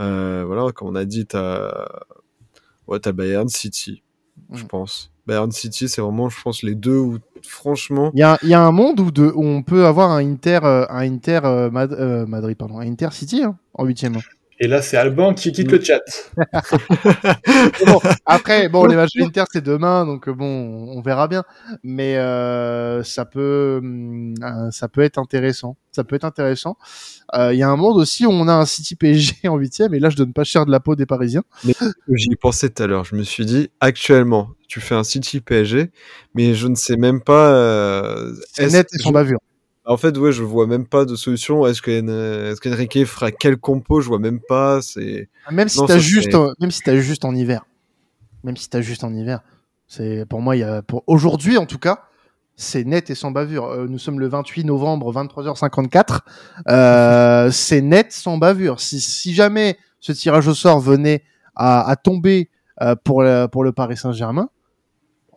Euh, 0.00 0.44
voilà, 0.46 0.70
comme 0.72 0.88
on 0.88 0.94
a 0.94 1.04
dit, 1.04 1.26
t'as 1.26 1.88
ouais, 2.86 3.00
t'as 3.00 3.12
Bayern, 3.12 3.48
City, 3.48 4.02
je 4.52 4.64
mm. 4.64 4.68
pense. 4.68 5.13
Bayern 5.26 5.50
City, 5.52 5.88
c'est 5.88 6.00
vraiment, 6.00 6.28
je 6.28 6.40
pense, 6.42 6.62
les 6.62 6.74
deux 6.74 6.98
où, 6.98 7.18
franchement. 7.42 8.10
Il 8.14 8.20
y 8.20 8.22
a, 8.22 8.38
un 8.60 8.72
monde 8.72 9.00
où, 9.00 9.10
où, 9.20 9.44
on 9.44 9.62
peut 9.62 9.86
avoir 9.86 10.10
un 10.10 10.18
Inter, 10.18 10.60
euh, 10.64 10.86
un 10.90 11.10
Inter 11.10 11.40
euh, 11.44 11.70
euh, 11.74 12.26
Madrid, 12.26 12.56
pardon, 12.56 12.78
un 12.78 12.86
Inter 12.86 13.08
City 13.12 13.42
hein, 13.42 13.56
en 13.72 13.84
huitième. 13.84 14.18
Et 14.64 14.66
là, 14.66 14.80
c'est 14.80 14.96
Alban 14.96 15.34
qui 15.34 15.52
quitte 15.52 15.70
le 15.70 15.78
chat. 15.78 16.00
bon, 17.86 18.00
après, 18.24 18.70
bon, 18.70 18.86
les 18.86 18.96
matchs 18.96 19.12
de 19.14 19.20
l'Inter, 19.20 19.44
c'est 19.52 19.62
demain, 19.62 20.06
donc 20.06 20.30
bon, 20.30 20.88
on 20.88 21.02
verra 21.02 21.28
bien. 21.28 21.44
Mais 21.82 22.16
euh, 22.16 23.02
ça 23.02 23.26
peut, 23.26 23.82
euh, 23.84 24.70
ça 24.70 24.88
peut 24.88 25.02
être 25.02 25.18
intéressant. 25.18 25.76
Ça 25.92 26.02
peut 26.02 26.16
être 26.16 26.24
intéressant. 26.24 26.78
Il 27.34 27.56
y 27.56 27.62
a 27.62 27.68
un 27.68 27.76
monde 27.76 27.98
aussi 27.98 28.24
où 28.24 28.30
on 28.30 28.48
a 28.48 28.54
un 28.54 28.64
City 28.64 28.96
PSG 28.96 29.48
en 29.48 29.56
huitième, 29.56 29.92
et 29.92 29.98
là, 29.98 30.08
je 30.08 30.16
donne 30.16 30.32
pas 30.32 30.44
cher 30.44 30.64
de 30.64 30.70
la 30.70 30.80
peau 30.80 30.96
des 30.96 31.04
Parisiens. 31.04 31.42
Mais 31.64 31.74
j'y 32.14 32.34
pensais 32.34 32.70
tout 32.70 32.82
à 32.82 32.86
l'heure. 32.86 33.04
Je 33.04 33.16
me 33.16 33.22
suis 33.22 33.44
dit, 33.44 33.68
actuellement, 33.80 34.48
tu 34.66 34.80
fais 34.80 34.94
un 34.94 35.04
City 35.04 35.42
PSG, 35.42 35.90
mais 36.34 36.54
je 36.54 36.68
ne 36.68 36.74
sais 36.74 36.96
même 36.96 37.20
pas. 37.20 37.54
Euh, 37.54 38.32
c'est 38.54 38.72
net 38.72 38.88
et 38.94 39.02
sans 39.02 39.12
bavure. 39.12 39.40
En 39.86 39.96
fait, 39.96 40.16
ouais, 40.16 40.32
je 40.32 40.42
vois 40.42 40.66
même 40.66 40.86
pas 40.86 41.04
de 41.04 41.14
solution. 41.14 41.66
Est-ce 41.66 41.82
qu'Enrique 41.82 43.04
fera 43.04 43.30
quel 43.30 43.58
compo? 43.58 44.00
Je 44.00 44.08
vois 44.08 44.18
même 44.18 44.40
pas. 44.40 44.80
C'est 44.80 45.28
même 45.50 45.68
si 45.68 45.84
t'as 45.86 45.98
juste, 45.98 46.34
même 46.58 46.70
si 46.70 46.80
t'as 46.80 46.96
juste 46.96 47.24
en 47.24 47.34
hiver, 47.34 47.66
même 48.44 48.56
si 48.56 48.68
t'as 48.70 48.80
juste 48.80 49.04
en 49.04 49.14
hiver, 49.14 49.40
c'est 49.86 50.24
pour 50.26 50.40
moi, 50.40 50.56
il 50.56 50.60
y 50.60 50.64
a 50.64 50.82
pour 50.82 51.04
aujourd'hui 51.06 51.58
en 51.58 51.66
tout 51.66 51.78
cas, 51.78 52.04
c'est 52.56 52.84
net 52.84 53.10
et 53.10 53.14
sans 53.14 53.30
bavure. 53.30 53.66
Euh, 53.66 53.86
nous 53.88 53.98
sommes 53.98 54.20
le 54.20 54.28
28 54.28 54.64
novembre, 54.64 55.12
23h54. 55.12 56.20
Euh, 56.68 57.50
c'est 57.52 57.80
net 57.80 58.12
sans 58.12 58.38
bavure. 58.38 58.80
Si, 58.80 59.00
si 59.00 59.34
jamais 59.34 59.76
ce 60.00 60.12
tirage 60.12 60.48
au 60.48 60.54
sort 60.54 60.80
venait 60.80 61.24
à, 61.56 61.88
à 61.88 61.96
tomber 61.96 62.50
euh, 62.82 62.94
pour, 63.02 63.22
le, 63.22 63.46
pour 63.46 63.64
le 63.64 63.72
Paris 63.72 63.96
Saint-Germain, 63.96 64.48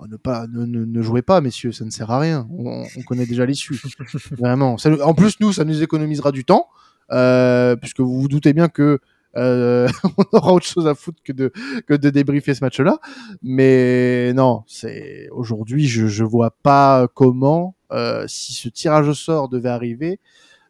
ne 0.09 0.17
pas 0.17 0.45
ne, 0.47 0.65
ne, 0.65 1.01
jouez 1.01 1.21
pas 1.21 1.41
messieurs 1.41 1.71
ça 1.71 1.85
ne 1.85 1.89
sert 1.89 2.11
à 2.11 2.19
rien. 2.19 2.47
On, 2.51 2.83
on 2.95 3.01
connaît 3.03 3.25
déjà 3.25 3.45
l'issue. 3.45 3.79
Vraiment. 4.31 4.77
Ça, 4.77 4.91
en 5.05 5.13
plus 5.13 5.39
nous 5.39 5.53
ça 5.53 5.63
nous 5.65 5.81
économisera 5.81 6.31
du 6.31 6.45
temps 6.45 6.67
euh, 7.11 7.75
puisque 7.75 8.01
vous 8.01 8.21
vous 8.21 8.27
doutez 8.27 8.53
bien 8.53 8.67
que 8.67 8.99
euh, 9.35 9.87
on 10.17 10.37
aura 10.37 10.53
autre 10.53 10.65
chose 10.65 10.87
à 10.87 10.95
foutre 10.95 11.21
que 11.23 11.31
de 11.31 11.51
que 11.85 11.93
de 11.93 12.09
débriefer 12.09 12.53
ce 12.53 12.63
match 12.63 12.79
là 12.79 12.97
mais 13.43 14.33
non 14.33 14.63
c'est 14.67 15.27
aujourd'hui 15.31 15.85
je 15.85 16.07
je 16.07 16.23
vois 16.23 16.51
pas 16.51 17.07
comment 17.13 17.75
euh, 17.91 18.25
si 18.27 18.53
ce 18.53 18.69
tirage 18.69 19.07
au 19.07 19.13
sort 19.13 19.49
devait 19.49 19.69
arriver 19.69 20.19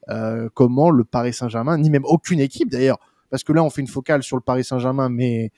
euh, 0.09 0.49
comment 0.53 0.89
le 0.89 1.03
Paris 1.03 1.33
Saint-Germain 1.33 1.77
ni 1.77 1.89
même 1.89 2.05
aucune 2.05 2.39
équipe 2.39 2.69
d'ailleurs 2.69 2.99
parce 3.29 3.43
que 3.43 3.53
là 3.53 3.63
on 3.63 3.69
fait 3.69 3.81
une 3.81 3.87
focale 3.87 4.23
sur 4.23 4.35
le 4.35 4.41
Paris 4.41 4.63
Saint-Germain 4.63 5.09
mais 5.09 5.51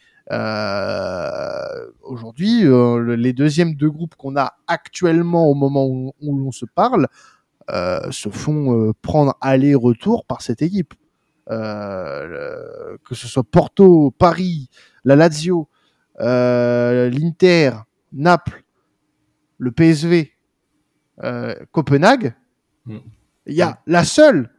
Aujourd'hui, 2.02 2.66
euh, 2.66 3.16
les 3.16 3.34
deuxièmes 3.34 3.76
deux 3.76 3.90
groupes 3.90 4.16
qu'on 4.16 4.36
a 4.36 4.58
actuellement 4.68 5.48
au 5.48 5.56
moment 5.56 5.86
où, 5.88 6.14
où 6.22 6.38
l'on 6.38 6.52
se 6.52 6.66
parle 6.66 7.08
euh, 7.72 8.10
se 8.12 8.30
font 8.30 8.76
euh, 8.76 8.94
prendre 9.02 9.38
aller-retour 9.42 10.26
par 10.26 10.42
cette 10.42 10.62
équipe. 10.62 10.94
Euh, 11.52 12.98
que 13.06 13.16
ce 13.16 13.28
soit 13.28 13.44
Porto, 13.44 14.12
Paris, 14.12 14.70
la 15.04 15.16
Lazio, 15.16 15.68
l'Inter, 16.20 17.72
Naples, 18.12 18.64
le 19.58 19.72
PSV, 19.72 20.32
Copenhague, 21.72 22.36
mm. 22.86 22.98
il 23.48 23.54
y 23.54 23.62
a 23.62 23.80
la 23.88 24.04
seule 24.04 24.52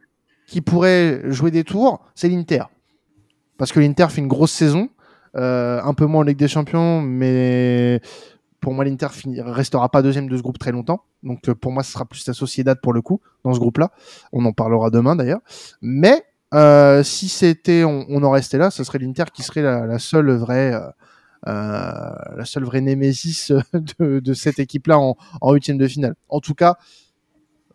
qui 0.47 0.61
pourrait 0.61 1.21
jouer 1.31 1.51
des 1.51 1.63
tours, 1.63 2.03
c'est 2.13 2.27
l'Inter. 2.27 2.63
Parce 3.57 3.71
que 3.71 3.79
l'Inter 3.79 4.07
fait 4.09 4.21
une 4.21 4.27
grosse 4.27 4.51
saison 4.51 4.89
euh, 4.89 5.00
un 5.33 5.93
peu 5.93 6.05
moins 6.05 6.21
en 6.21 6.23
Ligue 6.23 6.37
des 6.37 6.47
Champions, 6.47 7.01
mais 7.01 8.01
pour 8.61 8.73
moi, 8.73 8.85
l'Inter 8.85 9.07
restera 9.39 9.89
pas 9.89 10.01
deuxième 10.03 10.29
de 10.29 10.37
ce 10.37 10.41
groupe 10.41 10.59
très 10.59 10.71
longtemps. 10.71 11.03
Donc, 11.23 11.49
euh, 11.49 11.55
pour 11.55 11.71
moi, 11.71 11.81
ce 11.81 11.91
sera 11.91 12.05
plus 12.05 12.25
la 12.27 12.33
Sociedad 12.33 12.79
pour 12.79 12.93
le 12.93 13.01
coup, 13.01 13.19
dans 13.43 13.53
ce 13.53 13.59
groupe-là. 13.59 13.91
On 14.31 14.45
en 14.45 14.53
parlera 14.53 14.91
demain 14.91 15.15
d'ailleurs. 15.15 15.41
Mais 15.81 16.23
euh, 16.53 17.01
si 17.01 17.27
c'était, 17.27 17.83
on, 17.83 18.23
en 18.23 18.29
restait 18.29 18.59
là, 18.59 18.69
ce 18.69 18.83
serait 18.83 18.99
l'Inter 18.99 19.25
qui 19.33 19.41
serait 19.41 19.63
la, 19.63 19.97
seule 19.97 20.31
vraie, 20.31 20.73
euh, 20.75 22.11
la 22.35 22.45
seule 22.45 22.63
vraie 22.63 22.81
némésis 22.81 23.51
de, 23.99 24.19
de 24.19 24.33
cette 24.33 24.59
équipe-là 24.59 24.99
en, 24.99 25.17
en 25.41 25.53
huitième 25.53 25.79
de 25.79 25.87
finale. 25.87 26.13
En 26.29 26.39
tout 26.39 26.53
cas, 26.53 26.77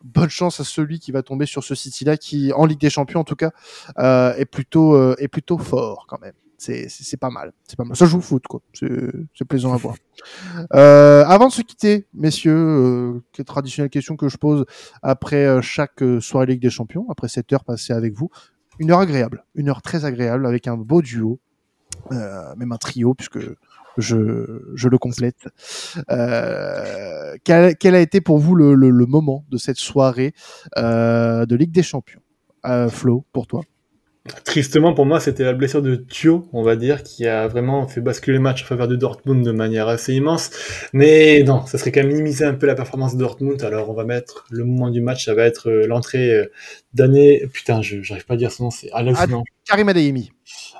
bonne 0.03 0.29
chance 0.29 0.59
à 0.59 0.63
celui 0.63 0.99
qui 0.99 1.11
va 1.11 1.21
tomber 1.21 1.45
sur 1.45 1.63
ce 1.63 1.75
City-là, 1.75 2.17
qui 2.17 2.53
en 2.53 2.65
Ligue 2.65 2.79
des 2.79 2.89
Champions 2.89 3.19
en 3.19 3.25
tout 3.25 3.35
cas 3.35 3.51
euh, 3.99 4.33
est 4.35 4.45
plutôt 4.45 4.95
euh, 4.95 5.15
est 5.19 5.27
plutôt 5.27 5.57
fort 5.57 6.05
quand 6.07 6.21
même 6.21 6.33
c'est 6.57 7.19
pas 7.19 7.29
mal. 7.29 7.53
C'est 7.67 7.77
pas 7.77 7.83
mal. 7.83 7.95
Ça 7.95 8.05
joue 8.05 8.17
au 8.17 8.21
foot, 8.21 8.43
quoi. 8.47 8.61
C'est 8.73 9.45
plaisant 9.47 9.73
à 9.73 9.77
voir. 9.77 9.95
Euh, 10.73 11.23
avant 11.25 11.47
de 11.47 11.53
se 11.53 11.61
quitter, 11.61 12.07
messieurs, 12.11 13.21
euh, 13.37 13.43
traditionnelle 13.43 13.91
question 13.91 14.15
que 14.15 14.29
je 14.29 14.37
pose 14.37 14.65
après 15.03 15.45
euh, 15.45 15.61
chaque 15.61 16.01
euh, 16.01 16.19
soirée 16.19 16.47
Ligue 16.47 16.61
des 16.61 16.71
Champions, 16.71 17.05
après 17.09 17.27
cette 17.27 17.53
heure 17.53 17.63
passée 17.63 17.93
avec 17.93 18.13
vous. 18.15 18.31
Une 18.79 18.89
heure 18.89 18.99
agréable, 18.99 19.45
une 19.53 19.69
heure 19.69 19.83
très 19.83 20.05
agréable 20.05 20.47
avec 20.47 20.67
un 20.67 20.75
beau 20.75 21.03
duo, 21.03 21.39
même 22.09 22.71
un 22.71 22.77
trio, 22.77 23.13
puisque 23.13 23.37
je, 23.97 24.63
je 24.73 24.89
le 24.89 24.97
complète. 24.97 25.47
Quel, 27.43 27.77
quel, 27.77 27.95
a 27.95 28.01
été 28.01 28.19
pour 28.19 28.39
vous 28.39 28.55
le, 28.55 28.73
le, 28.73 28.89
le 28.89 29.05
moment 29.05 29.45
de 29.49 29.57
cette 29.57 29.77
soirée 29.77 30.33
de 30.75 31.55
Ligue 31.55 31.71
des 31.71 31.83
Champions? 31.83 32.21
Flo, 32.89 33.23
pour 33.31 33.45
toi 33.45 33.61
Tristement 34.43 34.93
pour 34.93 35.05
moi, 35.05 35.19
c'était 35.19 35.43
la 35.43 35.53
blessure 35.53 35.81
de 35.81 35.95
Thio, 35.95 36.47
on 36.53 36.63
va 36.63 36.75
dire, 36.75 37.03
qui 37.03 37.27
a 37.27 37.47
vraiment 37.47 37.87
fait 37.87 38.01
basculer 38.01 38.37
le 38.37 38.43
match 38.43 38.63
en 38.63 38.65
faveur 38.65 38.87
de 38.87 38.95
Dortmund 38.95 39.45
de 39.45 39.51
manière 39.51 39.87
assez 39.87 40.13
immense. 40.13 40.51
Mais 40.93 41.43
non, 41.43 41.65
ça 41.65 41.77
serait 41.77 41.91
quand 41.91 42.01
même 42.01 42.09
minimiser 42.09 42.45
un 42.45 42.53
peu 42.53 42.65
la 42.65 42.75
performance 42.75 43.15
de 43.15 43.19
Dortmund. 43.19 43.61
Alors 43.63 43.89
on 43.89 43.93
va 43.93 44.03
mettre 44.03 44.45
le 44.49 44.63
moment 44.65 44.89
du 44.89 45.01
match, 45.01 45.25
ça 45.25 45.33
va 45.33 45.43
être 45.43 45.69
euh, 45.69 45.87
l'entrée 45.87 46.31
euh, 46.31 46.51
d'année. 46.93 47.47
Putain, 47.51 47.81
je 47.81 48.01
j'arrive 48.01 48.25
pas 48.25 48.35
à 48.35 48.37
dire 48.37 48.51
son 48.51 48.65
nom, 48.65 48.71
c'est 48.71 48.89
Alex. 48.91 49.19
Ad 49.19 49.31
Karim 49.65 49.89
Adeyemi. 49.89 50.31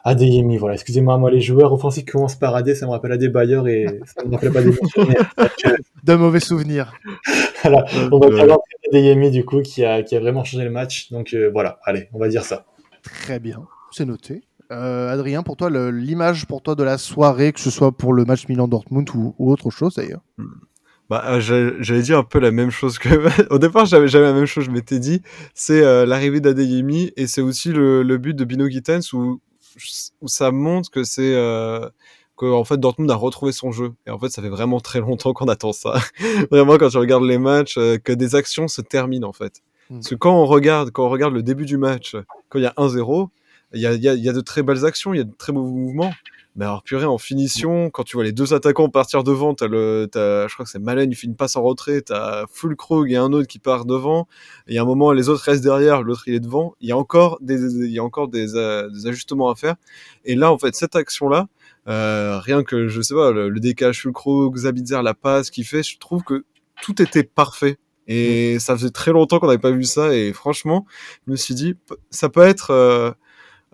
Adeyemi, 0.04 0.58
voilà. 0.58 0.76
Excusez-moi, 0.76 1.18
moi 1.18 1.30
les 1.30 1.42
joueurs 1.42 1.74
offensifs 1.74 2.06
qui 2.06 2.12
commencent 2.12 2.38
par 2.38 2.56
Adé, 2.56 2.76
ça 2.76 2.86
me 2.86 2.92
rappelle 2.92 3.12
Adé 3.12 3.28
Bayer 3.28 3.62
et 3.68 3.88
ça 4.06 4.24
me 4.26 4.34
rappelle 4.34 4.54
pas 4.54 4.62
des 4.62 4.72
de 6.04 6.16
mauvais 6.16 6.40
souvenirs. 6.40 6.94
voilà, 7.64 7.84
on 8.12 8.20
va 8.20 8.30
parler 8.30 8.54
d'Adeyemi 8.92 9.32
du 9.32 9.44
coup 9.44 9.62
qui 9.62 9.84
a 9.84 10.04
qui 10.04 10.16
a 10.16 10.20
vraiment 10.20 10.44
changé 10.44 10.64
le 10.64 10.70
match. 10.70 11.12
Donc 11.12 11.34
euh, 11.34 11.50
voilà, 11.52 11.80
allez, 11.84 12.08
on 12.14 12.20
va 12.20 12.30
dire 12.30 12.46
ça. 12.46 12.66
Très 13.08 13.40
bien, 13.40 13.68
c'est 13.92 14.06
noté. 14.06 14.44
Euh, 14.72 15.10
Adrien, 15.12 15.44
pour 15.44 15.56
toi, 15.56 15.70
l'image 15.92 16.46
pour 16.46 16.62
toi 16.62 16.76
de 16.76 16.84
la 16.84 16.98
soirée, 16.98 17.54
que 17.54 17.60
ce 17.60 17.70
soit 17.70 17.92
pour 17.92 18.14
le 18.14 18.26
match 18.26 18.48
Milan-Dortmund 18.48 19.10
ou, 19.16 19.34
ou, 19.40 19.52
autre 19.52 19.70
chose 19.70 19.96
d'ailleurs? 19.96 20.22
Hmm. 20.38 20.48
bah, 21.10 21.24
euh, 21.28 21.40
J'allais 21.80 22.02
dire 22.02 22.18
un 22.18 22.24
peu 22.24 22.40
la 22.40 22.52
même 22.52 22.70
chose 22.70 23.00
que. 23.00 23.10
Au 23.54 23.60
départ, 23.60 23.86
j'avais 23.86 24.08
jamais 24.08 24.26
la 24.26 24.34
même 24.34 24.46
chose, 24.46 24.66
je 24.66 24.72
m'étais 24.72 25.00
dit. 25.00 25.22
C'est 25.54 25.82
euh, 25.82 26.06
l'arrivée 26.06 26.42
d'Adeyemi 26.42 27.12
et 27.16 27.28
c'est 27.28 27.42
aussi 27.42 27.72
le, 27.72 28.04
le, 28.04 28.18
but 28.18 28.34
de 28.34 28.44
Bino 28.44 28.68
Gittens 28.68 29.14
où, 29.14 29.40
où 30.22 30.28
ça 30.28 30.52
montre 30.52 30.92
que 30.92 31.04
c'est. 31.04 31.34
Euh, 31.36 31.88
que 32.36 32.46
en 32.46 32.64
fait 32.64 32.78
Dortmund 32.78 33.10
a 33.10 33.16
retrouvé 33.16 33.52
son 33.52 33.72
jeu 33.72 33.94
et 34.06 34.12
en 34.12 34.20
fait 34.20 34.30
ça 34.30 34.44
fait 34.44 34.50
vraiment 34.50 34.80
très 34.80 35.00
longtemps 35.00 35.34
qu'on 35.34 35.48
attend 35.48 35.74
ça 35.74 35.96
vraiment 36.52 36.78
quand 36.78 36.90
tu 36.90 36.98
regardes 37.00 37.24
les 37.24 37.40
matchs 37.40 37.80
que 38.04 38.14
des 38.14 38.36
actions 38.36 38.68
se 38.68 38.82
terminent 38.82 39.28
en 39.28 39.34
fait 39.34 39.64
Hmm. 39.90 39.96
Parce 39.96 40.10
que 40.10 40.16
quand 40.16 40.36
on 40.36 40.46
regarde, 40.46 40.92
quand 40.92 41.06
on 41.06 41.10
regarde 41.10 41.34
le 41.34 41.44
début 41.44 41.66
du 41.66 41.78
match, 41.78 42.16
quand 42.50 42.60
il 42.60 42.64
y 42.64 42.68
a 42.68 42.74
1-0, 42.78 43.30
il 43.74 43.82
y 43.82 43.88
a, 43.88 43.94
y, 43.94 44.08
a, 44.08 44.14
y 44.14 44.30
a, 44.30 44.34
de 44.34 44.42
très 44.42 44.64
belles 44.64 44.86
actions, 44.86 45.14
il 45.14 45.18
y 45.18 45.22
a 45.22 45.26
de 45.26 45.36
très 45.38 45.52
beaux 45.52 45.66
mouvements. 45.66 46.14
Mais 46.58 46.66
alors, 46.66 46.82
purée, 46.82 47.06
en 47.06 47.20
finition, 47.20 47.92
quand 47.92 48.04
tu 48.04 48.18
vois 48.18 48.24
les 48.24 48.32
deux 48.32 48.56
attaquants 48.56 48.90
partir 48.90 49.24
devant, 49.24 49.54
t'as 49.54 49.68
le, 49.68 50.10
je 50.12 50.52
crois 50.52 50.66
que 50.66 50.72
c'est 50.72 50.80
Malen, 50.80 51.12
il 51.12 51.16
fait 51.16 51.28
une 51.28 51.36
passe 51.36 51.56
en 51.56 51.62
retrait, 51.62 52.02
t'as 52.02 52.46
Fulkrug 52.52 53.12
et 53.12 53.16
un 53.16 53.32
autre 53.32 53.48
qui 53.48 53.60
part 53.60 53.86
devant. 53.86 54.28
Et 54.68 54.72
il 54.72 54.76
y 54.76 54.80
a 54.80 54.82
un 54.82 54.86
moment, 54.86 55.12
les 55.12 55.30
autres 55.30 55.44
restent 55.44 55.64
derrière, 55.64 56.02
l'autre 56.02 56.24
il 56.26 56.34
est 56.34 56.40
devant. 56.40 56.74
Il 56.82 56.90
y 56.90 56.92
a 56.92 56.98
encore 56.98 57.38
des, 57.42 57.62
il 57.76 57.92
y 57.92 58.00
a 58.00 58.04
encore 58.04 58.28
des, 58.28 58.56
euh, 58.56 58.90
des 58.90 59.06
ajustements 59.06 59.52
à 59.52 59.56
faire. 59.56 59.76
Et 60.26 60.34
là, 60.34 60.52
en 60.52 60.58
fait, 60.58 60.76
cette 60.76 60.96
action-là, 60.96 61.48
euh, 61.88 62.40
rien 62.40 62.64
que, 62.64 62.88
je 62.88 63.02
sais 63.02 63.14
pas, 63.14 63.32
le, 63.32 63.50
le 63.50 63.60
décalage 63.60 64.02
Fulkrug, 64.02 64.58
Zabitzer, 64.58 65.04
la 65.04 65.14
passe 65.14 65.52
qu'il 65.52 65.64
fait, 65.64 65.84
je 65.84 66.00
trouve 66.00 66.24
que 66.24 66.44
tout 66.82 67.00
était 67.04 67.24
parfait. 67.24 67.78
Et 68.08 68.58
ça 68.60 68.76
faisait 68.78 68.90
très 68.90 69.12
longtemps 69.12 69.40
qu'on 69.40 69.48
n'avait 69.48 69.58
pas 69.58 69.72
vu 69.72 69.84
ça. 69.84 70.16
Et 70.16 70.34
franchement, 70.34 70.86
je 71.26 71.32
me 71.32 71.36
suis 71.36 71.56
dit, 71.56 71.76
ça 72.10 72.30
peut 72.30 72.42
être, 72.42 72.72
euh, 72.72 73.12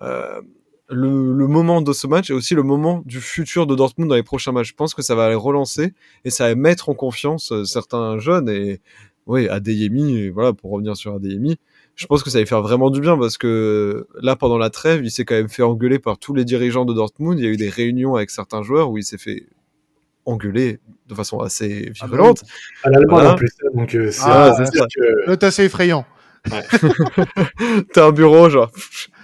euh, 0.02 0.42
le, 0.90 1.34
le, 1.34 1.48
moment 1.48 1.82
de 1.82 1.94
ce 1.94 2.08
match 2.08 2.30
et 2.30 2.34
aussi 2.34 2.56
le 2.56 2.64
moment 2.64 3.04
du 3.06 3.22
futur 3.22 3.66
de 3.68 3.76
Dortmund 3.76 4.10
dans 4.10 4.16
les 4.16 4.24
prochains 4.24 4.52
matchs. 4.52 4.70
Je 4.70 4.76
pense 4.76 4.94
que 4.94 5.02
ça 5.02 5.16
va 5.16 5.30
les 5.30 5.36
relancer 5.36 5.94
et 6.26 6.30
ça 6.30 6.50
va 6.50 6.56
mettre 6.56 6.90
en 6.90 6.94
confiance 6.94 7.52
euh, 7.52 7.64
certains 7.64 8.18
jeunes 8.20 8.50
et 8.50 8.82
oui, 9.26 9.48
Adeyemi, 9.48 10.18
et 10.18 10.30
voilà, 10.30 10.54
pour 10.54 10.72
revenir 10.72 10.98
sur 10.98 11.16
Adeyemi, 11.16 11.58
je 11.96 12.06
pense 12.08 12.24
que 12.24 12.30
ça 12.30 12.40
va 12.40 12.46
faire 12.46 12.62
vraiment 12.62 12.90
du 12.90 13.00
bien 13.00 13.18
parce 13.18 13.38
que 13.38 14.08
là, 14.22 14.36
pendant 14.36 14.58
la 14.58 14.70
trêve, 14.70 15.06
il 15.06 15.12
s'est 15.12 15.26
quand 15.26 15.36
même 15.36 15.50
fait 15.50 15.64
engueuler 15.64 16.00
par 16.00 16.18
tous 16.18 16.34
les 16.34 16.44
dirigeants 16.44 16.86
de 16.86 16.94
Dortmund. 16.94 17.40
Il 17.40 17.46
y 17.46 17.48
a 17.48 17.52
eu 17.52 17.58
des 17.58 17.70
réunions 17.70 18.16
avec 18.16 18.32
certains 18.32 18.64
joueurs 18.64 18.90
où 18.92 18.98
il 18.98 19.04
s'est 19.04 19.18
fait 19.18 19.48
engueuler 20.26 20.80
de 21.07 21.15
façon 21.15 21.39
assez 21.39 21.91
virulente. 21.91 22.43
À 22.84 22.89
l'allemand 22.89 23.15
voilà. 23.15 23.34
en 23.34 23.36
plus, 23.36 23.51
donc 23.74 23.93
euh, 23.95 24.11
c'est 24.11 24.21
ah, 24.26 24.55
que... 24.57 25.45
assez 25.45 25.65
effrayant. 25.65 26.05
Ouais. 26.51 26.63
T'as 27.93 28.07
un 28.07 28.11
bureau, 28.11 28.49
genre. 28.49 28.71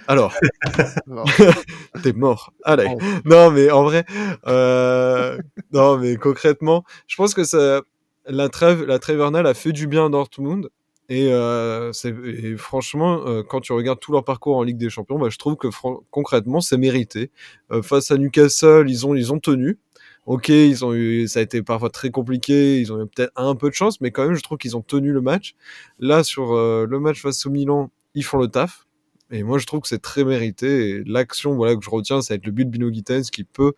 Alors, 0.08 0.34
t'es 2.02 2.12
mort. 2.12 2.52
Allez. 2.64 2.86
Oh. 2.90 2.98
Non, 3.24 3.50
mais 3.50 3.70
en 3.70 3.84
vrai, 3.84 4.04
euh... 4.46 5.38
non, 5.72 5.98
mais 5.98 6.16
concrètement, 6.16 6.84
je 7.06 7.16
pense 7.16 7.34
que 7.34 7.44
ça, 7.44 7.82
la 8.26 8.48
trêve, 8.48 8.84
la 8.84 8.98
trêve 8.98 9.20
a 9.20 9.54
fait 9.54 9.72
du 9.72 9.86
bien 9.86 10.06
à 10.06 10.08
Dortmund. 10.08 10.70
Et, 11.10 11.26
euh, 11.32 11.90
et 12.04 12.56
franchement, 12.56 13.26
euh, 13.26 13.42
quand 13.42 13.60
tu 13.60 13.72
regardes 13.72 13.98
tout 13.98 14.12
leur 14.12 14.24
parcours 14.24 14.56
en 14.56 14.62
Ligue 14.62 14.76
des 14.76 14.90
Champions, 14.90 15.18
bah, 15.18 15.28
je 15.28 15.38
trouve 15.38 15.56
que 15.56 15.66
concrètement, 16.12 16.60
c'est 16.60 16.78
mérité. 16.78 17.32
Euh, 17.72 17.82
face 17.82 18.12
à 18.12 18.16
Newcastle, 18.16 18.84
ils 18.88 19.04
ont, 19.06 19.16
ils 19.16 19.32
ont 19.32 19.40
tenu. 19.40 19.80
Ok, 20.26 20.48
ils 20.48 20.84
ont 20.84 20.94
eu, 20.94 21.26
ça 21.28 21.40
a 21.40 21.42
été 21.42 21.62
parfois 21.62 21.90
très 21.90 22.10
compliqué, 22.10 22.78
ils 22.80 22.92
ont 22.92 23.02
eu 23.02 23.06
peut-être 23.06 23.32
un 23.36 23.54
peu 23.54 23.68
de 23.70 23.74
chance, 23.74 24.00
mais 24.00 24.10
quand 24.10 24.24
même, 24.26 24.34
je 24.34 24.42
trouve 24.42 24.58
qu'ils 24.58 24.76
ont 24.76 24.82
tenu 24.82 25.12
le 25.12 25.20
match. 25.20 25.54
Là, 25.98 26.22
sur 26.22 26.52
euh, 26.52 26.86
le 26.88 27.00
match 27.00 27.20
face 27.22 27.46
au 27.46 27.50
Milan, 27.50 27.90
ils 28.14 28.24
font 28.24 28.38
le 28.38 28.48
taf. 28.48 28.86
Et 29.30 29.42
moi, 29.42 29.58
je 29.58 29.66
trouve 29.66 29.80
que 29.80 29.88
c'est 29.88 30.02
très 30.02 30.24
mérité. 30.24 31.02
L'action, 31.06 31.54
voilà, 31.54 31.76
que 31.76 31.82
je 31.82 31.90
retiens, 31.90 32.20
ça 32.20 32.34
va 32.34 32.36
être 32.36 32.46
le 32.46 32.52
but 32.52 32.64
de 32.64 32.70
Bino 32.70 32.92
Gittens 32.92 33.30
qui 33.32 33.44
peut 33.44 33.72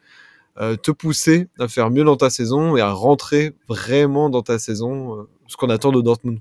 euh, 0.61 0.77
te 0.77 0.91
pousser 0.91 1.49
à 1.59 1.69
faire 1.69 1.91
mieux 1.91 2.05
dans 2.05 2.17
ta 2.17 2.29
saison 2.29 2.77
et 2.77 2.81
à 2.81 2.91
rentrer 2.91 3.55
vraiment 3.69 4.29
dans 4.29 4.43
ta 4.43 4.59
saison, 4.59 5.19
euh, 5.19 5.29
ce 5.47 5.57
qu'on 5.57 5.71
attend 5.71 5.93
de 5.93 6.01
Dortmund. 6.01 6.41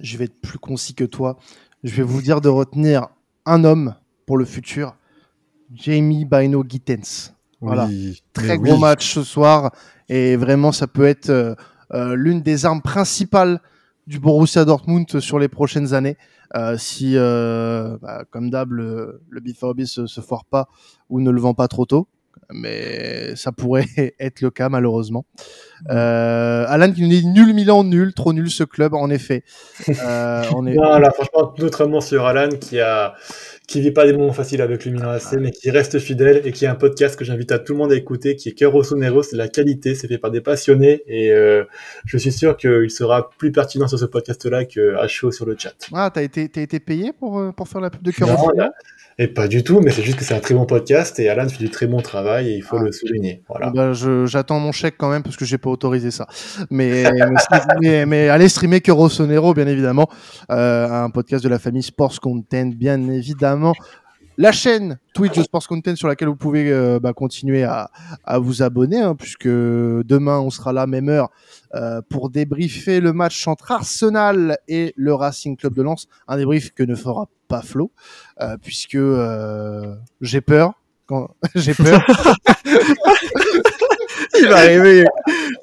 Je 0.00 0.16
vais 0.16 0.24
être 0.24 0.40
plus 0.40 0.58
concis 0.58 0.94
que 0.94 1.04
toi. 1.04 1.38
Je 1.84 1.94
vais 1.94 2.02
vous 2.02 2.22
dire 2.22 2.40
de 2.40 2.48
retenir 2.48 3.08
un 3.46 3.64
homme 3.64 3.94
pour 4.26 4.38
le 4.38 4.44
futur, 4.44 4.96
Jamie 5.72 6.24
Bino 6.24 6.64
Gittens. 6.66 7.34
Voilà, 7.62 7.86
oui, 7.86 8.22
très 8.32 8.58
gros 8.58 8.74
oui. 8.74 8.80
match 8.80 9.14
ce 9.14 9.22
soir 9.22 9.72
et 10.08 10.36
vraiment 10.36 10.72
ça 10.72 10.88
peut 10.88 11.06
être 11.06 11.30
euh, 11.30 11.54
euh, 11.94 12.16
l'une 12.16 12.42
des 12.42 12.66
armes 12.66 12.82
principales 12.82 13.60
du 14.06 14.18
Borussia 14.18 14.64
Dortmund 14.64 15.20
sur 15.20 15.38
les 15.38 15.48
prochaines 15.48 15.94
années. 15.94 16.16
Euh, 16.54 16.76
si, 16.76 17.14
bah, 17.14 18.24
comme 18.30 18.50
d'hab, 18.50 18.72
le, 18.72 19.22
le 19.30 19.40
B4B 19.40 19.86
se, 19.86 20.06
se 20.06 20.20
foire 20.20 20.44
pas 20.44 20.68
ou 21.08 21.20
ne 21.20 21.30
le 21.30 21.40
vend 21.40 21.54
pas 21.54 21.68
trop 21.68 21.86
tôt, 21.86 22.08
mais 22.52 23.34
ça 23.36 23.52
pourrait 23.52 23.86
être 24.20 24.40
le 24.40 24.50
cas 24.50 24.68
malheureusement. 24.68 25.24
Euh, 25.90 26.64
Alan 26.68 26.92
qui 26.92 27.02
nous 27.02 27.08
dit 27.08 27.26
nul 27.26 27.54
Milan, 27.54 27.84
nul, 27.84 28.12
trop 28.14 28.32
nul 28.32 28.50
ce 28.50 28.64
club 28.64 28.94
en 28.94 29.10
effet. 29.10 29.44
Euh, 29.88 30.44
on 30.54 30.66
est... 30.66 30.74
non, 30.74 30.98
là, 30.98 31.10
franchement, 31.10 31.54
notre 31.58 31.82
amour 31.82 32.02
sur 32.02 32.26
Alan 32.26 32.48
qui 32.48 32.80
a 32.80 33.14
qui 33.72 33.80
vit 33.80 33.90
pas 33.90 34.04
des 34.04 34.12
moments 34.12 34.34
faciles 34.34 34.60
avec 34.60 34.84
le 34.84 34.92
Milan 34.92 35.08
AC, 35.08 35.32
mais 35.40 35.50
qui 35.50 35.70
reste 35.70 35.98
fidèle 35.98 36.42
et 36.44 36.52
qui 36.52 36.66
a 36.66 36.72
un 36.72 36.74
podcast 36.74 37.18
que 37.18 37.24
j'invite 37.24 37.52
à 37.52 37.58
tout 37.58 37.72
le 37.72 37.78
monde 37.78 37.90
à 37.90 37.96
écouter, 37.96 38.36
qui 38.36 38.50
est 38.50 38.52
Caro 38.52 38.82
Sonero, 38.82 39.22
c'est 39.22 39.36
la 39.36 39.48
qualité, 39.48 39.94
c'est 39.94 40.08
fait 40.08 40.18
par 40.18 40.30
des 40.30 40.42
passionnés 40.42 41.02
et 41.06 41.32
euh, 41.32 41.64
je 42.04 42.18
suis 42.18 42.32
sûr 42.32 42.58
qu'il 42.58 42.90
sera 42.90 43.30
plus 43.30 43.50
pertinent 43.50 43.88
sur 43.88 43.98
ce 43.98 44.04
podcast-là 44.04 44.66
que 44.66 44.96
à 44.96 45.08
chaud 45.08 45.32
sur 45.32 45.46
le 45.46 45.56
chat. 45.58 45.72
Ah, 45.94 46.10
t'as 46.12 46.22
été, 46.22 46.50
t'as 46.50 46.60
été 46.60 46.80
payé 46.80 47.14
pour, 47.14 47.38
euh, 47.38 47.52
pour 47.52 47.66
faire 47.66 47.80
la 47.80 47.88
pub 47.88 48.02
de 48.02 48.10
Caro 48.10 48.36
Sonero 48.36 48.72
et 49.18 49.28
pas 49.28 49.46
du 49.46 49.62
tout, 49.62 49.80
mais 49.80 49.90
c'est 49.90 50.02
juste 50.02 50.18
que 50.18 50.24
c'est 50.24 50.34
un 50.34 50.40
très 50.40 50.54
bon 50.54 50.64
podcast 50.64 51.18
et 51.18 51.28
Alan 51.28 51.48
fait 51.48 51.58
du 51.58 51.70
très 51.70 51.86
bon 51.86 52.00
travail 52.00 52.48
et 52.48 52.56
il 52.56 52.62
faut 52.62 52.78
ah. 52.78 52.82
le 52.82 52.92
souligner. 52.92 53.42
Voilà. 53.48 53.70
Ben 53.70 53.92
j'attends 54.26 54.58
mon 54.58 54.72
chèque 54.72 54.94
quand 54.98 55.10
même 55.10 55.22
parce 55.22 55.36
que 55.36 55.44
j'ai 55.44 55.58
pas 55.58 55.68
autorisé 55.70 56.10
ça. 56.10 56.26
Mais, 56.70 57.04
mais, 57.80 58.06
mais, 58.06 58.28
allez 58.30 58.48
streamer 58.48 58.80
que 58.80 58.90
Rossonero, 58.90 59.52
bien 59.52 59.66
évidemment. 59.66 60.08
Euh, 60.50 60.88
un 60.88 61.10
podcast 61.10 61.44
de 61.44 61.50
la 61.50 61.58
famille 61.58 61.82
Sports 61.82 62.20
Content, 62.20 62.70
bien 62.74 63.08
évidemment. 63.10 63.61
La 64.38 64.50
chaîne 64.50 64.98
Twitch 65.14 65.36
de 65.36 65.42
Sports 65.42 65.68
Content 65.68 65.94
sur 65.94 66.08
laquelle 66.08 66.28
vous 66.28 66.36
pouvez 66.36 66.72
euh, 66.72 66.98
bah, 66.98 67.12
continuer 67.12 67.64
à, 67.64 67.90
vous 68.38 68.62
abonner, 68.62 68.98
hein, 68.98 69.14
puisque 69.14 69.46
demain 69.46 70.40
on 70.40 70.48
sera 70.48 70.72
là, 70.72 70.86
même 70.86 71.10
heure, 71.10 71.30
euh, 71.74 72.00
pour 72.08 72.30
débriefer 72.30 73.00
le 73.00 73.12
match 73.12 73.46
entre 73.46 73.72
Arsenal 73.72 74.56
et 74.68 74.94
le 74.96 75.12
Racing 75.12 75.56
Club 75.56 75.74
de 75.74 75.82
Lens. 75.82 76.08
Un 76.28 76.38
débrief 76.38 76.72
que 76.72 76.82
ne 76.82 76.94
fera 76.94 77.28
pas 77.46 77.60
Flo, 77.60 77.92
euh, 78.40 78.56
puisque 78.56 78.98
j'ai 80.20 80.40
peur. 80.40 80.74
J'ai 81.54 81.74
peur. 81.74 82.02
Il 84.38 84.48
va 84.48 84.56
arriver. 84.58 85.04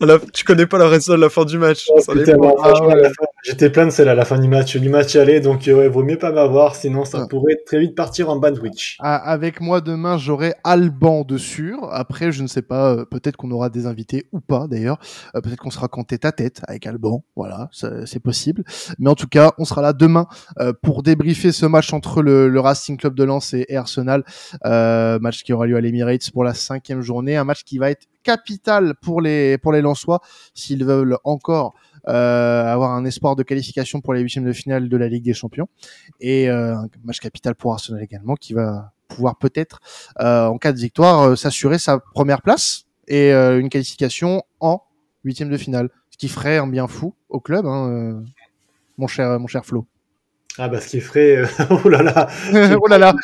La... 0.02 0.20
Tu 0.34 0.44
connais 0.44 0.66
pas 0.66 0.78
la 0.78 0.88
raison 0.88 1.14
de 1.14 1.22
la 1.22 1.30
fin 1.30 1.46
du 1.46 1.58
match. 1.58 1.88
Oh, 1.90 2.00
putain, 2.14 2.38
bon. 2.38 2.56
ah, 2.62 2.86
ouais. 2.86 3.12
J'étais 3.44 3.70
plein 3.70 3.86
de 3.86 3.92
celle 3.92 4.10
à 4.10 4.16
la 4.16 4.26
fin 4.26 4.38
du 4.38 4.48
match, 4.48 4.76
du 4.76 4.90
match 4.90 5.16
aller, 5.16 5.40
donc 5.40 5.64
ouais, 5.66 5.88
vaut 5.88 6.04
mieux 6.04 6.18
pas 6.18 6.32
m'avoir, 6.32 6.76
sinon 6.76 7.06
ça 7.06 7.22
ah. 7.24 7.28
pourrait 7.30 7.58
très 7.66 7.80
vite 7.80 7.96
partir 7.96 8.30
en 8.30 8.36
bandwidth. 8.36 8.98
Ah, 9.00 9.16
avec 9.16 9.62
moi 9.62 9.82
demain, 9.82 10.18
j'aurai 10.18 10.54
Alban 10.64 11.24
dessus. 11.24 11.76
Après, 11.92 12.32
je 12.32 12.44
ne 12.44 12.48
sais 12.48 12.62
pas, 12.62 12.92
euh, 12.92 13.06
peut-être 13.06 13.38
qu'on 13.38 13.52
aura 13.52 13.70
des 13.70 13.86
invités 13.86 14.28
ou 14.34 14.42
pas 14.42 14.68
d'ailleurs. 14.68 15.00
Euh, 15.36 15.42
peut-être 15.42 15.60
qu'on 15.60 15.70
sera 15.70 15.88
qu'en 15.88 16.04
tête 16.04 16.26
à 16.26 16.32
tête 16.32 16.62
avec 16.68 16.86
Alban. 16.86 17.24
Voilà, 17.36 17.70
c'est 17.72 18.20
possible. 18.20 18.64
Mais 19.00 19.10
en 19.10 19.16
tout 19.16 19.28
cas, 19.28 19.54
on 19.58 19.66
sera 19.66 19.82
là 19.82 19.94
demain 19.94 20.28
euh, 20.60 20.74
pour 20.82 21.04
débriefer 21.04 21.52
ce 21.52 21.66
match 21.66 21.94
entre 21.94 22.22
le, 22.22 22.50
le, 22.50 22.60
Racing 22.60 22.98
Club 22.98 23.16
de 23.16 23.24
Lens 23.24 23.54
et 23.54 23.76
Arsenal. 23.76 24.24
Euh, 24.66 25.20
match 25.20 25.44
qui 25.44 25.54
aura 25.54 25.66
lieu 25.66 25.78
à 25.78 25.82
l'Emirates 25.82 26.32
pour 26.32 26.44
la 26.44 26.54
cinquième 26.54 27.02
journée. 27.02 27.38
Un 27.38 27.44
match 27.44 27.64
qui 27.64 27.78
va 27.78 27.90
être 27.90 28.08
capital 28.24 28.96
pour 29.02 29.22
les 29.22 29.58
pour 29.58 29.72
les 29.72 29.82
Lensois 29.82 30.20
s'ils 30.54 30.86
veulent 30.86 31.18
encore 31.24 31.76
euh, 32.08 32.66
avoir 32.66 32.92
un 32.92 33.06
espoir 33.06 33.36
de 33.36 33.44
qualification 33.44 34.02
pour 34.02 34.14
les 34.14 34.22
huitièmes 34.22 34.46
de 34.46 34.54
finale 34.54 34.90
de 34.90 34.98
la 34.98 35.08
Ligue 35.08 35.24
des 35.24 35.34
Champions. 35.34 35.68
Et 36.20 36.50
euh, 36.50 36.76
un 36.76 36.88
match 37.04 37.20
capital 37.20 37.56
pour 37.56 37.74
Arsenal 37.74 38.02
également 38.02 38.36
qui 38.36 38.54
va 38.54 38.94
pouvoir 39.08 39.38
peut-être 39.38 39.80
euh, 40.20 40.46
en 40.46 40.58
cas 40.58 40.72
de 40.72 40.78
victoire 40.78 41.38
s'assurer 41.38 41.80
sa 41.80 42.00
première 42.00 42.42
place 42.42 42.86
et 43.08 43.32
une 43.32 43.70
qualification 43.70 44.44
en 44.60 44.84
huitième 45.24 45.50
de 45.50 45.58
finale. 45.58 45.90
Ce 46.12 46.18
qui 46.18 46.28
ferait 46.28 46.58
un 46.58 46.68
bien 46.68 46.88
fou 46.88 47.16
au 47.28 47.40
club 47.40 47.66
hein, 47.66 48.24
mon 48.98 49.08
cher 49.08 49.40
mon 49.40 49.48
cher 49.48 49.66
Flo 49.66 49.88
ah 50.62 50.68
bah 50.68 50.82
ce 50.82 50.90
qui 50.90 51.00
ferait 51.00 51.42
oh 51.70 51.88
là 51.88 52.04
là 52.04 52.28
oh 52.82 52.88
là 52.88 52.98
là 52.98 53.16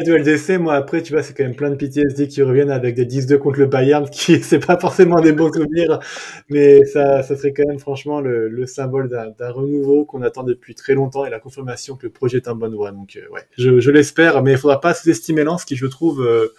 du 0.04 0.16
LDC, 0.16 0.58
moi 0.58 0.74
après, 0.74 1.02
tu 1.02 1.12
vois, 1.12 1.22
c'est 1.22 1.34
quand 1.36 1.44
même 1.44 1.54
plein 1.54 1.70
de 1.70 1.74
PTSD 1.74 2.28
qui 2.28 2.42
reviennent 2.42 2.70
avec 2.70 2.94
des 2.94 3.06
10-2 3.06 3.38
contre 3.38 3.58
le 3.58 3.66
Bayern, 3.66 4.08
qui 4.08 4.40
c'est 4.40 4.64
pas 4.64 4.78
forcément 4.78 5.20
des 5.20 5.32
bons 5.32 5.52
souvenirs, 5.52 6.00
mais 6.48 6.84
ça, 6.84 7.22
ça 7.22 7.36
serait 7.36 7.52
quand 7.52 7.66
même 7.66 7.78
franchement 7.78 8.20
le, 8.20 8.48
le 8.48 8.66
symbole 8.66 9.08
d'un 9.08 9.50
renouveau 9.50 10.04
qu'on 10.04 10.22
attend 10.22 10.42
depuis 10.42 10.74
très 10.74 10.94
longtemps 10.94 11.24
et 11.24 11.30
la 11.30 11.40
confirmation 11.40 11.96
que 11.96 12.06
le 12.06 12.10
projet 12.10 12.38
est 12.38 12.48
en 12.48 12.54
bonne 12.54 12.74
voie. 12.74 12.92
Donc 12.92 13.16
euh, 13.16 13.32
ouais, 13.32 13.42
je, 13.58 13.80
je 13.80 13.90
l'espère, 13.90 14.42
mais 14.42 14.52
il 14.52 14.58
faudra 14.58 14.80
pas 14.80 14.94
sous-estimer 14.94 15.44
Lens, 15.44 15.64
qui 15.64 15.76
je 15.76 15.86
trouve 15.86 16.22
euh, 16.22 16.54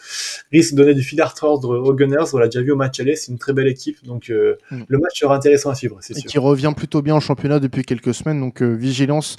risque 0.51 0.74
de 0.74 0.78
donner 0.78 0.93
du 0.93 1.01
fil 1.01 1.19
à 1.22 1.26
retordre 1.26 1.80
aux 1.80 1.93
Gunners. 1.93 2.34
On 2.34 2.38
l'a 2.38 2.47
déjà 2.47 2.61
vu 2.61 2.72
au 2.72 2.76
match 2.76 2.99
aller, 2.99 3.15
c'est 3.15 3.32
une 3.32 3.39
très 3.39 3.53
belle 3.53 3.67
équipe, 3.67 4.03
donc 4.05 4.30
euh, 4.30 4.57
mm. 4.72 4.82
le 4.88 4.97
match 4.97 5.19
sera 5.19 5.36
intéressant 5.36 5.69
à 5.69 5.76
suivre, 5.76 5.97
c'est 6.01 6.13
sûr. 6.13 6.24
Et 6.26 6.28
qui 6.28 6.38
revient 6.38 6.74
plutôt 6.76 7.01
bien 7.01 7.15
en 7.15 7.19
championnat 7.19 7.59
depuis 7.59 7.84
quelques 7.84 8.13
semaines, 8.13 8.39
donc 8.39 8.61
vigilance 8.61 9.38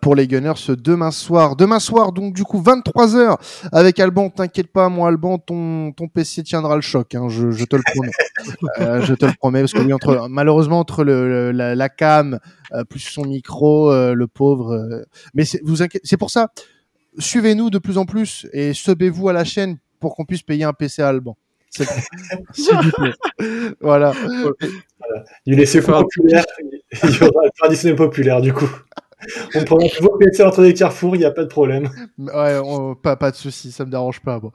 pour 0.00 0.14
les 0.14 0.26
Gunners 0.26 0.52
demain 0.68 1.10
soir. 1.10 1.56
Demain 1.56 1.78
soir, 1.78 2.12
donc 2.12 2.34
du 2.34 2.44
coup 2.44 2.60
23 2.60 3.16
h 3.16 3.36
avec 3.72 4.00
Alban, 4.00 4.30
t'inquiète 4.30 4.68
pas, 4.72 4.88
moi 4.88 5.08
Alban, 5.08 5.38
ton, 5.38 5.92
ton 5.92 6.08
PC 6.08 6.42
tiendra 6.42 6.76
le 6.76 6.82
choc, 6.82 7.14
hein, 7.14 7.28
je, 7.28 7.50
je, 7.50 7.64
te 7.64 7.76
le 7.76 7.82
promets. 7.82 8.10
euh, 8.80 9.02
je 9.02 9.14
te 9.14 9.26
le 9.26 9.32
promets, 9.38 9.60
parce 9.60 9.72
que 9.72 9.80
lui, 9.80 9.92
entre, 9.92 10.28
malheureusement, 10.28 10.78
entre 10.78 11.04
le, 11.04 11.52
la, 11.52 11.74
la, 11.74 11.88
cam, 11.88 12.38
euh, 12.72 12.84
plus 12.84 13.00
son 13.00 13.24
micro, 13.24 13.90
euh, 13.92 14.14
le 14.14 14.26
pauvre. 14.26 14.74
Euh, 14.74 15.04
mais 15.34 15.44
vous 15.62 15.76
c'est 16.04 16.16
pour 16.16 16.30
ça, 16.30 16.52
suivez-nous 17.18 17.70
de 17.70 17.78
plus 17.78 17.98
en 17.98 18.06
plus 18.06 18.46
et 18.52 18.72
subez-vous 18.72 19.28
à 19.28 19.32
la 19.32 19.44
chaîne 19.44 19.78
pour 20.00 20.14
qu'on 20.14 20.24
puisse 20.24 20.42
payer 20.42 20.64
un 20.64 20.72
PC 20.72 21.02
à 21.02 21.08
Alban. 21.08 21.36
S'il 22.52 22.76
vous 22.76 22.90
plaît. 22.92 23.12
voilà. 23.80 24.12
voilà. 24.12 25.24
Il 25.44 25.60
est 25.60 25.80
populaire, 25.80 26.44
il 27.04 27.10
y 27.10 27.22
aura 27.22 27.44
le 27.44 27.50
traditionnel 27.58 27.96
populaire 27.96 28.40
du 28.40 28.52
coup. 28.52 28.68
On 29.54 29.64
prend 29.64 29.78
toujours 29.78 30.16
plaisir 30.18 30.46
entre 30.46 30.62
les 30.62 30.74
carrefours, 30.74 31.16
il 31.16 31.20
n'y 31.20 31.24
a 31.24 31.30
pas 31.30 31.42
de 31.42 31.48
problème. 31.48 31.90
Ouais, 32.18 32.60
pas, 33.02 33.16
pas 33.16 33.30
de 33.30 33.36
souci, 33.36 33.72
ça 33.72 33.84
me 33.84 33.90
dérange 33.90 34.20
pas. 34.20 34.38
Bon. 34.38 34.52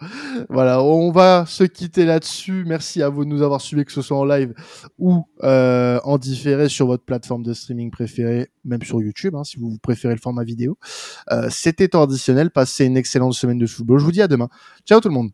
Voilà, 0.50 0.82
on 0.82 1.12
va 1.12 1.46
se 1.48 1.64
quitter 1.64 2.06
là-dessus. 2.06 2.64
Merci 2.66 3.02
à 3.02 3.10
vous 3.10 3.26
de 3.26 3.30
nous 3.30 3.42
avoir 3.42 3.62
suivis, 3.62 3.86
que 3.86 3.92
ce 3.92 4.02
soit 4.02 4.18
en 4.18 4.26
live 4.26 4.54
ou 4.98 5.26
euh, 5.44 6.00
en 6.04 6.18
différé 6.18 6.70
sur 6.70 6.88
votre 6.88 7.04
plateforme 7.04 7.44
de 7.44 7.54
streaming 7.54 7.92
préférée, 7.92 8.50
même 8.64 8.82
sur 8.84 9.02
YouTube, 9.02 9.36
hein, 9.36 9.44
si 9.44 9.58
vous 9.58 9.78
préférez 9.82 10.14
le 10.14 10.22
format 10.22 10.44
vidéo. 10.44 10.78
Euh, 11.32 11.48
C'était 11.50 11.88
traditionnel. 11.88 12.52
Passez 12.52 12.86
une 12.86 12.98
excellente 12.98 13.34
semaine 13.34 13.58
de 13.58 13.68
football. 13.68 14.00
Je 14.00 14.06
vous 14.06 14.12
dis 14.12 14.22
à 14.22 14.28
demain. 14.28 14.50
Ciao 14.86 15.00
tout 15.00 15.10
le 15.10 15.14
monde. 15.14 15.32